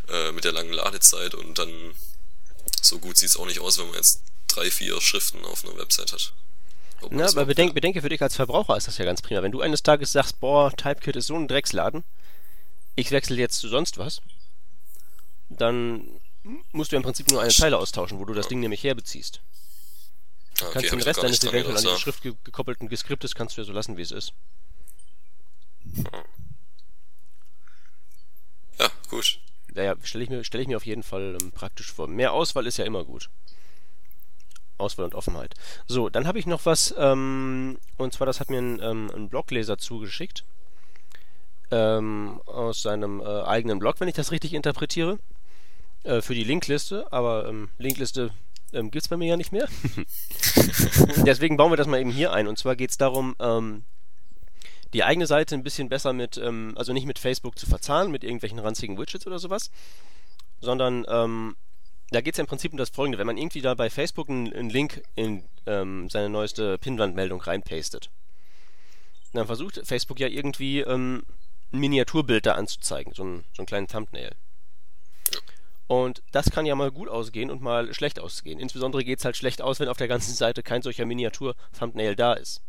äh, 0.09 0.33
mit 0.33 0.45
der 0.45 0.53
langen 0.53 0.73
Ladezeit 0.73 1.35
und 1.35 1.59
dann 1.59 1.95
so 2.85 2.99
gut 2.99 3.17
sieht's 3.17 3.37
auch 3.37 3.47
nicht 3.47 3.61
aus, 3.61 3.79
wenn 3.79 3.87
man 3.87 3.97
jetzt 3.97 4.23
drei, 4.47 4.71
vier 4.71 5.01
Schriften 5.01 5.45
auf 5.45 5.65
einer 5.65 5.77
Website 5.79 6.13
hat. 6.13 6.33
Ob 7.01 7.13
na, 7.13 7.27
aber 7.27 7.47
bedenke, 7.47 7.75
bedenke 7.75 8.03
für 8.03 8.09
dich 8.09 8.23
als 8.23 8.37
Verbraucher 8.37 8.77
ist 8.77 8.89
das 8.89 8.99
ja 8.99 9.05
ganz 9.05 9.23
prima. 9.23 9.43
Wenn 9.43 9.53
du 9.53 9.61
eines 9.61 9.83
Tages 9.83 10.13
sagst, 10.13 10.41
boah, 10.41 10.73
Typekit 10.73 11.17
ist 11.17 11.29
so 11.29 11.37
ein 11.37 11.47
Drecksladen, 11.47 12.03
ich 12.97 13.11
wechsle 13.11 13.37
jetzt 13.37 13.59
zu 13.61 13.69
sonst 13.69 13.99
was, 13.99 14.21
dann 15.49 16.21
musst 16.73 16.93
du 16.93 16.97
im 16.97 17.03
Prinzip 17.03 17.31
nur 17.31 17.41
eine 17.41 17.51
Zeile 17.51 17.79
austauschen, 17.79 18.19
wo 18.19 18.25
du 18.25 18.35
das 18.35 18.49
Ding 18.49 18.61
nämlich 18.61 18.83
herbeziehst. 18.83 19.41
Ah, 20.61 20.65
okay, 20.65 20.73
kannst 20.73 20.93
den 20.93 21.03
Rest 21.03 21.23
deines 21.23 21.45
eventuell 21.45 21.77
an 21.77 21.83
die 21.83 21.89
ja. 21.89 21.99
Schrift 21.99 22.23
ge 22.23 22.35
gekoppelten 22.43 22.89
Geskriptes 22.89 23.35
kannst 23.35 23.57
du 23.57 23.61
ja 23.61 23.65
so 23.65 23.73
lassen, 23.73 23.97
wie 23.97 24.03
es 24.03 24.11
ist. 24.11 24.33
Ja, 28.79 28.91
gut. 29.09 29.39
Ja, 29.79 29.85
ja, 29.85 29.95
stelle 30.03 30.25
ich, 30.25 30.31
mir- 30.31 30.43
stell 30.43 30.61
ich 30.61 30.67
mir 30.67 30.77
auf 30.77 30.87
jeden 30.87 31.05
Fall 31.05 31.39
ähm, 31.41 31.53
praktisch 31.53 31.93
vor. 31.93 32.09
Mehr 32.09 32.33
Auswahl 32.33 32.67
ist 32.67 32.79
ja 32.79 32.85
immer 32.85 33.05
gut. 33.05 33.31
Auswahl 34.77 35.05
und 35.05 35.15
Offenheit. 35.15 35.55
So, 35.87 36.09
dann 36.09 36.27
habe 36.27 36.39
ich 36.41 36.47
noch 36.47 36.67
was, 36.67 36.93
ähm, 36.99 37.79
und 37.97 38.13
zwar, 38.13 38.27
das 38.27 38.41
hat 38.41 38.51
mir 38.51 38.59
ein, 38.59 38.81
ähm, 38.83 39.11
ein 39.15 39.29
Blogleser 39.29 39.79
zugeschickt. 39.79 40.45
Ähm, 41.71 42.41
aus 42.47 42.83
seinem 42.83 43.21
äh, 43.21 43.43
eigenen 43.43 43.79
Blog, 43.79 44.01
wenn 44.01 44.09
ich 44.09 44.15
das 44.15 44.33
richtig 44.33 44.53
interpretiere. 44.55 45.19
Äh, 46.05 46.23
für 46.23 46.35
die 46.35 46.45
Linkliste, 46.45 47.13
aber 47.13 47.47
ähm, 47.49 47.71
Linkliste 47.79 48.31
ähm, 48.73 48.91
gibt 48.91 49.05
es 49.05 49.09
bei 49.09 49.17
mir 49.17 49.29
ja 49.29 49.37
nicht 49.37 49.53
mehr. 49.53 49.69
Deswegen 51.27 51.57
bauen 51.57 51.71
wir 51.73 51.77
das 51.77 51.87
mal 51.87 52.01
eben 52.01 52.11
hier 52.11 52.33
ein. 52.33 52.49
Und 52.49 52.59
zwar 52.59 52.75
geht 52.77 52.91
es 52.91 52.99
darum, 52.99 53.37
ähm, 53.39 53.85
die 54.93 55.05
eigene 55.05 55.27
Seite 55.27 55.55
ein 55.55 55.63
bisschen 55.63 55.89
besser 55.89 56.13
mit, 56.13 56.39
ähm, 56.39 56.75
also 56.77 56.93
nicht 56.93 57.07
mit 57.07 57.19
Facebook 57.19 57.59
zu 57.59 57.67
verzahnen, 57.67 58.11
mit 58.11 58.25
irgendwelchen 58.25 58.59
ranzigen 58.59 58.99
Widgets 58.99 59.27
oder 59.27 59.39
sowas, 59.39 59.71
sondern 60.61 61.05
ähm, 61.09 61.57
da 62.11 62.21
geht 62.21 62.35
es 62.35 62.39
ja 62.39 62.45
im 62.45 62.49
Prinzip 62.49 62.73
um 62.73 62.79
das 62.79 62.91
folgende, 62.91 63.19
wenn 63.19 63.27
man 63.27 63.37
irgendwie 63.37 63.61
da 63.61 63.75
bei 63.75 63.91
Facebook 63.91 64.29
einen, 64.31 64.53
einen 64.53 64.71
Link 64.71 65.03
in 65.15 65.45
ähm, 65.67 66.09
seine 66.09 66.31
neueste 66.31 66.79
Pinwandmeldung 66.79 67.41
reinpastet, 67.41 68.11
dann 69.35 69.47
versucht 69.47 69.81
Facebook 69.85 70.19
ja 70.19 70.29
irgendwie 70.29 70.81
ähm, 70.81 71.25
ein 71.71 71.81
Miniaturbild 71.81 72.47
da 72.47 72.53
anzuzeigen, 72.53 73.13
so, 73.13 73.25
ein, 73.25 73.45
so 73.55 73.61
einen 73.61 73.67
kleinen 73.67 73.89
Thumbnail. 73.89 74.35
Und 75.87 76.23
das 76.33 76.51
kann 76.51 76.67
ja 76.67 76.75
mal 76.75 76.91
gut 76.91 77.09
ausgehen 77.09 77.51
und 77.51 77.63
mal 77.63 77.93
schlecht 77.95 78.21
ausgehen. 78.21 78.59
Insbesondere 78.59 79.05
geht 79.05 79.19
es 79.19 79.25
halt 79.25 79.37
schlecht 79.37 79.63
aus, 79.63 79.81
wenn 79.81 79.89
auf 79.89 79.97
der 79.97 80.09
ganzen 80.09 80.35
Seite 80.35 80.63
kein 80.63 80.83
solcher 80.83 81.07
Miniatur-Thumbnail 81.07 82.15
da 82.17 82.35
ist 82.35 82.63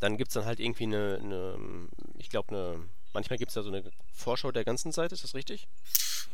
dann 0.00 0.16
gibt 0.16 0.30
es 0.30 0.34
dann 0.34 0.44
halt 0.44 0.60
irgendwie 0.60 0.84
eine, 0.84 1.18
eine 1.22 1.88
ich 2.18 2.30
glaube, 2.30 2.50
eine, 2.50 2.88
manchmal 3.12 3.38
gibt 3.38 3.50
es 3.50 3.54
da 3.54 3.62
so 3.62 3.68
eine 3.68 3.82
Vorschau 4.14 4.52
der 4.52 4.64
ganzen 4.64 4.92
Seite, 4.92 5.14
ist 5.14 5.24
das 5.24 5.34
richtig? 5.34 5.68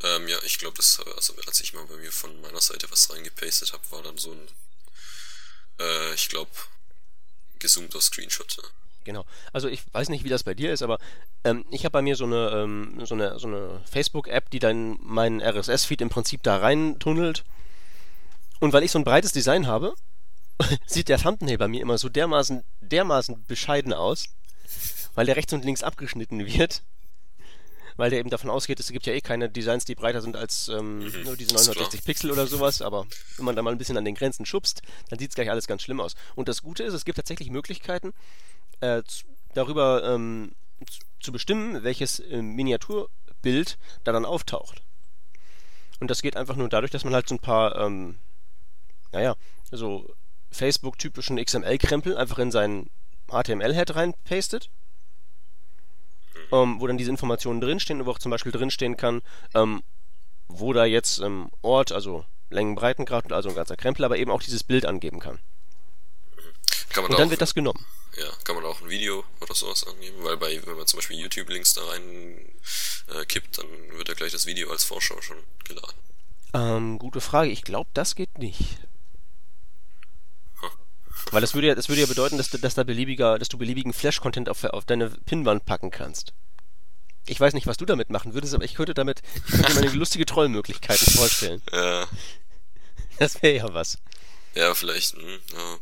Ähm, 0.03 0.27
ja, 0.27 0.37
ich 0.43 0.59
glaube, 0.59 0.77
das, 0.77 0.99
also 1.15 1.33
als 1.47 1.61
ich 1.61 1.73
mal 1.73 1.85
bei 1.85 1.97
mir 1.97 2.11
von 2.11 2.39
meiner 2.41 2.61
Seite 2.61 2.89
was 2.91 3.11
reingepastet 3.11 3.73
habe, 3.73 3.83
war 3.91 4.03
dann 4.03 4.17
so 4.17 4.31
ein, 4.31 4.47
äh, 5.79 6.13
ich 6.13 6.29
glaube, 6.29 6.51
gezoomter 7.59 8.01
Screenshot. 8.01 8.57
Ja. 8.57 8.63
Genau. 9.05 9.25
Also 9.53 9.67
ich 9.67 9.81
weiß 9.93 10.09
nicht, 10.09 10.23
wie 10.23 10.29
das 10.29 10.43
bei 10.43 10.55
dir 10.55 10.73
ist, 10.73 10.81
aber 10.81 10.97
ähm, 11.43 11.63
ich 11.71 11.85
habe 11.85 11.91
bei 11.91 12.01
mir 12.01 12.15
so 12.15 12.25
eine, 12.25 12.49
ähm, 12.49 13.05
so 13.05 13.13
eine, 13.13 13.39
so 13.39 13.47
eine 13.47 13.81
Facebook-App, 13.89 14.49
die 14.49 14.59
dann 14.59 14.97
meinen 15.01 15.41
RSS-Feed 15.41 16.01
im 16.01 16.09
Prinzip 16.09 16.41
da 16.43 16.57
rein 16.57 16.97
tunnelt. 16.99 17.43
Und 18.59 18.73
weil 18.73 18.83
ich 18.83 18.91
so 18.91 18.99
ein 18.99 19.03
breites 19.03 19.31
Design 19.31 19.67
habe, 19.67 19.93
sieht 20.85 21.09
der 21.09 21.17
Thumbnail 21.17 21.57
bei 21.57 21.67
mir 21.67 21.81
immer 21.81 21.97
so 21.97 22.09
dermaßen, 22.09 22.63
dermaßen 22.81 23.45
bescheiden 23.45 23.93
aus, 23.93 24.25
weil 25.13 25.25
der 25.25 25.35
rechts 25.35 25.53
und 25.53 25.65
links 25.65 25.83
abgeschnitten 25.83 26.45
wird. 26.45 26.83
Weil 27.97 28.09
der 28.09 28.19
eben 28.19 28.29
davon 28.29 28.49
ausgeht, 28.49 28.81
es 28.81 28.91
gibt 28.91 29.05
ja 29.05 29.13
eh 29.13 29.21
keine 29.21 29.49
Designs, 29.49 29.85
die 29.85 29.95
breiter 29.95 30.21
sind 30.21 30.35
als 30.35 30.67
ähm, 30.67 30.99
nur 31.23 31.37
diese 31.37 31.55
ist 31.55 31.63
klar. 31.63 31.75
960 31.75 32.03
Pixel 32.03 32.31
oder 32.31 32.45
sowas, 32.45 32.81
aber 32.81 33.07
wenn 33.37 33.45
man 33.45 33.55
da 33.55 33.61
mal 33.61 33.71
ein 33.71 33.77
bisschen 33.77 33.95
an 33.95 34.03
den 34.03 34.15
Grenzen 34.15 34.45
schubst, 34.45 34.81
dann 35.09 35.17
sieht 35.17 35.29
es 35.29 35.35
gleich 35.35 35.49
alles 35.49 35.65
ganz 35.65 35.81
schlimm 35.81 36.01
aus. 36.01 36.15
Und 36.35 36.49
das 36.49 36.61
Gute 36.61 36.83
ist, 36.83 36.93
es 36.93 37.05
gibt 37.05 37.15
tatsächlich 37.15 37.49
Möglichkeiten, 37.49 38.13
äh, 38.81 39.01
darüber 39.53 40.03
ähm, 40.03 40.55
zu, 40.85 40.99
zu 41.21 41.31
bestimmen, 41.31 41.83
welches 41.83 42.19
äh, 42.19 42.41
Miniaturbild 42.41 43.77
da 44.03 44.11
dann 44.11 44.25
auftaucht. 44.25 44.81
Und 46.01 46.11
das 46.11 46.21
geht 46.21 46.35
einfach 46.35 46.57
nur 46.57 46.67
dadurch, 46.67 46.91
dass 46.91 47.05
man 47.05 47.13
halt 47.13 47.29
so 47.29 47.35
ein 47.35 47.39
paar, 47.39 47.77
ähm, 47.77 48.17
naja, 49.13 49.37
so 49.71 50.13
Facebook-typischen 50.55 51.37
XML-Krempel 51.37 52.17
einfach 52.17 52.39
in 52.39 52.51
seinen 52.51 52.89
HTML-Head 53.29 53.95
reinpastet, 53.95 54.69
ähm, 56.51 56.79
wo 56.79 56.87
dann 56.87 56.97
diese 56.97 57.11
Informationen 57.11 57.61
drinstehen 57.61 57.99
und 58.01 58.07
wo 58.07 58.11
auch 58.11 58.19
zum 58.19 58.31
Beispiel 58.31 58.51
drinstehen 58.51 58.97
kann, 58.97 59.21
ähm, 59.53 59.83
wo 60.47 60.73
da 60.73 60.85
jetzt 60.85 61.19
ähm, 61.19 61.49
Ort, 61.61 61.91
also 61.91 62.25
Längen, 62.49 62.75
Breitengrad, 62.75 63.31
also 63.31 63.49
ein 63.49 63.55
ganzer 63.55 63.75
Krempel, 63.75 64.05
aber 64.05 64.17
eben 64.17 64.31
auch 64.31 64.41
dieses 64.43 64.63
Bild 64.63 64.85
angeben 64.85 65.19
kann. 65.19 65.39
Kann 66.89 67.03
man 67.03 67.11
Und 67.11 67.17
da 67.17 67.23
dann 67.23 67.29
wird 67.31 67.41
das 67.41 67.53
genommen. 67.55 67.85
ja, 68.17 68.29
kann 68.43 68.55
man 68.55 68.63
auch 68.65 68.79
ein 68.81 68.89
Video 68.89 69.23
oder 69.41 69.53
sowas 69.53 69.85
angeben, 69.85 70.23
weil 70.23 70.37
bei, 70.37 70.61
wenn 70.65 70.77
man 70.77 70.87
zum 70.87 70.99
Beispiel 70.99 71.19
YouTube-Links 71.19 71.73
da 71.73 71.81
rein 71.85 72.37
äh, 73.13 73.25
kippt, 73.25 73.57
dann 73.57 73.67
wird 73.97 74.07
ja 74.07 74.13
gleich 74.13 74.31
das 74.31 74.45
Video 74.45 74.71
als 74.71 74.83
Vorschau 74.85 75.19
schon 75.21 75.37
geladen. 75.65 75.97
Ähm, 76.53 76.99
gute 76.99 77.19
Frage. 77.19 77.49
Ich 77.51 77.63
glaube, 77.63 77.89
das 77.93 78.15
geht 78.15 78.37
nicht. 78.37 78.77
Weil 81.31 81.41
das 81.41 81.53
würde 81.53 81.67
ja, 81.67 81.75
das 81.75 81.89
würde 81.89 82.01
ja 82.01 82.07
bedeuten, 82.07 82.37
dass, 82.37 82.49
du- 82.49 82.57
dass 82.57 82.75
da 82.75 82.83
beliebiger, 82.83 83.37
dass 83.39 83.49
du 83.49 83.57
beliebigen 83.57 83.93
Flash-Content 83.93 84.47
auf, 84.49 84.63
auf 84.63 84.85
deine 84.85 85.09
Pinnwand 85.09 85.65
packen 85.65 85.91
kannst. 85.91 86.33
Ich 87.27 87.39
weiß 87.39 87.53
nicht, 87.55 87.65
was 87.67 87.77
du 87.77 87.85
damit 87.85 88.09
machen 88.11 88.33
würdest, 88.35 88.53
aber 88.53 88.63
ich 88.65 88.75
könnte 88.75 88.93
damit, 88.93 89.21
ich 89.47 89.51
könnte 89.53 89.73
mir 89.73 89.81
eine 89.81 89.91
lustige 89.93 90.25
Trollmöglichkeiten 90.25 91.11
vorstellen. 91.13 91.61
Ja, 91.71 92.07
Das 93.17 93.41
wäre 93.41 93.55
ja 93.57 93.73
was. 93.73 93.97
ja, 94.53 94.73
vielleicht, 94.75 95.13
hm, 95.15 95.39
ja, 95.53 95.77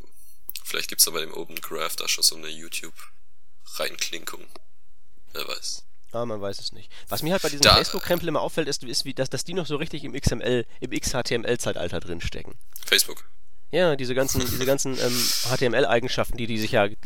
vielleicht 0.64 0.88
gibt's 0.88 1.04
da 1.04 1.10
bei 1.10 1.20
dem 1.20 1.34
Open 1.34 1.56
Graph 1.60 1.96
da 1.96 2.08
schon 2.08 2.24
so 2.24 2.36
eine 2.36 2.48
YouTube-Reinklinkung. 2.48 4.46
Wer 5.34 5.46
weiß. 5.46 5.84
Ah, 6.12 6.24
man 6.24 6.40
weiß 6.40 6.60
es 6.60 6.72
nicht. 6.72 6.90
Was 7.08 7.22
mir 7.22 7.32
halt 7.32 7.42
bei 7.42 7.48
diesen 7.48 7.62
Da- 7.64 7.74
Facebook-Krempel 7.74 8.28
immer 8.28 8.40
auffällt, 8.40 8.68
ist, 8.68 8.82
ist 8.84 9.04
wie, 9.04 9.14
dass, 9.14 9.28
dass 9.30 9.44
die 9.44 9.52
noch 9.52 9.66
so 9.66 9.76
richtig 9.76 10.04
im 10.04 10.12
XML, 10.12 10.64
im 10.80 10.90
XHTML-Zeitalter 10.92 12.00
drinstecken. 12.00 12.54
Facebook. 12.86 13.28
Ja, 13.74 13.96
diese 13.96 14.14
ganzen, 14.14 14.40
diese 14.40 14.66
ganzen 14.66 14.96
ähm, 15.00 15.28
HTML-Eigenschaften, 15.50 16.36
die 16.36 16.46
die 16.46 16.60
sich 16.60 16.70
ja, 16.70 16.86
die 16.86 16.96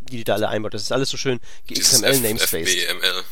die 0.00 0.24
da 0.24 0.34
alle 0.34 0.48
einbaut. 0.48 0.74
Das 0.74 0.82
ist 0.82 0.90
alles 0.90 1.08
so 1.08 1.16
schön 1.16 1.38
XML-Namespace. 1.72 2.68
FBML. 2.68 3.24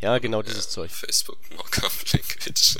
Ja, 0.00 0.18
genau 0.18 0.42
dieses 0.42 0.70
Zeug. 0.70 0.90
Facebook 0.90 1.38
Markup 1.56 1.92
Language. 2.12 2.78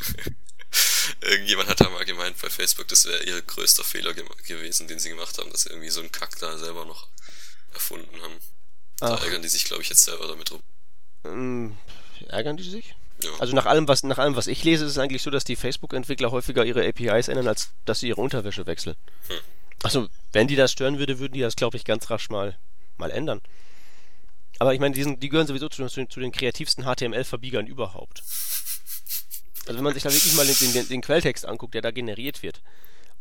Irgendjemand 1.20 1.68
hat 1.68 1.80
da 1.80 1.88
mal 1.90 2.04
gemeint 2.04 2.42
bei 2.42 2.50
Facebook, 2.50 2.88
das 2.88 3.06
wäre 3.06 3.22
ihr 3.22 3.40
größter 3.40 3.84
Fehler 3.84 4.14
ge 4.14 4.24
gewesen, 4.48 4.88
den 4.88 4.98
sie 4.98 5.10
gemacht 5.10 5.38
haben, 5.38 5.50
dass 5.52 5.62
sie 5.62 5.70
irgendwie 5.70 5.90
so 5.90 6.00
einen 6.00 6.10
Kack 6.10 6.36
da 6.40 6.58
selber 6.58 6.84
noch 6.84 7.06
erfunden 7.72 8.20
haben. 8.20 8.34
Da 8.98 9.14
Ach. 9.14 9.22
ärgern 9.22 9.42
die 9.42 9.48
sich, 9.48 9.64
glaube 9.64 9.82
ich, 9.82 9.90
jetzt 9.90 10.04
selber 10.04 10.26
damit 10.26 10.50
rum. 10.50 10.60
Ähm, 11.24 11.78
ärgern 12.28 12.56
die 12.56 12.68
sich? 12.68 12.96
Ja. 13.22 13.30
Also 13.38 13.54
nach 13.54 13.66
allem, 13.66 13.88
was 13.88 14.02
nach 14.02 14.18
allem, 14.18 14.36
was 14.36 14.46
ich 14.46 14.62
lese, 14.64 14.84
ist 14.84 14.92
es 14.92 14.98
eigentlich 14.98 15.22
so, 15.22 15.30
dass 15.30 15.44
die 15.44 15.56
Facebook-Entwickler 15.56 16.30
häufiger 16.30 16.64
ihre 16.64 16.86
APIs 16.86 17.28
ändern, 17.28 17.48
als 17.48 17.70
dass 17.84 18.00
sie 18.00 18.08
ihre 18.08 18.20
Unterwäsche 18.20 18.66
wechseln. 18.66 18.96
Hm. 19.28 19.36
Also, 19.82 20.08
wenn 20.32 20.48
die 20.48 20.56
das 20.56 20.72
stören 20.72 20.98
würde, 20.98 21.18
würden 21.18 21.34
die 21.34 21.40
das, 21.40 21.56
glaube 21.56 21.76
ich, 21.76 21.84
ganz 21.84 22.10
rasch 22.10 22.30
mal, 22.30 22.58
mal 22.96 23.10
ändern. 23.10 23.40
Aber 24.58 24.74
ich 24.74 24.80
meine, 24.80 24.94
die, 24.94 25.28
gehören 25.28 25.46
sowieso 25.46 25.68
zu, 25.68 25.86
zu, 25.86 26.06
zu 26.06 26.20
den 26.20 26.32
kreativsten 26.32 26.84
HTML-Verbiegern 26.84 27.66
überhaupt. 27.66 28.22
Also 29.66 29.76
wenn 29.76 29.84
man 29.84 29.94
sich 29.94 30.02
da 30.02 30.12
wirklich 30.12 30.34
mal 30.34 30.46
den, 30.46 30.72
den, 30.72 30.88
den 30.88 31.00
Quelltext 31.02 31.46
anguckt, 31.46 31.74
der 31.74 31.82
da 31.82 31.90
generiert 31.90 32.42
wird. 32.42 32.62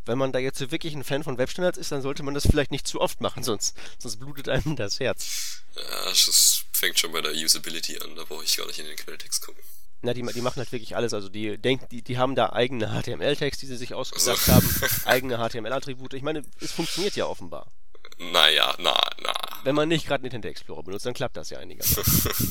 Wenn 0.06 0.18
man 0.18 0.32
da 0.32 0.40
jetzt 0.40 0.58
so 0.58 0.72
wirklich 0.72 0.96
ein 0.96 1.04
Fan 1.04 1.24
von 1.24 1.38
Webstandards 1.38 1.78
ist, 1.78 1.92
dann 1.92 2.02
sollte 2.02 2.24
man 2.24 2.34
das 2.34 2.48
vielleicht 2.48 2.72
nicht 2.72 2.88
zu 2.88 3.02
oft 3.02 3.20
machen, 3.20 3.44
sonst, 3.44 3.76
sonst 4.00 4.18
blutet 4.18 4.48
einem 4.48 4.78
das 4.78 5.02
Herz. 5.02 5.64
Ja, 5.76 6.06
das 6.06 6.64
fängt 6.72 6.98
schon 6.98 7.12
bei 7.12 7.22
der 7.22 7.34
Usability 7.34 8.00
an, 8.00 8.16
da 8.16 8.24
brauche 8.24 8.46
ich 8.46 8.56
gar 8.56 8.66
nicht 8.68 8.80
in 8.80 8.86
den 8.86 8.96
Quelltext 8.96 9.46
gucken. 9.46 9.62
Na, 10.02 10.14
die, 10.14 10.22
die 10.22 10.42
machen 10.42 10.58
halt 10.58 10.72
wirklich 10.72 10.96
alles. 10.96 11.14
Also 11.14 11.28
die 11.30 11.58
denken, 11.58 11.88
die, 11.90 12.04
die 12.04 12.18
haben 12.18 12.36
da 12.36 12.52
eigene 12.54 12.88
HTML-Tags, 12.90 13.58
die 13.58 13.66
sie 13.66 13.78
sich 13.78 13.94
ausgedacht 13.94 14.38
So. 14.40 14.52
haben, 14.54 14.70
eigene 15.06 15.38
HTML-Attribute. 15.38 16.14
Ich 16.14 16.22
meine, 16.24 16.44
es 16.62 16.72
funktioniert 16.72 17.16
ja 17.16 17.26
offenbar. 17.26 17.72
Naja, 18.20 18.76
na, 18.80 18.96
na. 19.24 19.34
Wenn 19.64 19.76
man 19.76 19.90
nicht 19.90 20.08
gerade 20.08 20.24
Internet 20.24 20.52
Explorer 20.52 20.84
benutzt, 20.84 21.06
dann 21.06 21.14
klappt 21.14 21.36
das 21.38 21.50
ja 21.50 21.60
einigermaßen. 21.60 22.04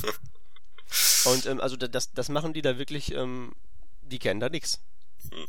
Und 1.25 1.47
ähm, 1.47 1.61
also 1.61 1.77
da- 1.77 1.89
das, 1.89 2.13
das 2.13 2.29
machen 2.29 2.53
die 2.53 2.63
da 2.63 2.79
wirklich, 2.79 3.13
ähm, 3.13 3.53
die 4.03 4.19
kennen 4.19 4.41
da 4.41 4.49
nichts. 4.49 4.81
Hm. 5.31 5.47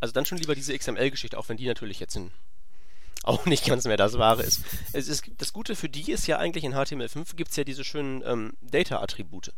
Also 0.00 0.12
dann 0.12 0.24
schon 0.24 0.38
lieber 0.38 0.54
diese 0.54 0.76
XML-Geschichte, 0.76 1.36
auch 1.38 1.48
wenn 1.48 1.58
die 1.58 1.66
natürlich 1.66 2.00
jetzt 2.00 2.16
in, 2.16 2.30
auch 3.22 3.44
nicht 3.44 3.66
ganz 3.66 3.84
mehr 3.84 3.98
das 3.98 4.16
Wahre 4.16 4.42
ist. 4.42 4.62
Es 4.94 5.08
ist. 5.08 5.24
Das 5.36 5.52
Gute 5.52 5.76
für 5.76 5.90
die 5.90 6.10
ist 6.10 6.26
ja 6.26 6.38
eigentlich 6.38 6.64
in 6.64 6.74
HTML5 6.74 7.36
gibt 7.36 7.50
es 7.50 7.56
ja 7.56 7.64
diese 7.64 7.84
schönen 7.84 8.22
ähm, 8.24 8.54
Data-Attribute. 8.62 9.52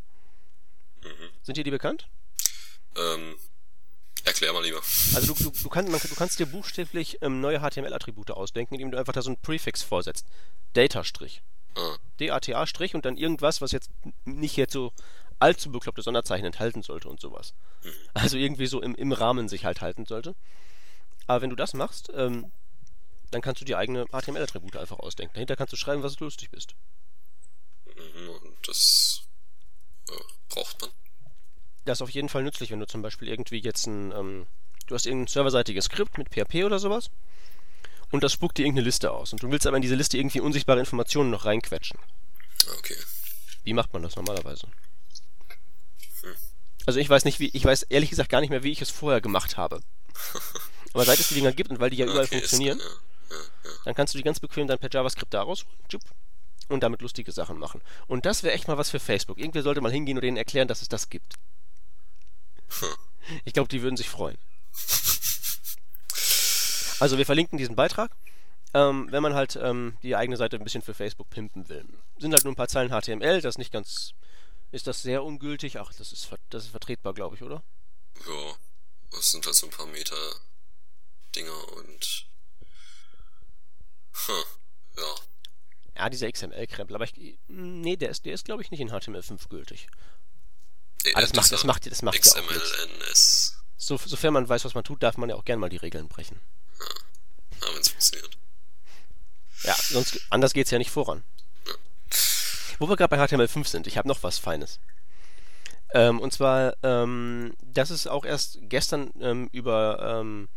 Mhm. 1.42 1.46
Sind 1.46 1.56
dir 1.56 1.64
die 1.64 1.70
bekannt? 1.70 2.08
Ähm, 2.96 3.36
Erklär 4.24 4.52
mal 4.52 4.62
lieber. 4.62 4.80
Also 5.14 5.34
du, 5.34 5.44
du, 5.44 5.50
du, 5.50 5.68
kannst, 5.68 5.90
man, 5.90 6.00
du 6.00 6.14
kannst 6.14 6.38
dir 6.38 6.46
buchstäblich 6.46 7.18
ähm, 7.22 7.40
neue 7.40 7.60
HTML-Attribute 7.60 8.30
ausdenken, 8.30 8.74
indem 8.74 8.92
du 8.92 8.98
einfach 8.98 9.12
da 9.12 9.22
so 9.22 9.30
einen 9.30 9.40
Prefix 9.40 9.82
vorsetzt. 9.82 10.26
Data-Strich. 10.74 11.42
Ah, 11.74 11.96
DATA-Strich 12.18 12.94
und 12.94 13.04
dann 13.04 13.16
irgendwas, 13.16 13.60
was 13.60 13.72
jetzt 13.72 13.90
nicht 14.24 14.56
jetzt 14.56 14.72
so 14.74 14.92
allzu 15.40 15.72
bekloppte 15.72 16.02
Sonderzeichen 16.02 16.44
enthalten 16.46 16.82
sollte 16.82 17.08
und 17.08 17.20
sowas. 17.20 17.54
Also 18.14 18.36
irgendwie 18.36 18.66
so 18.66 18.80
im, 18.80 18.94
im 18.94 19.10
Rahmen 19.10 19.48
sich 19.48 19.64
halt 19.64 19.80
halten 19.80 20.06
sollte. 20.06 20.36
Aber 21.26 21.42
wenn 21.42 21.50
du 21.50 21.56
das 21.56 21.74
machst, 21.74 22.12
ähm, 22.14 22.52
dann 23.32 23.42
kannst 23.42 23.60
du 23.60 23.64
dir 23.64 23.78
eigene 23.78 24.06
HTML-Attribute 24.06 24.76
einfach 24.76 25.00
ausdenken. 25.00 25.34
Dahinter 25.34 25.56
kannst 25.56 25.72
du 25.72 25.76
schreiben, 25.76 26.04
was 26.04 26.14
du 26.14 26.24
lustig 26.24 26.50
bist. 26.50 26.74
mhm, 27.86 28.28
und 28.28 28.68
das 28.68 29.22
äh, 30.08 30.12
braucht 30.48 30.80
man. 30.80 30.90
Das 31.84 31.98
ist 31.98 32.02
auf 32.02 32.10
jeden 32.10 32.28
Fall 32.28 32.42
nützlich, 32.42 32.70
wenn 32.70 32.80
du 32.80 32.86
zum 32.86 33.02
Beispiel 33.02 33.28
irgendwie 33.28 33.58
jetzt 33.58 33.86
ein, 33.86 34.12
ähm, 34.12 34.46
du 34.86 34.94
hast 34.94 35.06
irgendein 35.06 35.26
serverseitiges 35.28 35.86
Skript 35.86 36.16
mit 36.18 36.28
PHP 36.30 36.64
oder 36.64 36.78
sowas 36.78 37.10
und 38.10 38.22
das 38.22 38.32
spuckt 38.32 38.58
dir 38.58 38.62
irgendeine 38.64 38.84
Liste 38.86 39.10
aus 39.10 39.32
und 39.32 39.42
du 39.42 39.50
willst 39.50 39.66
aber 39.66 39.76
in 39.76 39.82
diese 39.82 39.94
Liste 39.96 40.16
irgendwie 40.16 40.40
unsichtbare 40.40 40.78
Informationen 40.80 41.30
noch 41.30 41.44
reinquetschen. 41.44 41.98
Okay. 42.78 42.96
Wie 43.64 43.72
macht 43.72 43.92
man 43.92 44.02
das 44.02 44.14
normalerweise? 44.16 44.68
Also 46.86 46.98
ich 46.98 47.08
weiß 47.08 47.24
nicht, 47.24 47.38
wie, 47.38 47.50
ich 47.52 47.64
weiß 47.64 47.84
ehrlich 47.84 48.10
gesagt 48.10 48.28
gar 48.28 48.40
nicht 48.40 48.50
mehr, 48.50 48.62
wie 48.64 48.72
ich 48.72 48.82
es 48.82 48.90
vorher 48.90 49.20
gemacht 49.20 49.56
habe. 49.56 49.80
Aber 50.94 51.04
seit 51.04 51.18
es 51.20 51.28
die 51.28 51.34
Dinger 51.34 51.52
gibt 51.52 51.70
und 51.70 51.80
weil 51.80 51.90
die 51.90 51.96
ja 51.96 52.06
überall 52.06 52.24
okay, 52.24 52.36
ist- 52.36 52.50
funktionieren, 52.50 52.78
ja, 52.78 53.36
ja, 53.36 53.42
ja. 53.64 53.70
dann 53.84 53.94
kannst 53.94 54.14
du 54.14 54.18
die 54.18 54.24
ganz 54.24 54.40
bequem 54.40 54.66
dann 54.66 54.78
per 54.78 54.90
JavaScript 54.92 55.32
daraus 55.32 55.64
und 56.68 56.82
damit 56.82 57.00
lustige 57.02 57.30
Sachen 57.32 57.58
machen. 57.58 57.80
Und 58.08 58.26
das 58.26 58.42
wäre 58.42 58.54
echt 58.54 58.68
mal 58.68 58.78
was 58.78 58.90
für 58.90 59.00
Facebook. 59.00 59.38
Irgendwer 59.38 59.62
sollte 59.62 59.80
mal 59.80 59.92
hingehen 59.92 60.16
und 60.18 60.22
denen 60.22 60.36
erklären, 60.36 60.68
dass 60.68 60.82
es 60.82 60.88
das 60.88 61.08
gibt. 61.08 61.34
Ich 63.44 63.52
glaube, 63.52 63.68
die 63.68 63.82
würden 63.82 63.96
sich 63.96 64.08
freuen. 64.08 64.36
Also 66.98 67.18
wir 67.18 67.26
verlinken 67.26 67.56
diesen 67.56 67.76
Beitrag, 67.76 68.10
ähm, 68.74 69.06
wenn 69.10 69.22
man 69.22 69.34
halt 69.34 69.56
ähm, 69.56 69.96
die 70.02 70.16
eigene 70.16 70.36
Seite 70.36 70.56
ein 70.56 70.64
bisschen 70.64 70.82
für 70.82 70.92
Facebook 70.92 71.30
pimpen 71.30 71.68
will. 71.68 71.86
Sind 72.18 72.32
halt 72.32 72.42
nur 72.44 72.52
ein 72.52 72.56
paar 72.56 72.68
Zeilen 72.68 72.90
HTML, 72.90 73.40
das 73.40 73.54
ist 73.54 73.58
nicht 73.58 73.72
ganz... 73.72 74.14
Ist 74.72 74.86
das 74.86 75.02
sehr 75.02 75.22
ungültig? 75.22 75.78
Ach, 75.78 75.92
das 75.92 76.12
ist, 76.12 76.30
das 76.50 76.64
ist 76.64 76.70
vertretbar, 76.70 77.14
glaube 77.14 77.36
ich, 77.36 77.42
oder? 77.42 77.62
Ja, 78.26 78.54
das 79.10 79.30
sind 79.30 79.44
halt 79.44 79.54
so 79.54 79.66
ein 79.66 79.70
paar 79.70 79.86
Meter 79.86 80.16
Dinger 81.34 81.72
und 81.76 82.26
hm, 84.12 84.44
ja. 84.96 85.14
Ja, 85.96 86.08
dieser 86.08 86.30
XML-Krempel, 86.30 86.94
aber 86.94 87.04
ich... 87.04 87.38
Nee, 87.48 87.96
der 87.96 88.10
ist, 88.10 88.24
der 88.24 88.32
ist 88.34 88.44
glaube 88.44 88.62
ich, 88.62 88.70
nicht 88.70 88.80
in 88.80 88.90
HTML5 88.90 89.48
gültig. 89.48 89.88
Ah, 91.14 91.20
das 91.20 91.32
macht- 91.34 91.52
das 91.52 91.64
macht- 91.64 91.90
das 91.90 92.02
macht 92.02 92.24
ja 92.24 92.32
auch 92.32 92.98
nichts. 93.06 93.58
So, 93.76 93.96
sofern 93.96 94.32
man 94.34 94.48
weiß, 94.48 94.64
was 94.64 94.74
man 94.74 94.84
tut, 94.84 95.02
darf 95.02 95.16
man 95.16 95.28
ja 95.28 95.34
auch 95.36 95.44
gern 95.44 95.58
mal 95.58 95.68
die 95.68 95.76
Regeln 95.76 96.08
brechen. 96.08 96.40
Ja, 97.60 97.66
wenn's 97.74 97.88
funktioniert. 97.88 98.36
Ja, 99.64 99.74
sonst 99.74 100.20
anders 100.30 100.52
geht's 100.52 100.70
ja 100.70 100.78
nicht 100.78 100.90
voran. 100.90 101.24
Wo 102.78 102.88
wir 102.88 102.96
gerade 102.96 103.08
bei 103.16 103.18
HTML5 103.24 103.66
sind, 103.66 103.86
ich 103.86 103.96
habe 103.98 104.08
noch 104.08 104.22
was 104.22 104.38
Feines. 104.38 104.80
Ähm, 105.94 106.20
und 106.20 106.32
zwar, 106.32 106.74
ähm, 106.82 107.54
das 107.62 107.90
ist 107.90 108.06
auch 108.08 108.24
erst 108.24 108.58
gestern 108.62 109.12
ähm, 109.20 109.48
über 109.52 110.20
ähm, 110.20 110.48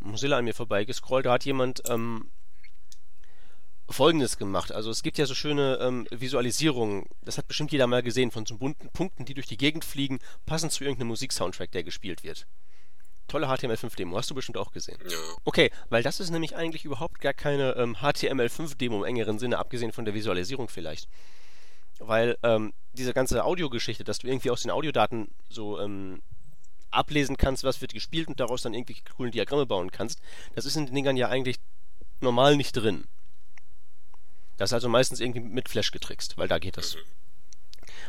Mozilla 0.00 0.38
an 0.38 0.44
mir 0.44 0.54
vorbeigescrollt. 0.54 1.26
Da 1.26 1.32
hat 1.32 1.44
jemand 1.44 1.82
ähm, 1.86 2.30
Folgendes 3.88 4.36
gemacht. 4.36 4.70
Also 4.72 4.90
es 4.90 5.02
gibt 5.02 5.18
ja 5.18 5.26
so 5.26 5.34
schöne 5.34 5.78
ähm, 5.80 6.06
Visualisierungen, 6.10 7.06
das 7.22 7.38
hat 7.38 7.48
bestimmt 7.48 7.72
jeder 7.72 7.86
mal 7.86 8.02
gesehen, 8.02 8.30
von 8.30 8.44
so 8.44 8.56
bunten 8.56 8.90
Punkten, 8.90 9.24
die 9.24 9.34
durch 9.34 9.46
die 9.46 9.56
Gegend 9.56 9.84
fliegen, 9.84 10.18
passend 10.46 10.72
zu 10.72 10.84
irgendeinem 10.84 11.08
Musiksoundtrack, 11.08 11.70
der 11.72 11.84
gespielt 11.84 12.22
wird. 12.22 12.46
Tolle 13.28 13.46
HTML5-Demo, 13.46 14.16
hast 14.16 14.30
du 14.30 14.34
bestimmt 14.34 14.56
auch 14.56 14.72
gesehen. 14.72 14.98
Okay, 15.44 15.70
weil 15.90 16.02
das 16.02 16.20
ist 16.20 16.30
nämlich 16.30 16.56
eigentlich 16.56 16.84
überhaupt 16.84 17.20
gar 17.20 17.34
keine 17.34 17.76
ähm, 17.76 17.96
HTML5-Demo 17.96 18.98
im 18.98 19.04
engeren 19.04 19.38
Sinne, 19.38 19.58
abgesehen 19.58 19.92
von 19.92 20.04
der 20.04 20.14
Visualisierung 20.14 20.68
vielleicht. 20.68 21.08
Weil 21.98 22.38
ähm, 22.42 22.72
diese 22.92 23.12
ganze 23.12 23.44
Audiogeschichte, 23.44 24.04
dass 24.04 24.18
du 24.18 24.28
irgendwie 24.28 24.50
aus 24.50 24.62
den 24.62 24.70
Audiodaten 24.70 25.28
so 25.50 25.78
ähm, 25.78 26.22
ablesen 26.90 27.36
kannst, 27.36 27.64
was 27.64 27.80
wird 27.80 27.92
gespielt 27.92 28.28
und 28.28 28.40
daraus 28.40 28.62
dann 28.62 28.74
irgendwie 28.74 28.96
coolen 29.16 29.32
Diagramme 29.32 29.66
bauen 29.66 29.90
kannst, 29.90 30.20
das 30.54 30.64
ist 30.64 30.76
in 30.76 30.86
den 30.86 30.94
Dingern 30.94 31.16
ja 31.16 31.28
eigentlich 31.28 31.56
normal 32.20 32.56
nicht 32.56 32.72
drin. 32.72 33.04
Das 34.58 34.70
ist 34.70 34.74
also 34.74 34.88
meistens 34.88 35.20
irgendwie 35.20 35.40
mit 35.40 35.68
Flash 35.68 35.90
getrickst, 35.90 36.36
weil 36.36 36.48
da 36.48 36.58
geht 36.58 36.76
das. 36.76 36.96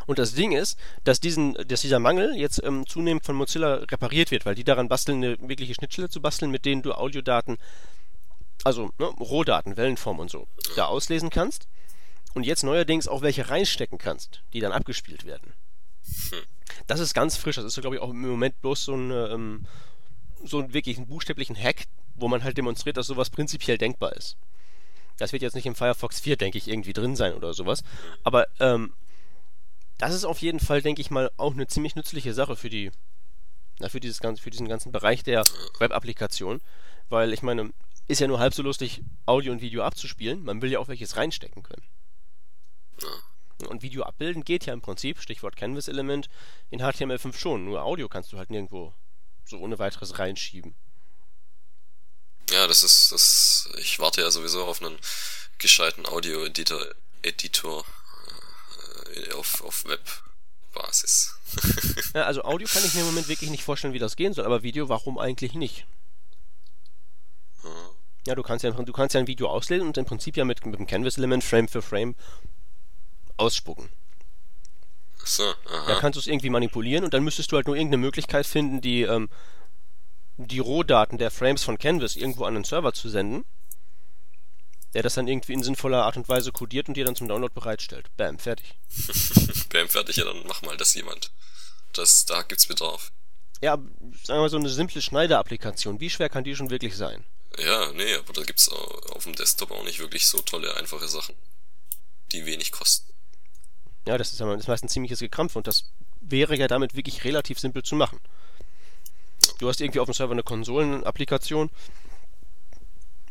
Und 0.05 0.19
das 0.19 0.33
Ding 0.33 0.51
ist, 0.51 0.77
dass, 1.03 1.19
diesen, 1.19 1.53
dass 1.67 1.81
dieser 1.81 1.99
Mangel 1.99 2.35
jetzt 2.35 2.61
ähm, 2.63 2.85
zunehmend 2.87 3.25
von 3.25 3.35
Mozilla 3.35 3.75
repariert 3.75 4.31
wird, 4.31 4.45
weil 4.45 4.55
die 4.55 4.63
daran 4.63 4.89
basteln, 4.89 5.23
eine 5.23 5.37
wirkliche 5.39 5.75
Schnittstelle 5.75 6.09
zu 6.09 6.21
basteln, 6.21 6.51
mit 6.51 6.65
denen 6.65 6.81
du 6.81 6.93
Audiodaten, 6.93 7.57
also 8.63 8.91
ne, 8.97 9.05
Rohdaten, 9.05 9.77
Wellenform 9.77 10.19
und 10.19 10.31
so, 10.31 10.47
da 10.75 10.85
auslesen 10.85 11.29
kannst. 11.29 11.67
Und 12.33 12.43
jetzt 12.43 12.63
neuerdings 12.63 13.07
auch 13.07 13.21
welche 13.21 13.49
reinstecken 13.49 13.97
kannst, 13.97 14.41
die 14.53 14.59
dann 14.59 14.71
abgespielt 14.71 15.25
werden. 15.25 15.53
Das 16.87 16.99
ist 16.99 17.13
ganz 17.13 17.37
frisch. 17.37 17.55
Das 17.55 17.65
ist, 17.65 17.79
glaube 17.81 17.95
ich, 17.95 18.01
auch 18.01 18.09
im 18.09 18.21
Moment 18.21 18.59
bloß 18.61 18.85
so 18.85 18.95
ein, 18.95 19.11
ähm, 19.11 19.65
so 20.43 20.59
ein 20.59 20.73
wirklich 20.73 20.97
einen 20.97 21.07
buchstäblichen 21.07 21.55
Hack, 21.55 21.85
wo 22.15 22.27
man 22.27 22.43
halt 22.43 22.57
demonstriert, 22.57 22.97
dass 22.97 23.07
sowas 23.07 23.29
prinzipiell 23.29 23.77
denkbar 23.77 24.13
ist. 24.13 24.37
Das 25.19 25.33
wird 25.33 25.43
jetzt 25.43 25.55
nicht 25.55 25.65
im 25.65 25.75
Firefox 25.75 26.19
4, 26.19 26.37
denke 26.37 26.57
ich, 26.57 26.67
irgendwie 26.67 26.93
drin 26.93 27.15
sein 27.15 27.33
oder 27.33 27.53
sowas. 27.53 27.83
Aber 28.23 28.47
ähm, 28.59 28.93
das 29.97 30.13
ist 30.13 30.25
auf 30.25 30.39
jeden 30.39 30.59
Fall, 30.59 30.81
denke 30.81 31.01
ich 31.01 31.11
mal, 31.11 31.29
auch 31.37 31.53
eine 31.53 31.67
ziemlich 31.67 31.95
nützliche 31.95 32.33
Sache 32.33 32.55
für 32.55 32.69
die, 32.69 32.91
na, 33.79 33.89
für 33.89 33.99
dieses 33.99 34.21
ganze, 34.21 34.41
für 34.41 34.49
diesen 34.49 34.67
ganzen 34.67 34.91
Bereich 34.91 35.23
der 35.23 35.43
Web-Applikation. 35.79 36.61
Weil 37.09 37.33
ich 37.33 37.43
meine, 37.43 37.71
ist 38.07 38.21
ja 38.21 38.27
nur 38.27 38.39
halb 38.39 38.53
so 38.53 38.63
lustig, 38.63 39.03
Audio 39.25 39.51
und 39.51 39.61
Video 39.61 39.83
abzuspielen. 39.83 40.43
Man 40.43 40.61
will 40.61 40.71
ja 40.71 40.79
auch 40.79 40.87
welches 40.87 41.17
reinstecken 41.17 41.63
können. 41.63 41.83
Und 43.67 43.81
Video 43.81 44.03
abbilden 44.03 44.45
geht 44.45 44.65
ja 44.65 44.73
im 44.73 44.81
Prinzip, 44.81 45.19
Stichwort 45.19 45.57
Canvas-Element, 45.57 46.29
in 46.69 46.81
HTML5 46.81 47.35
schon. 47.35 47.65
Nur 47.65 47.83
Audio 47.83 48.07
kannst 48.07 48.31
du 48.31 48.37
halt 48.37 48.51
nirgendwo 48.51 48.93
so 49.43 49.57
ohne 49.59 49.79
weiteres 49.79 50.17
reinschieben. 50.17 50.75
Ja, 52.51 52.67
das 52.67 52.83
ist, 52.83 53.11
das, 53.11 53.69
ich 53.77 53.99
warte 53.99 54.21
ja 54.21 54.31
sowieso 54.31 54.65
auf 54.65 54.81
einen 54.81 54.97
gescheiten 55.57 56.05
Audio-Editor, 56.05 56.85
Editor, 57.21 57.85
äh, 59.13 59.33
auf, 59.33 59.61
auf 59.63 59.85
Web-Basis. 59.85 61.35
Ja, 62.13 62.23
also 62.23 62.43
Audio 62.43 62.67
kann 62.67 62.83
ich 62.83 62.93
mir 62.93 63.01
im 63.01 63.07
Moment 63.07 63.27
wirklich 63.27 63.49
nicht 63.49 63.63
vorstellen, 63.63 63.93
wie 63.93 63.99
das 63.99 64.15
gehen 64.15 64.33
soll, 64.33 64.45
aber 64.45 64.63
Video, 64.63 64.89
warum 64.89 65.19
eigentlich 65.19 65.53
nicht? 65.53 65.85
Ja, 68.25 68.35
du 68.35 68.43
kannst 68.43 68.63
ja, 68.63 68.71
du 68.71 68.93
kannst 68.93 69.15
ja 69.15 69.21
ein 69.21 69.27
Video 69.27 69.49
auslesen 69.49 69.87
und 69.87 69.97
im 69.97 70.05
Prinzip 70.05 70.37
ja 70.37 70.45
mit, 70.45 70.65
mit 70.65 70.79
dem 70.79 70.87
Canvas-Element 70.87 71.43
Frame 71.43 71.67
für 71.67 71.81
Frame 71.81 72.15
ausspucken. 73.37 73.89
so, 75.23 75.43
aha. 75.43 75.87
Da 75.87 75.99
kannst 75.99 76.17
du 76.17 76.19
es 76.19 76.27
irgendwie 76.27 76.49
manipulieren 76.49 77.05
und 77.05 77.13
dann 77.13 77.23
müsstest 77.23 77.51
du 77.51 77.55
halt 77.55 77.67
nur 77.67 77.75
irgendeine 77.75 78.01
Möglichkeit 78.01 78.45
finden, 78.45 78.81
die, 78.81 79.03
ähm, 79.03 79.29
die 80.47 80.59
Rohdaten 80.59 81.17
der 81.17 81.31
Frames 81.31 81.63
von 81.63 81.77
Canvas 81.77 82.15
irgendwo 82.15 82.45
an 82.45 82.53
den 82.53 82.63
Server 82.63 82.93
zu 82.93 83.09
senden, 83.09 83.43
der 84.93 85.03
das 85.03 85.13
dann 85.15 85.27
irgendwie 85.27 85.53
in 85.53 85.63
sinnvoller 85.63 86.03
Art 86.05 86.17
und 86.17 86.29
Weise 86.29 86.51
codiert 86.51 86.87
und 86.87 86.95
dir 86.95 87.05
dann 87.05 87.15
zum 87.15 87.27
Download 87.27 87.53
bereitstellt. 87.53 88.07
Bam, 88.17 88.39
fertig. 88.39 88.75
Bam, 89.69 89.89
fertig, 89.89 90.15
ja, 90.15 90.23
dann 90.25 90.41
mach 90.47 90.61
mal 90.61 90.77
das 90.77 90.93
jemand. 90.95 91.31
Das, 91.93 92.25
da 92.25 92.41
gibt's 92.43 92.65
Bedarf. 92.67 93.11
Ja, 93.61 93.73
sagen 93.73 93.89
wir 94.27 94.35
mal 94.39 94.49
so 94.49 94.57
eine 94.57 94.69
simple 94.69 95.01
Schneider-Applikation. 95.01 95.99
Wie 95.99 96.09
schwer 96.09 96.29
kann 96.29 96.45
die 96.45 96.55
schon 96.55 96.69
wirklich 96.69 96.95
sein? 96.95 97.25
Ja, 97.57 97.91
nee, 97.91 98.13
aber 98.15 98.31
da 98.31 98.43
gibt's 98.43 98.69
auf 98.69 99.23
dem 99.25 99.35
Desktop 99.35 99.71
auch 99.71 99.83
nicht 99.83 99.99
wirklich 99.99 100.25
so 100.27 100.39
tolle, 100.41 100.75
einfache 100.77 101.07
Sachen, 101.09 101.35
die 102.31 102.45
wenig 102.45 102.71
kosten. 102.71 103.11
Ja, 104.07 104.17
das 104.17 104.31
ist, 104.31 104.39
ja- 104.39 104.49
das 104.51 104.61
ist 104.61 104.67
meist 104.69 104.83
ein 104.83 104.89
ziemliches 104.89 105.19
Gekrampf 105.19 105.55
und 105.57 105.67
das 105.67 105.91
wäre 106.21 106.55
ja 106.55 106.67
damit 106.69 106.95
wirklich 106.95 107.25
relativ 107.25 107.59
simpel 107.59 107.83
zu 107.83 107.95
machen. 107.95 108.19
Du 109.59 109.67
hast 109.67 109.81
irgendwie 109.81 109.99
auf 109.99 110.07
dem 110.07 110.13
Server 110.13 110.31
eine 110.31 110.43
Konsolen-Applikation, 110.43 111.69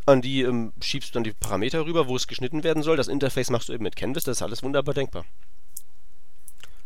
an 0.07 0.23
die 0.23 0.43
ähm, 0.43 0.73
schiebst 0.81 1.11
du 1.11 1.15
dann 1.15 1.25
die 1.25 1.33
Parameter 1.33 1.85
rüber, 1.85 2.07
wo 2.07 2.17
es 2.17 2.27
geschnitten 2.27 2.65
werden 2.65 2.83
soll. 2.83 2.97
Das 2.97 3.09
Interface 3.09 3.51
machst 3.51 3.69
du 3.69 3.73
eben 3.73 3.83
mit 3.83 3.97
Canvas, 3.97 4.25
das 4.25 4.39
ist 4.39 4.43
alles 4.43 4.63
wunderbar 4.63 4.95
denkbar. 4.95 5.25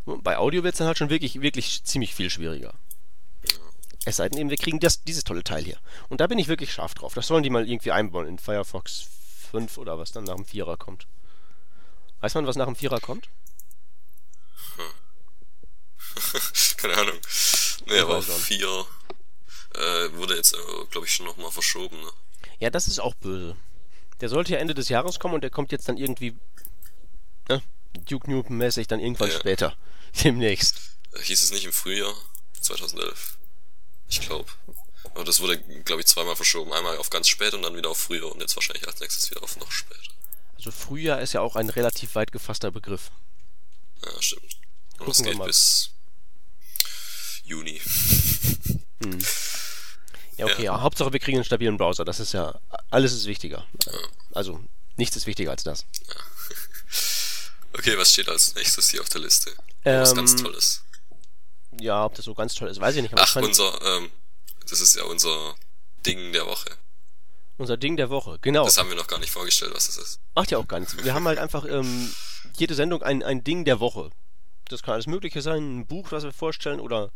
Und 0.05 0.25
bei 0.25 0.37
Audio 0.39 0.65
wird 0.65 0.75
es 0.75 0.79
dann 0.79 0.87
halt 0.89 0.99
schon 0.99 1.11
wirklich, 1.11 1.41
wirklich 1.41 1.85
ziemlich 1.85 2.15
viel 2.15 2.31
schwieriger. 2.31 2.75
Es 4.05 4.17
sei 4.17 4.29
denn 4.29 4.39
eben, 4.41 4.51
wir 4.51 4.57
kriegen 4.57 4.81
das, 4.81 5.05
dieses 5.05 5.23
tolle 5.23 5.45
Teil 5.45 5.63
hier. 5.63 5.79
Und 6.09 6.21
da 6.21 6.27
bin 6.27 6.39
ich 6.39 6.49
wirklich 6.49 6.73
scharf 6.73 6.95
drauf. 6.95 7.15
Das 7.15 7.29
sollen 7.29 7.45
die 7.45 7.51
mal 7.51 7.69
irgendwie 7.69 7.93
einbauen 7.93 8.27
in 8.27 8.39
Firefox 8.39 9.07
5 9.53 9.79
oder 9.79 9.99
was 9.99 10.11
dann 10.11 10.25
nach 10.25 10.35
dem 10.35 10.45
Vierer 10.45 10.77
kommt. 10.77 11.07
Weiß 12.21 12.35
man, 12.35 12.47
was 12.47 12.57
nach 12.57 12.67
dem 12.67 12.75
Vierer 12.75 12.99
kommt? 12.99 13.29
Keine 16.79 16.97
Ahnung. 16.97 17.19
Nee, 17.87 17.99
aber 18.01 18.19
weiß 18.19 18.31
auch 18.31 18.35
nicht. 18.35 18.47
vier 18.47 18.87
äh, 19.75 20.13
wurde 20.17 20.37
jetzt, 20.37 20.55
äh, 20.55 20.59
glaube 20.91 21.07
ich, 21.07 21.15
schon 21.15 21.27
nochmal 21.27 21.51
verschoben, 21.51 22.01
ne? 22.01 22.11
Ja, 22.59 22.71
das 22.71 22.89
ist 22.89 23.01
auch 23.01 23.15
böse. 23.15 23.57
Der 24.21 24.29
sollte 24.29 24.53
ja 24.53 24.59
Ende 24.59 24.75
des 24.75 24.89
Jahres 24.89 25.19
kommen 25.19 25.35
und 25.35 25.41
der 25.43 25.51
kommt 25.51 25.73
jetzt 25.73 25.89
dann 25.89 25.97
irgendwie 25.97 26.37
ne, 27.49 27.61
Duke 28.09 28.31
Nukem-mäßig 28.31 28.87
dann 28.87 29.01
irgendwann 29.01 29.31
Ja. 29.31 29.39
später. 29.39 29.77
Demnächst. 30.25 30.81
Äh, 31.13 31.21
Hieß 31.23 31.43
es 31.43 31.51
nicht 31.53 31.65
im 31.65 31.73
Frühjahr 31.73 32.15
2011? 32.61 33.39
Ich 34.09 34.21
glaube. 34.21 34.49
Aber 35.05 35.25
das 35.25 35.41
wurde, 35.41 35.59
glaube 35.59 36.01
ich, 36.03 36.07
zweimal 36.07 36.37
verschoben. 36.37 36.73
Einmal 36.73 36.97
auf 36.99 37.11
ganz 37.11 37.29
spät 37.29 37.53
und 37.55 37.63
dann 37.63 37.77
wieder 37.77 37.91
auf 37.91 37.99
früher 37.99 38.31
und 38.31 38.41
jetzt 38.41 38.55
wahrscheinlich 38.57 38.87
als 38.87 39.01
nächstes 39.01 39.31
wieder 39.31 39.43
auf 39.43 39.57
noch 39.57 39.71
später. 39.73 40.01
Also 40.57 40.71
Frühjahr 40.71 41.21
ist 41.21 41.33
ja 41.33 41.41
auch 41.41 41.57
ein 41.57 41.69
relativ 41.71 42.15
weit 42.15 42.31
gefasster 42.31 42.71
Begriff. 42.71 43.11
Ja, 44.05 44.23
stimmt. 44.23 44.57
Und 45.01 45.09
es 45.09 45.23
geht 45.23 45.43
bis 45.43 45.91
Juni. 47.45 47.81
Hm. 49.05 49.19
Ja, 50.37 50.47
okay, 50.47 50.65
ja. 50.65 50.81
Hauptsache 50.81 51.13
wir 51.13 51.21
kriegen 51.21 51.39
einen 51.39 51.45
stabilen 51.45 51.77
Browser. 51.77 52.05
Das 52.05 52.21
ist 52.21 52.33
ja, 52.33 52.59
alles 52.91 53.13
ist 53.13 53.27
wichtiger. 53.27 53.67
Also, 54.33 54.61
nichts 54.97 55.17
ist 55.17 55.27
wichtiger 55.27 55.51
als 55.51 55.63
das. 55.63 55.85
Okay, 57.75 57.97
was 57.97 58.13
steht 58.13 58.29
als 58.29 58.55
nächstes 58.55 58.91
hier 58.91 59.01
auf 59.01 59.09
der 59.09 59.21
Liste? 59.21 59.51
Ähm, 59.85 60.01
was 60.01 60.15
ganz 60.15 60.37
Tolles. 60.37 60.83
Ja, 61.81 62.05
ob 62.05 62.15
das 62.15 62.27
so 62.27 62.35
ganz 62.35 62.55
toll 62.55 62.69
ist, 62.69 62.81
weiß 62.81 62.97
ich 62.97 63.03
nicht. 63.03 63.15
Ach, 63.17 63.37
unser, 63.37 63.81
ähm, 63.83 64.11
das 64.69 64.81
ist 64.81 64.95
ja 64.95 65.05
unser 65.05 65.55
Ding 66.05 66.33
der 66.33 66.47
Woche. 66.47 66.71
Unser 67.59 67.77
Ding 67.77 67.97
der 67.97 68.11
Woche, 68.11 68.39
genau. 68.41 68.65
Das 68.65 68.79
haben 68.79 68.89
wir 68.89 68.97
noch 68.97 69.07
gar 69.07 69.19
nicht 69.19 69.31
vorgestellt, 69.31 69.73
was 69.75 69.87
das 69.87 69.97
ist. 69.97 70.21
Macht 70.35 70.51
ja 70.51 70.59
auch 70.59 70.69
gar 70.69 70.81
nichts. 70.81 70.97
Wir 71.03 71.15
haben 71.15 71.27
halt 71.27 71.39
einfach 71.39 71.65
ähm, 71.65 72.13
jede 72.57 72.75
Sendung 72.75 73.03
ein, 73.03 73.23
ein 73.23 73.45
Ding 73.45 73.65
der 73.65 73.81
Woche. 73.81 74.11
Das 74.69 74.83
kann 74.83 74.95
alles 74.95 75.07
Mögliche 75.07 75.43
sein, 75.43 75.81
ein 75.81 75.87
Buch, 75.87 76.13
was 76.13 76.25
wir 76.25 76.33
vorstellen 76.33 76.81
oder 76.81 77.11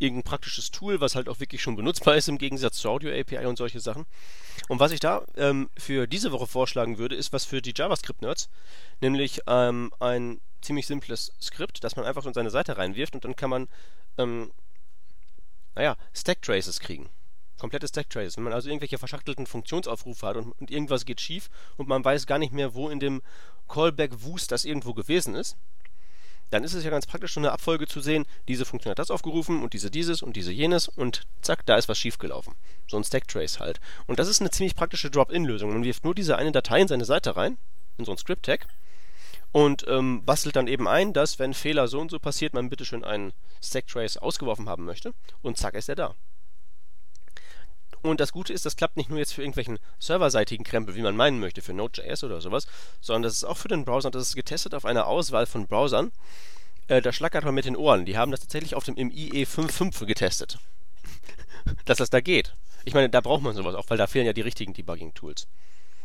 irgendein 0.00 0.24
praktisches 0.24 0.70
Tool, 0.70 1.00
was 1.00 1.14
halt 1.14 1.28
auch 1.28 1.40
wirklich 1.40 1.62
schon 1.62 1.76
benutzbar 1.76 2.16
ist 2.16 2.28
im 2.28 2.38
Gegensatz 2.38 2.78
zur 2.78 2.92
Audio-API 2.92 3.46
und 3.46 3.56
solche 3.56 3.80
Sachen. 3.80 4.06
Und 4.68 4.80
was 4.80 4.92
ich 4.92 5.00
da 5.00 5.22
ähm, 5.36 5.68
für 5.76 6.06
diese 6.06 6.32
Woche 6.32 6.46
vorschlagen 6.46 6.98
würde, 6.98 7.14
ist 7.14 7.32
was 7.32 7.44
für 7.44 7.62
die 7.62 7.74
JavaScript-Nerds, 7.76 8.48
nämlich 9.00 9.40
ähm, 9.46 9.92
ein 10.00 10.40
ziemlich 10.62 10.86
simples 10.86 11.32
Skript, 11.40 11.84
das 11.84 11.96
man 11.96 12.04
einfach 12.04 12.26
in 12.26 12.34
seine 12.34 12.50
Seite 12.50 12.76
reinwirft 12.76 13.14
und 13.14 13.24
dann 13.24 13.36
kann 13.36 13.50
man, 13.50 13.68
ähm, 14.18 14.50
naja, 15.74 15.96
Stack-Traces 16.14 16.80
kriegen. 16.80 17.08
Komplette 17.58 17.88
Stack-Traces. 17.88 18.36
Wenn 18.36 18.44
man 18.44 18.54
also 18.54 18.70
irgendwelche 18.70 18.98
verschachtelten 18.98 19.46
Funktionsaufrufe 19.46 20.26
hat 20.26 20.36
und, 20.36 20.52
und 20.52 20.70
irgendwas 20.70 21.04
geht 21.04 21.20
schief 21.20 21.50
und 21.76 21.88
man 21.88 22.04
weiß 22.04 22.26
gar 22.26 22.38
nicht 22.38 22.52
mehr, 22.52 22.74
wo 22.74 22.88
in 22.88 23.00
dem 23.00 23.22
Callback-Wust 23.68 24.50
das 24.50 24.64
irgendwo 24.64 24.94
gewesen 24.94 25.34
ist, 25.34 25.56
dann 26.50 26.64
ist 26.64 26.74
es 26.74 26.84
ja 26.84 26.90
ganz 26.90 27.06
praktisch, 27.06 27.34
so 27.34 27.40
eine 27.40 27.52
Abfolge 27.52 27.86
zu 27.86 28.00
sehen, 28.00 28.26
diese 28.48 28.64
Funktion 28.64 28.90
hat 28.90 28.98
das 28.98 29.10
aufgerufen 29.10 29.62
und 29.62 29.72
diese 29.72 29.90
dieses 29.90 30.22
und 30.22 30.36
diese 30.36 30.52
jenes 30.52 30.88
und 30.88 31.26
zack, 31.42 31.64
da 31.66 31.76
ist 31.76 31.88
was 31.88 31.98
schiefgelaufen. 31.98 32.54
So 32.86 32.96
ein 32.96 33.04
Stacktrace 33.04 33.60
halt. 33.60 33.80
Und 34.06 34.18
das 34.18 34.28
ist 34.28 34.40
eine 34.40 34.50
ziemlich 34.50 34.74
praktische 34.74 35.10
Drop-in-Lösung. 35.10 35.72
Man 35.72 35.84
wirft 35.84 36.04
nur 36.04 36.14
diese 36.14 36.36
eine 36.36 36.52
Datei 36.52 36.80
in 36.80 36.88
seine 36.88 37.04
Seite 37.04 37.36
rein, 37.36 37.56
in 37.98 38.04
so 38.04 38.12
ein 38.12 38.18
Script-Tag 38.18 38.66
und 39.52 39.84
ähm, 39.88 40.24
bastelt 40.24 40.56
dann 40.56 40.68
eben 40.68 40.86
ein, 40.88 41.12
dass, 41.12 41.38
wenn 41.38 41.54
Fehler 41.54 41.88
so 41.88 42.00
und 42.00 42.10
so 42.10 42.18
passiert, 42.18 42.54
man 42.54 42.70
bitteschön 42.70 43.04
einen 43.04 43.32
Stacktrace 43.62 44.16
ausgeworfen 44.16 44.68
haben 44.68 44.84
möchte 44.84 45.12
und 45.42 45.56
zack 45.56 45.74
ist 45.74 45.88
er 45.88 45.96
da. 45.96 46.14
Und 48.02 48.20
das 48.20 48.32
Gute 48.32 48.52
ist, 48.52 48.64
das 48.64 48.76
klappt 48.76 48.96
nicht 48.96 49.10
nur 49.10 49.18
jetzt 49.18 49.34
für 49.34 49.42
irgendwelchen 49.42 49.78
serverseitigen 49.98 50.64
Krempel, 50.64 50.94
wie 50.94 51.02
man 51.02 51.16
meinen 51.16 51.38
möchte, 51.38 51.60
für 51.60 51.74
Node.js 51.74 52.24
oder 52.24 52.40
sowas, 52.40 52.66
sondern 53.00 53.22
das 53.22 53.34
ist 53.34 53.44
auch 53.44 53.56
für 53.56 53.68
den 53.68 53.84
Browser 53.84 54.06
und 54.06 54.14
das 54.14 54.28
ist 54.28 54.36
getestet 54.36 54.74
auf 54.74 54.84
einer 54.84 55.06
Auswahl 55.06 55.46
von 55.46 55.66
Browsern. 55.66 56.10
Äh, 56.88 57.02
da 57.02 57.12
schlackert 57.12 57.44
man 57.44 57.54
mit 57.54 57.66
den 57.66 57.76
Ohren. 57.76 58.06
Die 58.06 58.16
haben 58.16 58.30
das 58.30 58.40
tatsächlich 58.40 58.74
auf 58.74 58.84
dem 58.84 58.96
IE 58.96 59.44
5.5 59.44 60.06
getestet. 60.06 60.58
Dass 61.84 61.98
das 61.98 62.10
da 62.10 62.20
geht. 62.20 62.54
Ich 62.84 62.94
meine, 62.94 63.10
da 63.10 63.20
braucht 63.20 63.42
man 63.42 63.54
sowas 63.54 63.74
auch, 63.74 63.88
weil 63.88 63.98
da 63.98 64.06
fehlen 64.06 64.26
ja 64.26 64.32
die 64.32 64.40
richtigen 64.40 64.72
Debugging-Tools. 64.72 65.46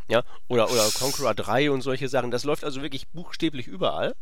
Ja, 0.08 0.24
oder, 0.50 0.70
oder 0.70 0.88
Conqueror 0.92 1.34
3 1.34 1.72
und 1.72 1.82
solche 1.82 2.10
Sachen. 2.10 2.30
Das 2.30 2.44
läuft 2.44 2.64
also 2.64 2.82
wirklich 2.82 3.08
buchstäblich 3.08 3.68
überall 3.68 4.14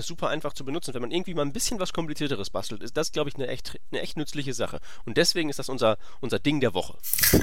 ist 0.00 0.06
super 0.06 0.28
einfach 0.28 0.52
zu 0.52 0.64
benutzen. 0.64 0.94
Wenn 0.94 1.02
man 1.02 1.10
irgendwie 1.10 1.34
mal 1.34 1.42
ein 1.42 1.52
bisschen 1.52 1.78
was 1.78 1.92
komplizierteres 1.92 2.50
bastelt, 2.50 2.82
ist 2.82 2.96
das, 2.96 3.12
glaube 3.12 3.30
ich, 3.30 3.36
eine 3.36 3.48
echt, 3.48 3.78
eine 3.90 4.00
echt 4.00 4.16
nützliche 4.16 4.54
Sache. 4.54 4.80
Und 5.04 5.16
deswegen 5.16 5.50
ist 5.50 5.58
das 5.58 5.68
unser, 5.68 5.98
unser 6.20 6.38
Ding 6.38 6.60
der 6.60 6.74
Woche. 6.74 6.96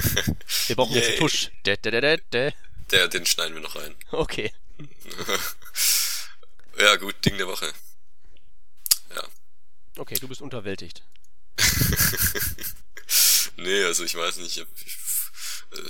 Wir 0.66 0.76
brauchen 0.76 0.94
jetzt 0.94 1.10
einen 1.10 1.18
Tusch. 1.18 1.50
De, 1.66 1.76
de, 1.76 2.20
de. 2.32 2.52
Der, 2.90 3.08
den 3.08 3.24
schneiden 3.24 3.54
wir 3.54 3.62
noch 3.62 3.74
rein. 3.74 3.94
Okay. 4.10 4.52
ja, 6.78 6.96
gut, 6.96 7.14
Ding 7.24 7.38
der 7.38 7.46
Woche. 7.46 7.72
Ja. 9.14 9.22
Okay, 9.96 10.16
du 10.20 10.28
bist 10.28 10.42
unterwältigt. 10.42 11.02
nee, 13.56 13.84
also 13.84 14.04
ich 14.04 14.14
weiß 14.14 14.38
nicht, 14.38 14.58
ich 14.58 14.66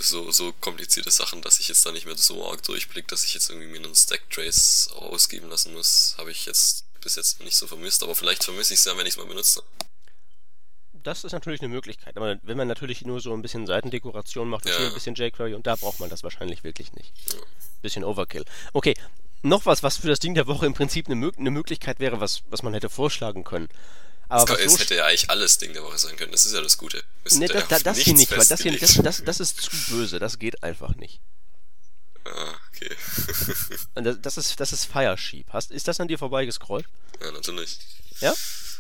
so, 0.01 0.31
so 0.31 0.53
komplizierte 0.53 1.11
Sachen, 1.11 1.43
dass 1.43 1.61
ich 1.61 1.69
jetzt 1.69 1.85
da 1.85 1.93
nicht 1.93 2.07
mehr 2.07 2.17
so 2.17 2.49
arg 2.49 2.63
durchblick, 2.63 3.09
dass 3.09 3.25
ich 3.25 3.35
jetzt 3.35 3.51
irgendwie 3.51 3.69
mir 3.69 3.85
einen 3.85 3.95
Stack-Trace 3.95 4.91
ausgeben 4.95 5.49
lassen 5.49 5.73
muss, 5.73 6.15
habe 6.19 6.31
ich 6.31 6.47
jetzt 6.47 6.85
bis 7.01 7.17
jetzt 7.17 7.41
nicht 7.41 7.57
so 7.57 7.67
vermisst, 7.67 8.03
aber 8.03 8.15
vielleicht 8.15 8.45
vermisse 8.45 8.75
ich 8.75 8.81
es 8.81 8.87
ja, 8.87 8.97
wenn 8.97 9.07
ich 9.07 9.15
es 9.15 9.19
mal 9.19 9.27
benutze. 9.27 9.63
Das 10.93 11.25
ist 11.25 11.33
natürlich 11.33 11.61
eine 11.61 11.69
Möglichkeit, 11.69 12.17
aber 12.17 12.39
wenn 12.43 12.57
man 12.57 12.69
natürlich 12.69 13.03
nur 13.03 13.21
so 13.21 13.33
ein 13.33 13.43
bisschen 13.43 13.67
Seitendekoration 13.67 14.49
macht 14.49 14.67
und 14.67 14.73
ja. 14.73 14.87
ein 14.87 14.95
bisschen 14.95 15.17
jQuery 15.17 15.55
und 15.55 15.67
da 15.67 15.75
braucht 15.75 15.99
man 15.99 16.09
das 16.09 16.23
wahrscheinlich 16.23 16.63
wirklich 16.63 16.93
nicht. 16.93 17.13
Ja. 17.33 17.41
Bisschen 17.81 18.05
Overkill. 18.05 18.45
Okay, 18.73 18.95
noch 19.43 19.67
was, 19.67 19.83
was 19.83 19.97
für 19.97 20.07
das 20.07 20.21
Ding 20.21 20.35
der 20.35 20.47
Woche 20.47 20.67
im 20.67 20.75
Prinzip 20.75 21.09
eine, 21.09 21.33
eine 21.37 21.51
Möglichkeit 21.51 21.99
wäre, 21.99 22.21
was, 22.21 22.43
was 22.49 22.63
man 22.63 22.75
hätte 22.75 22.89
vorschlagen 22.89 23.43
können. 23.43 23.69
Aber 24.33 24.59
es, 24.59 24.79
hätte 24.79 24.95
ja 24.95 25.05
eigentlich 25.05 25.29
alles 25.29 25.59
Ding 25.59 25.75
der 25.75 25.83
Woche 25.83 25.99
sein 25.99 26.17
können. 26.17 26.33
Das 26.33 26.47
ist 26.47 26.55
ja 26.55 26.63
das 26.63 26.79
Gute. 26.79 27.05
Nee, 27.33 27.49
das, 27.49 27.69
da, 27.69 27.79
das 27.79 27.99
hier 27.99 28.15
nicht, 28.15 28.31
weil 28.31 28.47
das 28.47 28.63
hier, 28.63 28.79
das, 28.79 28.95
das, 28.95 29.25
das 29.25 29.41
ist 29.41 29.61
zu 29.61 29.71
böse. 29.91 30.19
Das 30.19 30.39
geht 30.39 30.63
einfach 30.63 30.97
nicht. 30.97 31.21
Ah, 32.25 32.55
okay. 32.69 32.97
das, 33.95 34.17
das 34.23 34.37
ist, 34.39 34.59
das 34.59 34.73
ist 34.73 34.87
Firesheep. 34.87 35.49
Hast, 35.51 35.71
ist 35.71 35.87
das 35.87 36.01
an 36.01 36.09
dir 36.09 36.19
vorbeigescrollt? 36.19 36.87
Ja, 37.21 37.31
natürlich. 37.33 37.79
Ja? 38.21 38.33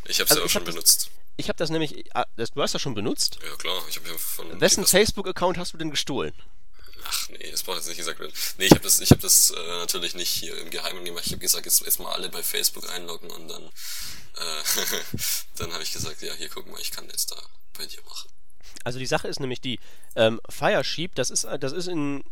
Ich 0.06 0.20
hab's 0.20 0.30
also 0.30 0.40
ja 0.40 0.46
auch 0.46 0.50
schon 0.50 0.64
benutzt. 0.64 1.10
ich 1.36 1.48
habe 1.48 1.56
das 1.58 1.68
nämlich, 1.68 2.04
ah, 2.14 2.24
das, 2.36 2.52
du 2.52 2.62
hast 2.62 2.74
das 2.74 2.80
schon 2.80 2.94
benutzt? 2.94 3.38
Ja, 3.44 3.54
klar. 3.56 3.82
Ich 3.90 3.96
hab 3.96 4.06
ja 4.06 4.16
von 4.16 4.60
Wessen 4.60 4.86
Facebook-Account 4.86 5.58
hast 5.58 5.74
du 5.74 5.78
denn 5.78 5.90
gestohlen? 5.90 6.32
Ach 7.04 7.28
nee, 7.30 7.50
das 7.50 7.62
braucht 7.62 7.78
jetzt 7.78 7.88
nicht 7.88 7.98
gesagt 7.98 8.20
werden. 8.20 8.32
Nee, 8.58 8.66
ich 8.66 8.70
habe 8.70 8.82
das, 8.82 9.00
ich 9.00 9.10
hab 9.10 9.20
das 9.20 9.50
äh, 9.50 9.78
natürlich 9.80 10.14
nicht 10.14 10.30
hier 10.30 10.56
im 10.58 10.70
Geheimen 10.70 11.04
gemacht. 11.04 11.26
Ich 11.26 11.32
habe 11.32 11.40
gesagt, 11.40 11.66
jetzt, 11.66 11.82
jetzt 11.82 11.98
mal 11.98 12.12
alle 12.12 12.30
bei 12.30 12.42
Facebook 12.42 12.88
einloggen 12.90 13.30
und 13.30 13.48
dann 13.48 13.70
äh, 14.36 14.98
dann 15.56 15.72
habe 15.72 15.82
ich 15.82 15.92
gesagt, 15.92 16.22
ja, 16.22 16.32
hier 16.34 16.48
guck 16.48 16.70
mal, 16.70 16.80
ich 16.80 16.90
kann 16.90 17.06
jetzt 17.06 17.30
da 17.30 17.36
bei 17.76 17.86
dir 17.86 18.02
machen. 18.02 18.30
Also 18.84 18.98
die 18.98 19.06
Sache 19.06 19.28
ist 19.28 19.40
nämlich 19.40 19.60
die, 19.60 19.78
ähm, 20.16 20.40
Firesheep, 20.48 21.14
das 21.14 21.30
ist, 21.30 21.46
das 21.60 21.72
ist 21.72 21.88
in, 21.88 22.24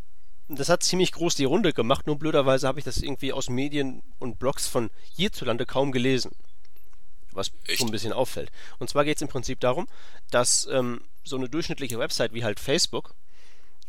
das 0.49 0.69
hat 0.69 0.83
ziemlich 0.83 1.13
groß 1.13 1.37
die 1.37 1.45
Runde 1.45 1.73
gemacht, 1.73 2.07
nur 2.07 2.19
blöderweise 2.19 2.67
habe 2.67 2.79
ich 2.79 2.85
das 2.85 2.99
irgendwie 2.99 3.33
aus 3.33 3.49
Medien 3.49 4.03
und 4.19 4.39
Blogs 4.39 4.67
von 4.67 4.91
hierzulande 5.15 5.67
kaum 5.67 5.93
gelesen. 5.93 6.33
Was 7.33 7.53
Echt? 7.67 7.79
so 7.79 7.87
ein 7.87 7.93
bisschen 7.93 8.13
auffällt. 8.13 8.51
Und 8.79 8.91
zwar 8.91 9.05
geht 9.05 9.17
es 9.17 9.23
im 9.23 9.29
Prinzip 9.29 9.61
darum, 9.61 9.87
dass 10.31 10.67
ähm, 10.67 11.05
so 11.23 11.37
eine 11.37 11.49
durchschnittliche 11.49 11.99
Website 11.99 12.35
wie 12.35 12.43
halt 12.43 12.59
Facebook, 12.59 13.15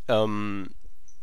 ähm, 0.06 0.70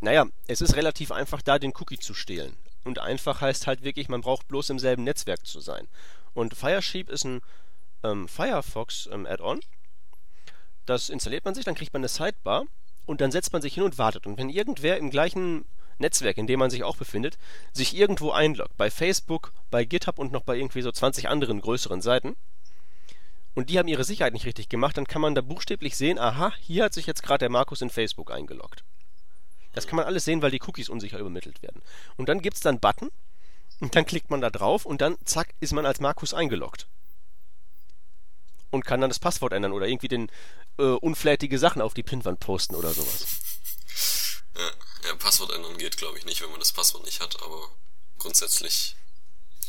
naja, 0.02 0.26
es 0.48 0.60
ist 0.60 0.76
relativ 0.76 1.12
einfach, 1.12 1.42
da 1.42 1.60
den 1.60 1.74
Cookie 1.80 2.00
zu 2.00 2.14
stehlen. 2.14 2.58
Und 2.84 3.00
einfach 3.00 3.42
heißt 3.42 3.68
halt 3.68 3.84
wirklich, 3.84 4.10
man 4.10 4.22
braucht 4.22 4.48
bloß 4.48 4.70
im 4.70 4.80
selben 4.80 5.04
Netzwerk 5.04 5.46
zu 5.46 5.60
sein. 5.60 5.88
Und 6.40 6.56
Firesheep 6.56 7.10
ist 7.10 7.26
ein 7.26 7.42
ähm, 8.02 8.30
Firefox 8.30 9.10
ähm. 9.12 9.28
Das 10.86 11.10
installiert 11.10 11.44
man 11.44 11.54
sich, 11.54 11.66
dann 11.66 11.76
kriegt 11.76 11.92
man 11.92 12.00
eine 12.00 12.08
Sidebar 12.08 12.64
und 13.06 13.20
dann 13.20 13.30
setzt 13.30 13.52
man 13.52 13.62
sich 13.62 13.74
hin 13.74 13.84
und 13.84 13.98
wartet. 13.98 14.26
Und 14.26 14.38
wenn 14.38 14.50
irgendwer 14.50 14.98
im 14.98 15.10
gleichen 15.10 15.66
Netzwerk, 15.98 16.38
in 16.38 16.48
dem 16.48 16.60
man 16.60 16.70
sich 16.70 16.86
auch 16.86 16.96
befindet, 16.96 17.38
sich 17.74 17.94
irgendwo 17.94 18.32
einloggt, 18.32 18.78
bei 18.78 18.90
Facebook, 18.90 19.52
bei 19.70 19.84
GitHub 19.84 20.18
und 20.18 20.32
noch 20.32 20.44
bei 20.44 20.56
irgendwie 20.56 20.82
so 20.82 20.94
20 20.94 21.28
anderen 21.28 21.60
größeren 21.60 22.02
Seiten, 22.02 22.38
und 23.54 23.70
die 23.70 23.78
haben 23.78 23.90
ihre 23.90 24.06
Sicherheit 24.06 24.32
nicht 24.32 24.46
richtig 24.46 24.70
gemacht, 24.70 24.96
dann 24.96 25.08
kann 25.08 25.22
man 25.22 25.36
da 25.36 25.42
buchstäblich 25.42 25.98
sehen, 25.98 26.18
aha, 26.18 26.54
hier 26.62 26.86
hat 26.86 26.94
sich 26.94 27.06
jetzt 27.06 27.22
gerade 27.22 27.40
der 27.40 27.50
Markus 27.50 27.82
in 27.82 27.90
Facebook 27.90 28.32
eingeloggt. 28.32 28.86
Das 29.74 29.88
kann 29.88 29.98
man 29.98 30.06
alles 30.06 30.24
sehen, 30.24 30.42
weil 30.42 30.52
die 30.52 30.62
Cookies 30.66 30.88
unsicher 30.88 31.20
übermittelt 31.20 31.62
werden. 31.62 31.82
Und 32.16 32.30
dann 32.30 32.42
gibt 32.42 32.56
es 32.56 32.62
dann 32.62 32.80
Button, 32.80 33.10
und 33.80 33.96
dann 33.96 34.06
klickt 34.06 34.30
man 34.30 34.42
da 34.42 34.50
drauf 34.50 34.86
und 34.86 35.02
dann, 35.02 35.18
zack, 35.26 35.54
ist 35.60 35.74
man 35.74 35.86
als 35.86 36.00
Markus 36.00 36.34
eingeloggt. 36.34 36.88
Und 38.72 38.86
kann 38.86 39.02
dann 39.02 39.10
das 39.10 39.20
Passwort 39.20 39.54
ändern 39.54 39.72
oder 39.72 39.88
irgendwie 39.88 40.10
den 40.10 40.32
äh, 40.78 40.84
unflätige 40.84 41.58
Sachen 41.58 41.82
auf 41.82 41.94
die 41.94 42.04
Pinwand 42.04 42.40
posten 42.40 42.76
oder 42.76 42.94
sowas. 42.94 43.26
Ja, 44.56 45.10
ja 45.10 45.16
Passwort 45.16 45.52
ändern 45.52 45.78
geht, 45.78 45.98
glaube 45.98 46.18
ich, 46.18 46.26
nicht, 46.26 46.42
wenn 46.42 46.52
man 46.52 46.60
das 46.60 46.72
Passwort 46.72 47.04
nicht 47.06 47.20
hat, 47.20 47.42
aber 47.42 47.70
grundsätzlich 48.20 48.96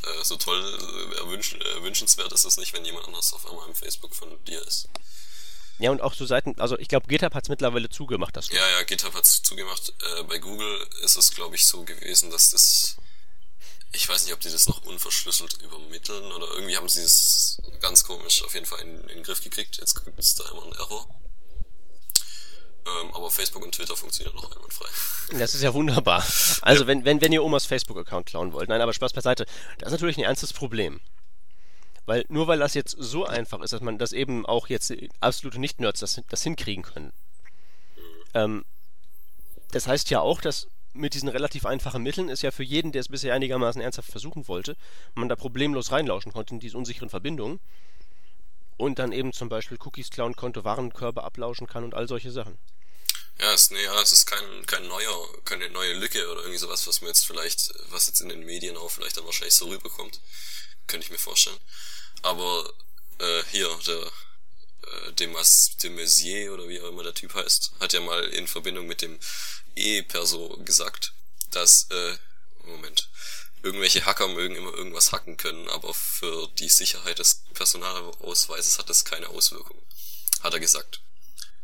äh, 0.02 0.24
so 0.24 0.36
toll 0.36 0.60
äh, 0.60 1.18
erwünsch, 1.18 1.54
äh, 1.54 1.82
wünschenswert 1.82 2.32
ist 2.32 2.44
es 2.44 2.56
nicht, 2.56 2.74
wenn 2.74 2.84
jemand 2.84 3.06
anders 3.06 3.32
auf 3.32 3.48
einmal 3.48 3.68
im 3.68 3.74
Facebook 3.74 4.14
von 4.14 4.28
dir 4.44 4.60
ist. 4.66 4.88
Ja, 5.78 5.90
und 5.90 6.02
auch 6.02 6.12
so 6.12 6.26
Seiten, 6.26 6.60
also 6.60 6.78
ich 6.78 6.88
glaube, 6.88 7.06
GitHub 7.06 7.32
hat 7.32 7.44
es 7.44 7.48
mittlerweile 7.48 7.88
zugemacht, 7.88 8.36
das. 8.36 8.48
Ja, 8.48 8.68
ja, 8.68 8.82
GitHub 8.82 9.14
hat 9.14 9.24
es 9.24 9.42
zugemacht. 9.42 9.94
Äh, 10.18 10.24
bei 10.24 10.38
Google 10.38 10.86
ist 11.02 11.16
es, 11.16 11.30
glaube 11.30 11.54
ich, 11.54 11.64
so 11.64 11.84
gewesen, 11.84 12.30
dass 12.30 12.50
das 12.50 12.96
ich 13.92 14.08
weiß 14.08 14.24
nicht, 14.24 14.34
ob 14.34 14.40
die 14.40 14.50
das 14.50 14.68
noch 14.68 14.84
unverschlüsselt 14.84 15.60
übermitteln 15.62 16.32
oder 16.32 16.46
irgendwie 16.54 16.76
haben 16.76 16.88
sie 16.88 17.02
es 17.02 17.60
ganz 17.80 18.04
komisch 18.04 18.44
auf 18.44 18.54
jeden 18.54 18.66
Fall 18.66 18.80
in, 18.80 19.00
in 19.02 19.08
den 19.08 19.22
Griff 19.22 19.42
gekriegt. 19.42 19.78
Jetzt 19.78 20.04
gibt 20.04 20.18
es 20.18 20.34
da 20.36 20.48
immer 20.50 20.62
einen 20.62 20.72
Error. 20.72 21.08
Ähm, 22.86 23.14
aber 23.14 23.30
Facebook 23.30 23.64
und 23.64 23.74
Twitter 23.74 23.96
funktionieren 23.96 24.36
noch 24.36 24.50
einwandfrei. 24.50 24.88
Das 25.38 25.54
ist 25.54 25.62
ja 25.62 25.72
wunderbar. 25.72 26.24
Also, 26.62 26.82
ja. 26.82 26.86
wenn, 26.88 27.04
wenn, 27.04 27.20
wenn 27.20 27.32
ihr 27.32 27.44
Omas 27.44 27.64
Facebook-Account 27.64 28.26
klauen 28.26 28.52
wollt. 28.52 28.68
Nein, 28.68 28.80
aber 28.80 28.92
Spaß 28.92 29.12
beiseite. 29.12 29.46
Das 29.78 29.88
ist 29.88 29.92
natürlich 29.92 30.18
ein 30.18 30.24
ernstes 30.24 30.52
Problem. 30.52 31.00
Weil 32.04 32.24
nur 32.28 32.48
weil 32.48 32.58
das 32.58 32.74
jetzt 32.74 32.96
so 32.98 33.26
einfach 33.26 33.60
ist, 33.60 33.72
dass 33.72 33.80
man 33.80 33.98
das 33.98 34.12
eben 34.12 34.44
auch 34.44 34.68
jetzt 34.68 34.92
absolute 35.20 35.60
Nicht-Nerds 35.60 36.00
das, 36.00 36.20
das 36.28 36.42
hinkriegen 36.42 36.82
können. 36.82 37.12
Ähm, 38.34 38.64
das 39.70 39.86
heißt 39.86 40.10
ja 40.10 40.20
auch, 40.20 40.40
dass 40.40 40.66
mit 40.92 41.14
diesen 41.14 41.28
relativ 41.28 41.66
einfachen 41.66 42.02
Mitteln 42.02 42.28
ist 42.28 42.42
ja 42.42 42.50
für 42.50 42.62
jeden, 42.62 42.92
der 42.92 43.00
es 43.00 43.08
bisher 43.08 43.34
einigermaßen 43.34 43.80
ernsthaft 43.80 44.10
versuchen 44.10 44.48
wollte, 44.48 44.76
man 45.14 45.28
da 45.28 45.36
problemlos 45.36 45.92
reinlauschen 45.92 46.32
konnte 46.32 46.54
in 46.54 46.60
diese 46.60 46.76
unsicheren 46.76 47.10
Verbindungen 47.10 47.60
und 48.76 48.98
dann 48.98 49.12
eben 49.12 49.32
zum 49.32 49.48
Beispiel 49.48 49.78
Cookies 49.84 50.10
klauen 50.10 50.34
konnte, 50.34 50.64
Warenkörbe 50.64 51.22
ablauschen 51.22 51.66
kann 51.66 51.84
und 51.84 51.94
all 51.94 52.08
solche 52.08 52.32
Sachen. 52.32 52.58
Ja, 53.38 53.52
es, 53.54 53.70
nee, 53.70 53.82
ja, 53.82 54.02
es 54.02 54.12
ist 54.12 54.26
kein, 54.26 54.66
kein 54.66 54.86
neuer, 54.86 55.42
keine 55.44 55.70
neue 55.70 55.94
Lücke 55.94 56.30
oder 56.30 56.40
irgendwie 56.40 56.58
sowas, 56.58 56.86
was 56.86 57.00
man 57.00 57.08
jetzt 57.08 57.26
vielleicht, 57.26 57.72
was 57.88 58.06
jetzt 58.06 58.20
in 58.20 58.28
den 58.28 58.44
Medien 58.44 58.76
auch 58.76 58.90
vielleicht 58.90 59.16
dann 59.16 59.24
wahrscheinlich 59.24 59.54
so 59.54 59.68
rüberkommt. 59.68 60.20
Könnte 60.86 61.06
ich 61.06 61.10
mir 61.10 61.18
vorstellen. 61.18 61.56
Aber 62.22 62.70
äh, 63.18 63.42
hier, 63.50 63.68
der 63.86 64.10
äh, 64.92 65.12
Demas, 65.12 65.76
de 65.82 65.90
Maizière 65.90 66.50
oder 66.52 66.68
wie 66.68 66.80
auch 66.80 66.88
immer 66.88 67.02
der 67.02 67.14
Typ 67.14 67.34
heißt, 67.34 67.72
hat 67.80 67.92
ja 67.92 68.00
mal 68.00 68.24
in 68.24 68.46
Verbindung 68.46 68.86
mit 68.86 69.02
dem 69.02 69.18
E-Perso 69.76 70.56
gesagt, 70.64 71.12
dass, 71.50 71.88
äh, 71.90 72.16
Moment, 72.64 73.08
irgendwelche 73.62 74.04
Hacker 74.04 74.28
mögen 74.28 74.56
immer 74.56 74.72
irgendwas 74.74 75.12
hacken 75.12 75.36
können, 75.36 75.68
aber 75.68 75.92
für 75.94 76.48
die 76.58 76.68
Sicherheit 76.68 77.18
des 77.18 77.42
Personalausweises 77.54 78.78
hat 78.78 78.88
das 78.88 79.04
keine 79.04 79.28
Auswirkung. 79.28 79.80
Hat 80.42 80.54
er 80.54 80.60
gesagt. 80.60 81.02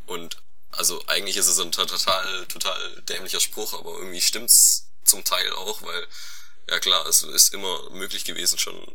Und 0.06 0.36
also 0.72 1.02
eigentlich 1.06 1.36
ist 1.36 1.46
es 1.46 1.58
ein 1.58 1.72
total, 1.72 2.46
total 2.46 3.02
dämlicher 3.02 3.40
Spruch, 3.40 3.72
aber 3.72 3.96
irgendwie 3.96 4.20
stimmt's 4.20 4.88
zum 5.04 5.24
Teil 5.24 5.50
auch, 5.52 5.82
weil, 5.82 6.06
ja 6.68 6.78
klar, 6.80 7.06
es 7.06 7.22
ist 7.22 7.54
immer 7.54 7.90
möglich 7.90 8.24
gewesen, 8.24 8.58
schon 8.58 8.94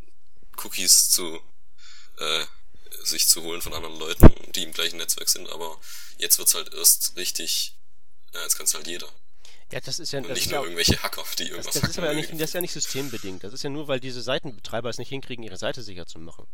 Cookies 0.57 1.09
zu 1.09 1.41
äh, 2.17 2.45
sich 3.03 3.27
zu 3.27 3.43
holen 3.43 3.61
von 3.61 3.73
anderen 3.73 3.97
Leuten, 3.97 4.33
die 4.53 4.63
im 4.63 4.73
gleichen 4.73 4.97
Netzwerk 4.97 5.29
sind, 5.29 5.49
aber 5.49 5.79
jetzt 6.17 6.37
wird's 6.37 6.55
halt 6.55 6.73
erst 6.73 7.15
richtig, 7.15 7.75
ja, 8.33 8.41
jetzt 8.41 8.57
kann's 8.57 8.73
halt 8.73 8.87
jeder. 8.87 9.07
Ja, 9.71 9.79
das 9.79 9.99
ist 9.99 10.11
ja 10.11 10.19
Und 10.19 10.27
das 10.27 10.35
nicht 10.35 10.47
ist 10.47 10.51
nur 10.51 10.59
ja, 10.59 10.63
irgendwelche 10.65 11.01
Hacker, 11.01 11.23
die 11.39 11.43
irgendwas 11.43 11.73
das, 11.73 11.81
das 11.81 11.83
ist 11.91 11.97
hacken 11.97 12.03
aber 12.03 12.13
ja 12.13 12.19
nicht, 12.19 12.33
das 12.33 12.49
ist 12.49 12.53
ja 12.53 12.61
nicht 12.61 12.73
systembedingt. 12.73 13.43
Das 13.43 13.53
ist 13.53 13.63
ja 13.63 13.69
nur, 13.69 13.87
weil 13.87 14.01
diese 14.01 14.21
Seitenbetreiber 14.21 14.89
es 14.89 14.97
nicht 14.97 15.09
hinkriegen, 15.09 15.43
ihre 15.43 15.57
Seite 15.57 15.81
sicher 15.81 16.05
zu 16.05 16.19
machen. 16.19 16.45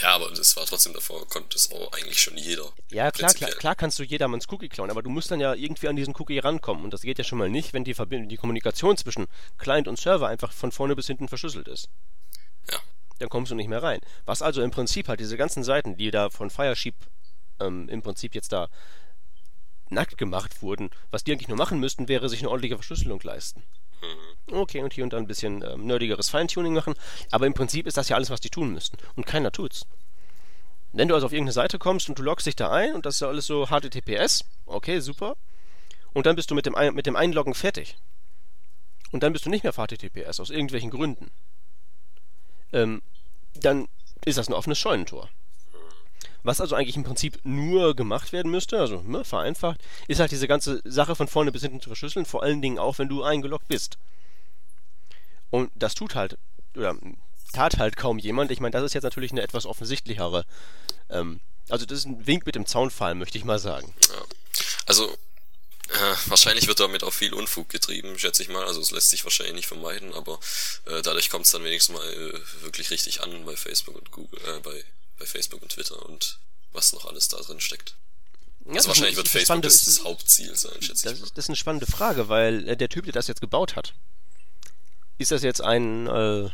Ja, 0.00 0.14
aber 0.14 0.30
das 0.30 0.56
war 0.56 0.64
trotzdem 0.64 0.94
davor, 0.94 1.28
konnte 1.28 1.56
es 1.56 1.70
auch 1.70 1.92
eigentlich 1.92 2.20
schon 2.20 2.36
jeder. 2.36 2.72
Ja, 2.90 3.10
klar, 3.10 3.32
klar, 3.34 3.50
klar 3.50 3.74
kannst 3.76 3.98
du 3.98 4.02
jedermanns 4.02 4.48
Cookie 4.48 4.68
klauen, 4.68 4.90
aber 4.90 5.02
du 5.02 5.10
musst 5.10 5.30
dann 5.30 5.38
ja 5.38 5.54
irgendwie 5.54 5.86
an 5.88 5.96
diesen 5.96 6.14
Cookie 6.16 6.38
rankommen. 6.38 6.82
Und 6.84 6.92
das 6.92 7.02
geht 7.02 7.18
ja 7.18 7.24
schon 7.24 7.38
mal 7.38 7.50
nicht, 7.50 7.74
wenn 7.74 7.84
die, 7.84 7.94
Verbind 7.94 8.32
die 8.32 8.38
Kommunikation 8.38 8.96
zwischen 8.96 9.26
Client 9.58 9.88
und 9.88 10.00
Server 10.00 10.28
einfach 10.28 10.52
von 10.52 10.72
vorne 10.72 10.96
bis 10.96 11.06
hinten 11.06 11.28
verschlüsselt 11.28 11.68
ist. 11.68 11.88
Dann 13.18 13.28
kommst 13.28 13.50
du 13.50 13.54
nicht 13.54 13.68
mehr 13.68 13.82
rein. 13.82 14.00
Was 14.24 14.42
also 14.42 14.62
im 14.62 14.70
Prinzip 14.70 15.08
halt 15.08 15.20
diese 15.20 15.36
ganzen 15.36 15.62
Seiten, 15.62 15.96
die 15.96 16.10
da 16.10 16.30
von 16.30 16.50
Firesheep 16.50 16.94
ähm, 17.60 17.88
im 17.88 18.02
Prinzip 18.02 18.34
jetzt 18.34 18.52
da 18.52 18.68
nackt 19.88 20.18
gemacht 20.18 20.62
wurden, 20.62 20.90
was 21.10 21.22
die 21.22 21.32
eigentlich 21.32 21.48
nur 21.48 21.58
machen 21.58 21.78
müssten, 21.78 22.08
wäre 22.08 22.28
sich 22.28 22.40
eine 22.40 22.48
ordentliche 22.48 22.76
Verschlüsselung 22.76 23.20
leisten. 23.22 23.62
Mhm. 24.02 24.54
Okay, 24.54 24.82
und 24.82 24.92
hier 24.92 25.04
und 25.04 25.12
da 25.12 25.18
ein 25.18 25.26
bisschen 25.26 25.62
ähm, 25.62 25.86
nerdigeres 25.86 26.30
Feintuning 26.30 26.74
machen, 26.74 26.94
aber 27.30 27.46
im 27.46 27.54
Prinzip 27.54 27.86
ist 27.86 27.96
das 27.96 28.08
ja 28.08 28.16
alles, 28.16 28.30
was 28.30 28.40
die 28.40 28.50
tun 28.50 28.72
müssten. 28.72 28.96
Und 29.14 29.26
keiner 29.26 29.52
tut's. 29.52 29.86
Wenn 30.92 31.08
du 31.08 31.14
also 31.14 31.26
auf 31.26 31.32
irgendeine 31.32 31.52
Seite 31.52 31.78
kommst 31.78 32.08
und 32.08 32.18
du 32.18 32.22
loggst 32.22 32.46
dich 32.46 32.56
da 32.56 32.70
ein 32.70 32.94
und 32.94 33.06
das 33.06 33.14
ist 33.14 33.20
ja 33.20 33.28
alles 33.28 33.46
so 33.46 33.66
HTTPS, 33.66 34.44
okay, 34.66 35.00
super. 35.00 35.36
Und 36.12 36.26
dann 36.26 36.36
bist 36.36 36.50
du 36.50 36.54
mit 36.54 36.66
dem, 36.66 36.74
mit 36.94 37.06
dem 37.06 37.16
Einloggen 37.16 37.54
fertig. 37.54 37.96
Und 39.10 39.22
dann 39.22 39.32
bist 39.32 39.46
du 39.46 39.50
nicht 39.50 39.62
mehr 39.62 39.70
auf 39.70 39.76
HTTPS, 39.76 40.40
aus 40.40 40.50
irgendwelchen 40.50 40.90
Gründen. 40.90 41.30
Ähm, 42.72 43.02
dann 43.54 43.88
ist 44.24 44.38
das 44.38 44.48
ein 44.48 44.54
offenes 44.54 44.78
Scheunentor. 44.78 45.28
Was 46.44 46.60
also 46.60 46.74
eigentlich 46.74 46.96
im 46.96 47.04
Prinzip 47.04 47.38
nur 47.44 47.94
gemacht 47.94 48.32
werden 48.32 48.50
müsste, 48.50 48.80
also 48.80 49.00
ne, 49.02 49.24
vereinfacht, 49.24 49.80
ist 50.08 50.18
halt 50.18 50.32
diese 50.32 50.48
ganze 50.48 50.80
Sache 50.84 51.14
von 51.14 51.28
vorne 51.28 51.52
bis 51.52 51.62
hinten 51.62 51.80
zu 51.80 51.88
verschlüsseln, 51.88 52.26
vor 52.26 52.42
allen 52.42 52.60
Dingen 52.60 52.78
auch, 52.78 52.98
wenn 52.98 53.08
du 53.08 53.22
eingeloggt 53.22 53.68
bist. 53.68 53.98
Und 55.50 55.70
das 55.76 55.94
tut 55.94 56.14
halt, 56.14 56.38
oder 56.76 56.96
tat 57.52 57.78
halt 57.78 57.96
kaum 57.96 58.18
jemand. 58.18 58.50
Ich 58.50 58.60
meine, 58.60 58.72
das 58.72 58.82
ist 58.82 58.94
jetzt 58.94 59.04
natürlich 59.04 59.30
eine 59.30 59.42
etwas 59.42 59.66
offensichtlichere. 59.66 60.44
Ähm, 61.10 61.40
also 61.68 61.86
das 61.86 61.98
ist 61.98 62.06
ein 62.06 62.26
Wink 62.26 62.46
mit 62.46 62.54
dem 62.54 62.66
Zaunfall, 62.66 63.14
möchte 63.14 63.38
ich 63.38 63.44
mal 63.44 63.58
sagen. 63.58 63.92
Ja. 64.08 64.22
Also, 64.86 65.14
äh, 65.88 66.14
wahrscheinlich 66.26 66.66
wird 66.68 66.80
damit 66.80 67.02
auch 67.04 67.12
viel 67.12 67.34
Unfug 67.34 67.68
getrieben, 67.68 68.18
schätze 68.18 68.42
ich 68.42 68.48
mal. 68.48 68.64
Also 68.64 68.80
es 68.80 68.90
lässt 68.90 69.10
sich 69.10 69.24
wahrscheinlich 69.24 69.54
nicht 69.56 69.66
vermeiden, 69.68 70.14
aber 70.14 70.38
äh, 70.86 71.02
dadurch 71.02 71.28
kommt 71.30 71.44
es 71.46 71.52
dann 71.52 71.64
wenigstens 71.64 71.96
mal 71.96 72.12
äh, 72.12 72.62
wirklich 72.62 72.90
richtig 72.90 73.22
an 73.22 73.44
bei 73.44 73.56
Facebook 73.56 73.96
und 73.96 74.10
Google, 74.10 74.40
äh, 74.48 74.60
bei, 74.60 74.84
bei 75.18 75.26
Facebook 75.26 75.62
und 75.62 75.70
Twitter 75.72 76.04
und 76.08 76.38
was 76.72 76.92
noch 76.92 77.04
alles 77.06 77.28
da 77.28 77.36
drin 77.38 77.60
steckt. 77.60 77.94
Ja, 78.66 78.76
Also 78.76 78.88
wahrscheinlich 78.88 79.16
wird 79.16 79.28
Facebook 79.28 79.46
spannende- 79.46 79.68
das, 79.68 79.84
das 79.84 80.04
Hauptziel 80.04 80.54
sein, 80.56 80.80
schätze 80.80 81.02
Das 81.04 81.12
ich 81.14 81.18
mal. 81.20 81.24
ist, 81.26 81.36
das 81.36 81.44
ist 81.46 81.48
eine 81.50 81.56
spannende 81.56 81.86
Frage, 81.86 82.28
weil 82.28 82.68
äh, 82.68 82.76
der 82.76 82.88
Typ, 82.88 83.04
der 83.04 83.12
das 83.12 83.26
jetzt 83.26 83.40
gebaut 83.40 83.76
hat, 83.76 83.92
ist 85.18 85.30
das 85.32 85.42
jetzt 85.42 85.60
ein, 85.60 86.06
äh, 86.06 86.48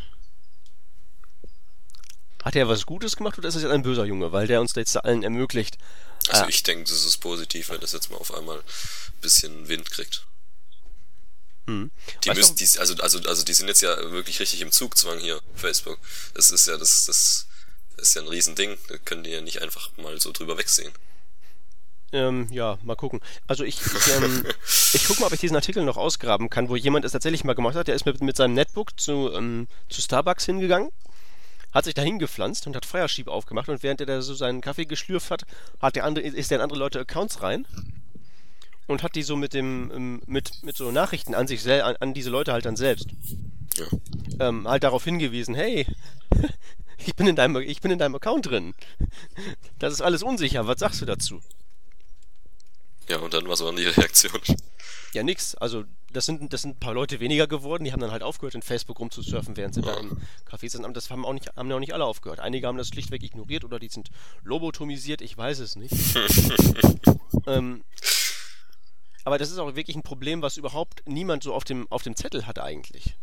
hat 2.49 2.57
er 2.57 2.67
was 2.67 2.87
Gutes 2.87 3.15
gemacht 3.17 3.37
oder 3.37 3.47
ist 3.47 3.55
das 3.55 3.63
jetzt 3.63 3.73
ein 3.73 3.83
böser 3.83 4.07
Junge, 4.07 4.33
weil 4.33 4.47
der 4.47 4.63
uns 4.63 4.75
jetzt 4.75 4.97
allen 4.97 5.23
ermöglicht? 5.23 5.77
Also 6.29 6.45
Ah. 6.45 6.49
ich 6.49 6.63
denke, 6.63 6.85
das 6.85 7.05
ist 7.05 7.19
positiv, 7.19 7.69
wenn 7.69 7.81
das 7.81 7.93
jetzt 7.93 8.11
mal 8.11 8.17
auf 8.17 8.33
einmal 8.35 8.57
ein 8.57 9.21
bisschen 9.21 9.69
Wind 9.69 9.91
kriegt. 9.91 10.27
Hm. 11.67 11.91
Die 12.25 12.31
Weißt 12.31 12.39
müssen, 12.39 12.57
die, 12.57 12.79
also, 12.79 12.95
also, 13.03 13.21
also 13.29 13.45
die 13.45 13.53
sind 13.53 13.69
jetzt 13.69 13.83
ja 13.83 14.11
wirklich 14.11 14.41
richtig 14.41 14.63
im 14.63 14.73
Zugzwang 14.73 15.19
hier, 15.19 15.41
Facebook. 15.57 15.99
Das 16.33 16.51
ist 16.51 16.67
ja 16.67 16.79
das, 16.79 17.05
das 17.05 17.47
ist 17.99 18.15
ja 18.15 18.23
ein 18.23 18.29
Riesending. 18.29 18.79
Da 18.89 18.97
können 18.97 19.25
die 19.25 19.31
ja 19.31 19.43
nicht 19.43 19.61
einfach 19.61 19.91
mal 19.99 20.19
so 20.19 20.33
drüber 20.33 20.57
wegsehen. 20.57 20.93
Ähm, 22.13 22.49
ja, 22.51 22.79
mal 22.83 22.97
gucken. 22.97 23.21
Also 23.47 23.65
ich, 23.65 23.79
ich, 23.85 24.15
ähm, 24.15 24.47
ich 24.95 25.07
gucke 25.07 25.21
mal, 25.21 25.27
ob 25.27 25.35
ich 25.35 25.41
diesen 25.41 25.57
Artikel 25.57 25.85
noch 25.85 25.99
ausgraben 25.99 26.49
kann, 26.49 26.71
wo 26.71 26.77
jemand 26.77 27.05
es 27.05 27.13
tatsächlich 27.13 27.45
mal 27.45 27.55
gemacht 27.55 27.75
hat. 27.77 27.89
Der 27.89 27.95
ist 27.95 28.07
mit, 28.07 28.23
mit 28.23 28.39
seinem 28.39 28.55
Netbook 28.55 28.99
zu, 28.99 29.31
ähm, 29.35 29.69
zu 29.91 30.01
Starbucks 30.01 30.47
hingegangen, 30.47 30.91
hat 31.73 31.85
sich 31.85 31.95
da 31.95 32.03
hingepflanzt 32.03 32.67
und 32.67 32.75
hat 32.77 32.87
Firesheep 32.87 33.29
aufgemacht 33.29 33.69
und 33.69 33.83
während 33.83 34.01
er 34.01 34.07
da 34.07 34.23
so 34.23 34.35
seinen 34.35 34.61
Kaffee 34.61 34.87
geschlürft 34.87 35.31
hat, 35.31 35.45
hat 35.81 35.97
der 35.97 36.05
andere, 36.05 36.25
ist 36.25 36.51
der 36.51 36.59
in 36.59 36.63
andere 36.63 36.79
Leute 36.79 37.01
Accounts 37.01 37.43
rein 37.43 37.67
und 38.87 39.03
hat 39.03 39.15
die 39.15 39.23
so 39.23 39.37
mit 39.37 39.53
dem, 39.55 39.91
ähm, 39.95 40.23
mit, 40.27 40.63
mit 40.63 40.77
so 40.77 40.91
Nachrichten 40.91 41.35
an 41.35 41.47
sich 41.47 41.63
sel 41.63 41.83
an, 41.83 41.97
an 42.01 42.15
diese 42.15 42.31
Leute 42.31 42.53
halt 42.53 42.65
dann 42.65 42.77
selbst 42.77 43.09
Ja. 43.77 43.87
ähm, 44.41 44.67
halt 44.67 44.83
darauf 44.83 45.05
hingewiesen, 45.05 45.55
hey, 45.55 45.87
ich 46.99 47.15
bin 47.15 47.27
in 47.27 47.37
deinem, 47.37 47.57
ich 47.57 47.81
bin 47.81 47.91
in 47.91 47.99
deinem 47.99 48.15
Account 48.15 48.47
drin. 48.47 48.75
Das 49.79 49.93
ist 49.93 50.01
alles 50.01 50.23
unsicher, 50.23 50.67
was 50.67 50.81
sagst 50.81 51.01
du 51.03 51.05
dazu? 51.07 51.41
Ja, 53.09 53.19
und 53.19 53.33
dann, 53.33 53.49
war 53.49 53.57
denn 53.57 53.77
die 53.77 53.85
Reaktion? 53.85 54.41
Ja, 55.15 55.23
nix. 55.23 55.55
Also, 55.55 55.85
das 56.13 56.27
sind, 56.27 56.53
das 56.53 56.63
sind 56.63 56.77
ein 56.77 56.81
paar 56.81 56.95
Leute 56.95 57.21
weniger 57.21 57.47
geworden, 57.47 57.85
die 57.85 57.93
haben 57.93 58.01
dann 58.01 58.11
halt 58.11 58.23
aufgehört, 58.23 58.55
in 58.55 58.63
Facebook 58.63 58.99
rumzusurfen, 58.99 59.57
während 59.57 59.75
sie 59.75 59.83
da 59.83 59.95
im 59.95 60.17
Café 60.49 60.71
sind. 60.71 60.85
Das 60.97 61.11
haben 61.11 61.25
auch 61.25 61.33
nicht, 61.33 61.55
haben 61.57 61.69
ja 61.69 61.77
auch 61.77 61.81
nicht 61.81 61.93
alle 61.93 62.05
aufgehört. 62.05 62.41
Einige 62.41 62.67
haben 62.67 62.79
das 62.79 62.89
schlichtweg 62.89 63.23
ignoriert 63.23 63.65
oder 63.65 63.79
die 63.79 63.89
sind 63.89 64.11
lobotomisiert, 64.43 65.21
ich 65.21 65.37
weiß 65.37 65.59
es 65.59 65.77
nicht. 65.77 65.95
ähm, 67.47 67.85
aber 69.25 69.37
das 69.37 69.51
ist 69.51 69.59
auch 69.59 69.75
wirklich 69.75 69.97
ein 69.97 70.03
Problem, 70.03 70.41
was 70.41 70.57
überhaupt 70.57 71.03
niemand 71.07 71.43
so 71.43 71.53
auf 71.53 71.65
dem, 71.65 71.87
auf 71.91 72.03
dem 72.03 72.17
Zettel 72.17 72.47
hat 72.47 72.59
eigentlich. 72.59 73.15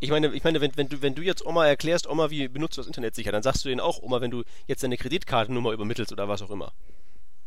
Ich 0.00 0.10
meine, 0.10 0.28
ich 0.34 0.44
meine, 0.44 0.60
wenn, 0.60 0.76
wenn, 0.76 0.88
du, 0.88 1.02
wenn 1.02 1.14
du 1.14 1.22
jetzt 1.22 1.44
Oma 1.44 1.66
erklärst, 1.66 2.06
Oma, 2.06 2.30
wie 2.30 2.48
benutzt 2.48 2.76
du 2.76 2.80
das 2.80 2.86
Internet 2.86 3.14
sicher, 3.14 3.32
dann 3.32 3.42
sagst 3.42 3.64
du 3.64 3.68
denen 3.68 3.80
auch, 3.80 4.02
Oma, 4.02 4.20
wenn 4.20 4.30
du 4.30 4.42
jetzt 4.66 4.82
deine 4.82 4.96
Kreditkartennummer 4.96 5.72
übermittelst 5.72 6.12
oder 6.12 6.28
was 6.28 6.42
auch 6.42 6.50
immer. 6.50 6.72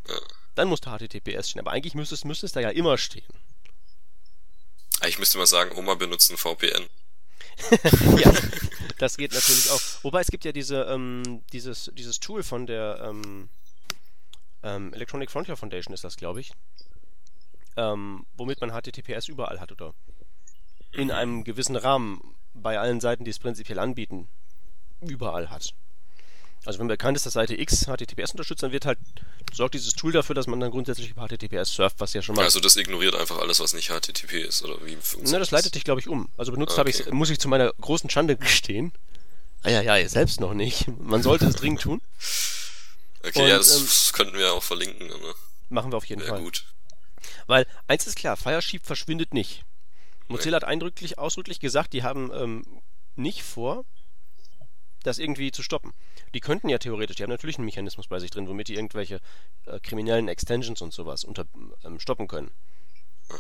Ja. 0.08 0.16
Dann 0.56 0.68
musst 0.68 0.86
du 0.86 0.90
HTTPS 0.90 1.50
stehen. 1.50 1.62
Aber 1.62 1.72
eigentlich 1.72 1.96
müsste 1.96 2.16
es, 2.16 2.26
müsste 2.26 2.46
es 2.46 2.52
da 2.52 2.60
ja 2.60 2.70
immer 2.70 2.98
stehen. 2.98 3.26
Ich 5.08 5.18
müsste 5.18 5.38
mal 5.38 5.48
sagen, 5.48 5.76
Oma 5.78 5.96
benutzt 5.96 6.32
ein 6.32 6.38
VPN. 6.38 6.88
ja, 8.18 8.34
das 8.98 9.18
geht 9.18 9.34
natürlich 9.34 9.70
auch. 9.72 9.82
Wobei 10.04 10.22
es 10.22 10.28
gibt 10.28 10.46
ja 10.46 10.52
diese, 10.52 10.84
ähm, 10.84 11.44
dieses, 11.54 11.92
dieses 11.96 12.20
Tool 12.20 12.44
von 12.44 12.68
der 12.68 13.02
ähm, 13.04 13.50
ähm, 14.64 14.94
Electronic 14.94 15.32
Frontier 15.32 15.58
Foundation 15.58 15.94
ist 15.94 16.04
das, 16.04 16.18
glaube 16.18 16.42
ich. 16.42 16.54
Ähm, 17.78 18.26
womit 18.36 18.62
man 18.62 18.72
HTTPS 18.72 19.28
überall 19.28 19.60
hat 19.60 19.72
oder 19.72 19.94
in 20.92 21.10
einem 21.10 21.44
gewissen 21.44 21.76
Rahmen 21.76 22.36
bei 22.54 22.80
allen 22.80 23.00
Seiten, 23.00 23.24
die 23.24 23.32
es 23.32 23.40
prinzipiell 23.40 23.80
anbieten, 23.80 24.28
überall 25.00 25.50
hat. 25.50 25.74
Also 26.66 26.80
wenn 26.80 26.88
bekannt 26.88 27.18
ist, 27.18 27.26
dass 27.26 27.34
Seite 27.34 27.56
X 27.60 27.86
HTTPS 27.86 28.32
unterstützt, 28.32 28.62
dann 28.62 28.72
wird 28.72 28.86
halt 28.86 29.00
sorgt 29.52 29.74
dieses 29.74 29.94
Tool 29.94 30.12
dafür, 30.12 30.36
dass 30.36 30.48
man 30.48 30.60
dann 30.60 30.72
grundsätzlich 30.72 31.10
über 31.10 31.28
HTTPS 31.28 31.74
surft, 31.74 32.00
was 32.00 32.14
ja 32.14 32.22
schon 32.22 32.36
mal 32.36 32.44
Also 32.44 32.60
das 32.60 32.76
ignoriert 32.78 33.16
einfach 33.16 33.40
alles, 33.40 33.60
was 33.60 33.74
nicht 33.74 33.90
HTTP 33.90 34.44
ist, 34.44 34.64
oder 34.64 34.76
wie 34.86 34.96
funktioniert 34.96 35.32
Na, 35.32 35.40
das 35.40 35.52
leitet 35.52 35.76
dich, 35.76 35.84
glaube 35.84 36.00
ich, 36.00 36.08
um. 36.08 36.30
Also 36.38 36.52
benutzt 36.52 36.74
Okay. 36.74 36.80
habe 36.80 36.90
ich 36.90 37.12
muss 37.12 37.30
ich 37.30 37.40
zu 37.40 37.48
meiner 37.48 37.72
großen 37.74 38.10
Schande 38.10 38.38
gestehen. 38.38 38.94
Ja, 39.64 39.82
ja, 39.82 40.08
selbst 40.08 40.40
noch 40.40 40.54
nicht. 40.54 40.88
Man 41.00 41.22
sollte 41.24 41.46
es 41.46 41.56
dringend 41.56 41.82
tun. 41.82 42.02
Okay, 43.24 43.44
Und, 43.44 43.48
ja, 43.50 43.58
das, 43.58 43.78
ähm, 43.78 43.86
das 43.86 44.14
könnten 44.14 44.38
wir 44.38 44.54
auch 44.54 44.64
verlinken, 44.64 45.08
ne? 45.08 45.16
Machen 45.70 45.92
wir 45.92 45.98
auf 45.98 46.06
jeden 46.06 46.22
Fall. 46.22 46.40
gut. 46.42 46.66
Weil 47.48 47.68
eins 47.88 48.08
ist 48.08 48.16
klar, 48.16 48.36
Firesheep 48.38 48.86
verschwindet 48.86 49.34
nicht. 49.34 49.64
Mozilla 50.28 50.56
hat 50.56 50.64
eindrücklich, 50.64 51.20
ausdrücklich 51.20 51.60
gesagt, 51.60 51.94
die 51.94 52.04
haben 52.04 52.32
ähm, 52.34 52.66
nicht 53.16 53.44
vor, 53.44 53.86
das 55.04 55.18
irgendwie 55.18 55.52
zu 55.52 55.64
stoppen. 55.64 55.94
Die 56.34 56.40
könnten 56.40 56.70
ja 56.70 56.78
theoretisch, 56.78 57.18
die 57.18 57.24
haben 57.24 57.30
natürlich 57.30 57.58
einen 57.58 57.66
Mechanismus 57.66 58.08
bei 58.08 58.20
sich 58.20 58.32
drin, 58.32 58.48
womit 58.48 58.68
die 58.68 58.76
irgendwelche 58.76 59.20
äh, 59.66 59.80
kriminellen 59.80 60.28
Extensions 60.28 60.82
und 60.82 60.94
sowas 60.94 61.24
unter, 61.24 61.46
ähm, 61.84 62.00
stoppen 62.00 62.28
können. 62.28 62.52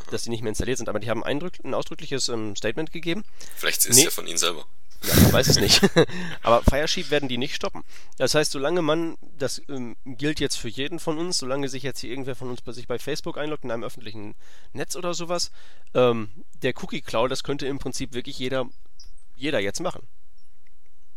Dass 0.09 0.24
die 0.24 0.30
nicht 0.30 0.41
mehr 0.41 0.49
installiert 0.49 0.78
sind, 0.78 0.89
aber 0.89 0.99
die 0.99 1.09
haben 1.09 1.24
ein, 1.24 1.41
ein 1.64 1.74
ausdrückliches 1.74 2.30
ähm, 2.30 2.55
Statement 2.55 2.91
gegeben. 2.91 3.24
Vielleicht 3.55 3.80
ist 3.80 3.89
es 3.89 3.97
nee. 3.97 4.03
ja 4.05 4.09
von 4.09 4.28
ihnen 4.28 4.38
selber. 4.38 4.66
Ja, 5.03 5.16
man 5.16 5.34
weiß 5.34 5.47
es 5.47 5.59
nicht. 5.59 5.82
Aber 6.43 6.62
Firesheep 6.62 7.09
werden 7.09 7.28
die 7.28 7.39
nicht 7.39 7.55
stoppen. 7.55 7.84
Das 8.18 8.36
heißt, 8.36 8.51
solange 8.51 8.82
man, 8.84 9.18
das 9.38 9.62
ähm, 9.68 9.95
gilt 10.05 10.39
jetzt 10.39 10.57
für 10.57 10.70
jeden 10.70 10.99
von 10.99 11.18
uns, 11.18 11.39
solange 11.39 11.70
sich 11.70 11.82
jetzt 11.82 12.01
hier 12.01 12.12
irgendwer 12.12 12.36
von 12.36 12.49
uns 12.49 12.62
bei 12.62 12.72
sich 12.72 12.88
bei 12.88 12.99
Facebook 12.99 13.38
einloggt, 13.38 13.64
in 13.64 13.72
einem 13.72 13.84
öffentlichen 13.84 14.36
Netz 14.74 14.95
oder 14.95 15.14
sowas, 15.14 15.51
ähm, 15.95 16.30
der 16.62 16.74
Cookie-Cloud, 16.78 17.32
das 17.32 17.43
könnte 17.43 17.66
im 17.66 17.80
Prinzip 17.80 18.14
wirklich 18.14 18.38
jeder, 18.38 18.70
jeder 19.36 19.59
jetzt 19.59 19.80
machen. 19.80 20.07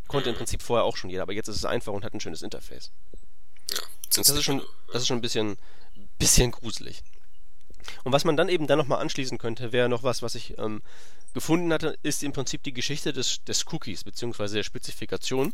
Konnte 0.09 0.31
im 0.31 0.37
Prinzip 0.37 0.63
vorher 0.63 0.85
auch 0.85 0.97
schon 0.97 1.11
jeder, 1.11 1.23
aber 1.23 1.33
jetzt 1.33 1.49
ist 1.49 1.57
es 1.57 1.65
einfach 1.65 1.93
und 1.93 2.05
hat 2.05 2.15
ein 2.15 2.21
schönes 2.21 2.43
Interface. 2.43 2.91
Ja, 3.71 3.79
das 4.17 4.29
ist 4.29 4.45
schon, 4.45 4.63
das 4.93 5.03
ist 5.03 5.09
schon 5.09 5.19
ein 5.19 5.23
bisschen, 5.23 5.57
bisschen 6.19 6.51
gruselig. 6.51 7.03
Und 8.05 8.13
was 8.13 8.25
man 8.25 8.37
dann 8.37 8.49
eben 8.49 8.67
dann 8.67 8.79
nochmal 8.79 9.01
anschließen 9.01 9.39
könnte, 9.39 9.73
wäre 9.73 9.89
noch 9.89 10.03
was, 10.03 10.23
was 10.23 10.35
ich 10.35 10.59
ähm, 10.59 10.83
gefunden 11.35 11.73
hatte, 11.73 11.99
ist 12.03 12.23
im 12.23 12.33
Prinzip 12.33 12.63
die 12.63 12.73
Geschichte 12.73 13.13
des, 13.13 13.45
des 13.45 13.67
Cookies, 13.73 14.05
beziehungsweise 14.05 14.57
der 14.57 14.63
Spezifikation 14.63 15.53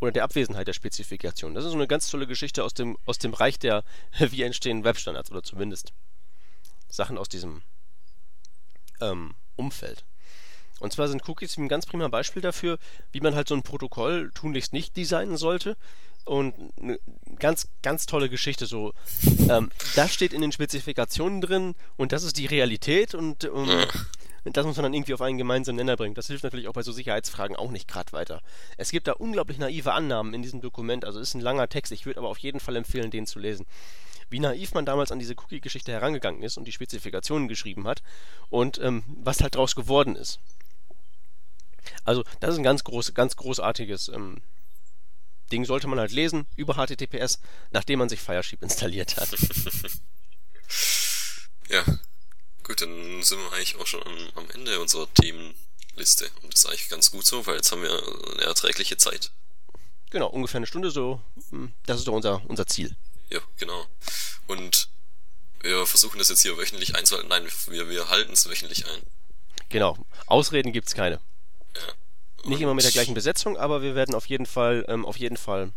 oder 0.00 0.12
der 0.12 0.24
Abwesenheit 0.24 0.66
der 0.66 0.72
Spezifikation. 0.72 1.54
Das 1.54 1.64
ist 1.64 1.70
so 1.70 1.76
eine 1.76 1.86
ganz 1.86 2.08
tolle 2.10 2.26
Geschichte 2.26 2.64
aus 2.64 2.74
dem, 2.74 2.98
aus 3.06 3.18
dem 3.18 3.34
Reich 3.34 3.58
der, 3.58 3.84
wie 4.18 4.42
entstehen 4.42 4.84
Webstandards, 4.84 5.30
oder 5.30 5.42
zumindest 5.42 5.92
Sachen 6.88 7.18
aus 7.18 7.28
diesem 7.28 7.62
ähm, 9.00 9.34
Umfeld. 9.56 10.04
Und 10.82 10.92
zwar 10.92 11.06
sind 11.06 11.26
Cookies 11.28 11.56
ein 11.58 11.68
ganz 11.68 11.86
prima 11.86 12.08
Beispiel 12.08 12.42
dafür, 12.42 12.76
wie 13.12 13.20
man 13.20 13.36
halt 13.36 13.46
so 13.46 13.54
ein 13.54 13.62
Protokoll 13.62 14.32
tunlichst 14.34 14.72
nicht 14.72 14.96
designen 14.96 15.36
sollte. 15.36 15.76
Und 16.24 16.54
eine 16.80 16.98
ganz, 17.38 17.68
ganz 17.82 18.06
tolle 18.06 18.28
Geschichte. 18.28 18.66
So, 18.66 18.92
ähm, 19.48 19.70
das 19.94 20.12
steht 20.12 20.32
in 20.32 20.40
den 20.40 20.52
Spezifikationen 20.52 21.40
drin 21.40 21.74
und 21.96 22.12
das 22.12 22.24
ist 22.24 22.36
die 22.36 22.46
Realität 22.46 23.14
und 23.14 23.44
um, 23.44 23.68
das 24.44 24.66
muss 24.66 24.76
man 24.76 24.84
dann 24.84 24.94
irgendwie 24.94 25.14
auf 25.14 25.20
einen 25.20 25.38
gemeinsamen 25.38 25.76
Nenner 25.76 25.96
bringen. 25.96 26.14
Das 26.14 26.26
hilft 26.26 26.44
natürlich 26.44 26.68
auch 26.68 26.72
bei 26.72 26.82
so 26.82 26.92
Sicherheitsfragen 26.92 27.56
auch 27.56 27.70
nicht 27.70 27.88
gerade 27.88 28.12
weiter. 28.12 28.40
Es 28.76 28.90
gibt 28.90 29.06
da 29.06 29.12
unglaublich 29.12 29.58
naive 29.58 29.92
Annahmen 29.92 30.34
in 30.34 30.42
diesem 30.42 30.60
Dokument. 30.60 31.04
Also 31.04 31.20
ist 31.20 31.34
ein 31.34 31.40
langer 31.40 31.68
Text. 31.68 31.92
Ich 31.92 32.06
würde 32.06 32.18
aber 32.18 32.28
auf 32.28 32.38
jeden 32.38 32.60
Fall 32.60 32.76
empfehlen, 32.76 33.10
den 33.10 33.26
zu 33.26 33.38
lesen. 33.38 33.66
Wie 34.30 34.40
naiv 34.40 34.74
man 34.74 34.86
damals 34.86 35.12
an 35.12 35.18
diese 35.18 35.34
Cookie-Geschichte 35.34 35.92
herangegangen 35.92 36.42
ist 36.42 36.56
und 36.56 36.64
die 36.64 36.72
Spezifikationen 36.72 37.48
geschrieben 37.48 37.86
hat 37.86 38.02
und 38.48 38.80
ähm, 38.80 39.02
was 39.22 39.40
halt 39.40 39.54
draus 39.54 39.74
geworden 39.74 40.16
ist. 40.16 40.40
Also 42.04 42.24
das 42.40 42.52
ist 42.52 42.58
ein 42.58 42.64
ganz 42.64 42.84
groß, 42.84 43.14
ganz 43.14 43.36
großartiges 43.36 44.08
ähm, 44.08 44.42
Ding. 45.50 45.64
Sollte 45.64 45.86
man 45.86 45.98
halt 45.98 46.12
lesen 46.12 46.46
über 46.56 46.74
HTTPS, 46.74 47.40
nachdem 47.70 47.98
man 47.98 48.08
sich 48.08 48.20
Firesheep 48.20 48.62
installiert 48.62 49.16
hat. 49.16 49.28
ja, 51.68 51.84
Gut, 52.62 52.80
dann 52.80 53.22
sind 53.22 53.38
wir 53.38 53.52
eigentlich 53.52 53.76
auch 53.76 53.86
schon 53.86 54.02
am 54.34 54.48
Ende 54.50 54.78
unserer 54.80 55.12
Themenliste. 55.14 56.30
Und 56.42 56.52
das 56.52 56.60
ist 56.60 56.66
eigentlich 56.66 56.88
ganz 56.88 57.10
gut 57.10 57.26
so, 57.26 57.44
weil 57.46 57.56
jetzt 57.56 57.72
haben 57.72 57.82
wir 57.82 57.90
eine 58.32 58.42
erträgliche 58.42 58.96
Zeit. 58.96 59.32
Genau, 60.10 60.28
ungefähr 60.28 60.58
eine 60.58 60.66
Stunde 60.66 60.90
so. 60.90 61.20
Hm, 61.50 61.72
das 61.86 61.98
ist 61.98 62.08
doch 62.08 62.12
unser, 62.12 62.42
unser 62.48 62.66
Ziel. 62.66 62.96
Ja, 63.30 63.40
genau. 63.58 63.86
Und 64.46 64.88
wir 65.60 65.86
versuchen 65.86 66.18
das 66.18 66.28
jetzt 66.28 66.42
hier 66.42 66.56
wöchentlich 66.56 66.94
einzuhalten. 66.94 67.28
Nein, 67.28 67.48
wir, 67.68 67.88
wir 67.88 68.08
halten 68.08 68.32
es 68.32 68.48
wöchentlich 68.48 68.86
ein. 68.86 69.02
Genau. 69.68 69.96
Ausreden 70.26 70.72
gibt's 70.72 70.94
keine. 70.94 71.20
Ja. 71.76 72.48
Nicht 72.48 72.60
immer 72.60 72.74
mit 72.74 72.84
der 72.84 72.90
gleichen 72.90 73.14
Besetzung, 73.14 73.56
aber 73.56 73.82
wir 73.82 73.94
werden 73.94 74.14
auf 74.14 74.26
jeden 74.26 74.46
Fall, 74.46 74.84
ähm, 74.88 75.04
auf 75.04 75.16
jeden 75.16 75.36
Fall 75.36 75.72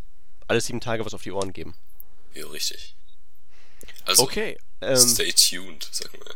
alle 0.48 0.62
sieben 0.62 0.82
Tage 0.82 1.06
was 1.06 1.14
auf 1.14 1.24
die 1.24 1.32
Ohren 1.32 1.54
geben. 1.54 1.76
Ja, 2.34 2.48
richtig. 2.48 2.96
Also, 4.06 4.24
okay, 4.24 4.58
ähm, 4.82 4.98
stay 4.98 5.32
tuned, 5.32 5.88
sagen 5.92 6.18
wir. 6.20 6.36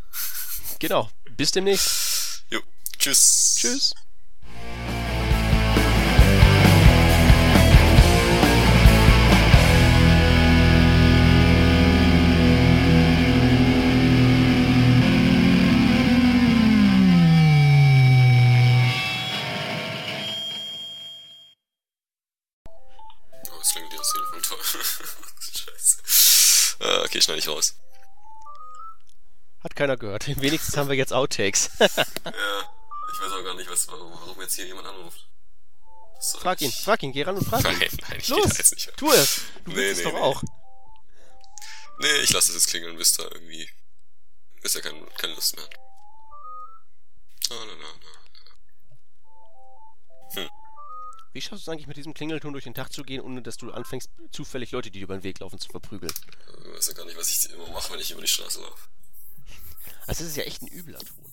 Genau. 0.79 1.09
Bis 1.35 1.51
demnächst. 1.51 2.43
Jo. 2.49 2.59
Tschüss. 2.97 3.55
Tschüss. 3.59 3.93
Äh, 26.85 27.03
okay, 27.03 27.21
schneide 27.21 27.39
ich 27.39 27.47
raus. 27.49 27.75
Hat 29.63 29.75
keiner 29.75 29.97
gehört. 29.97 30.27
Wenigstens 30.41 30.77
haben 30.77 30.87
wir 30.89 30.95
jetzt 30.95 31.11
Outtakes. 31.13 31.71
ja, 31.79 31.87
ich 31.87 33.21
weiß 33.21 33.31
auch 33.33 33.43
gar 33.43 33.55
nicht, 33.55 33.69
was, 33.69 33.87
warum, 33.89 34.41
jetzt 34.41 34.55
hier 34.55 34.65
jemand 34.65 34.87
anruft. 34.87 35.27
Frag 36.39 36.61
ihn, 36.61 36.71
frag 36.71 37.03
ihn, 37.03 37.11
geh 37.11 37.23
ran 37.23 37.37
und 37.37 37.45
frag 37.45 37.63
ihn. 37.65 37.77
Nein, 37.79 37.89
nein, 38.01 38.17
ich 38.19 38.27
Los, 38.27 38.57
jetzt 38.57 38.73
nicht. 38.73 38.97
tu 38.97 39.11
es. 39.11 39.41
Du 39.63 39.71
nee, 39.71 39.77
willst 39.77 40.01
nee, 40.01 40.07
es 40.07 40.11
doch 40.11 40.13
nee. 40.13 40.25
auch. 40.25 40.43
Nee, 41.99 42.17
ich 42.23 42.31
lasse 42.31 42.49
es 42.49 42.55
jetzt 42.55 42.69
klingeln, 42.69 42.97
bis 42.97 43.13
da 43.13 43.23
irgendwie, 43.23 43.69
bis 44.61 44.75
er 44.75 44.81
kein, 44.81 45.15
keine 45.15 45.33
Lust 45.33 45.55
mehr 45.55 45.65
hat. 45.65 45.75
Ah, 47.51 47.65
na, 47.65 47.75
na, 47.75 47.87
na. 50.35 50.41
Hm. 50.41 50.49
Wie 51.39 51.41
schaffst 51.41 51.65
du 51.65 51.71
es 51.71 51.73
eigentlich 51.73 51.87
mit 51.87 51.95
diesem 51.95 52.13
Klingelton 52.13 52.51
durch 52.51 52.65
den 52.65 52.73
Tag 52.73 52.91
zu 52.91 53.01
gehen, 53.01 53.21
ohne 53.21 53.41
dass 53.41 53.55
du 53.55 53.71
anfängst, 53.71 54.09
zufällig 54.29 54.71
Leute, 54.71 54.91
die 54.91 54.99
über 54.99 55.15
den 55.15 55.23
Weg 55.23 55.39
laufen, 55.39 55.57
zu 55.57 55.69
verprügeln? 55.69 56.11
Ich 56.65 56.73
weiß 56.73 56.87
ja 56.89 56.93
gar 56.95 57.05
nicht, 57.05 57.15
was 57.15 57.29
ich 57.29 57.49
immer 57.53 57.65
mache, 57.69 57.93
wenn 57.93 57.99
ich 58.01 58.11
über 58.11 58.19
die 58.19 58.27
Straße 58.27 58.59
laufe. 58.59 58.89
Also 60.05 60.23
das 60.23 60.31
ist 60.31 60.35
ja 60.35 60.43
echt 60.43 60.61
ein 60.61 60.67
übler 60.67 60.99
Ton. 60.99 61.28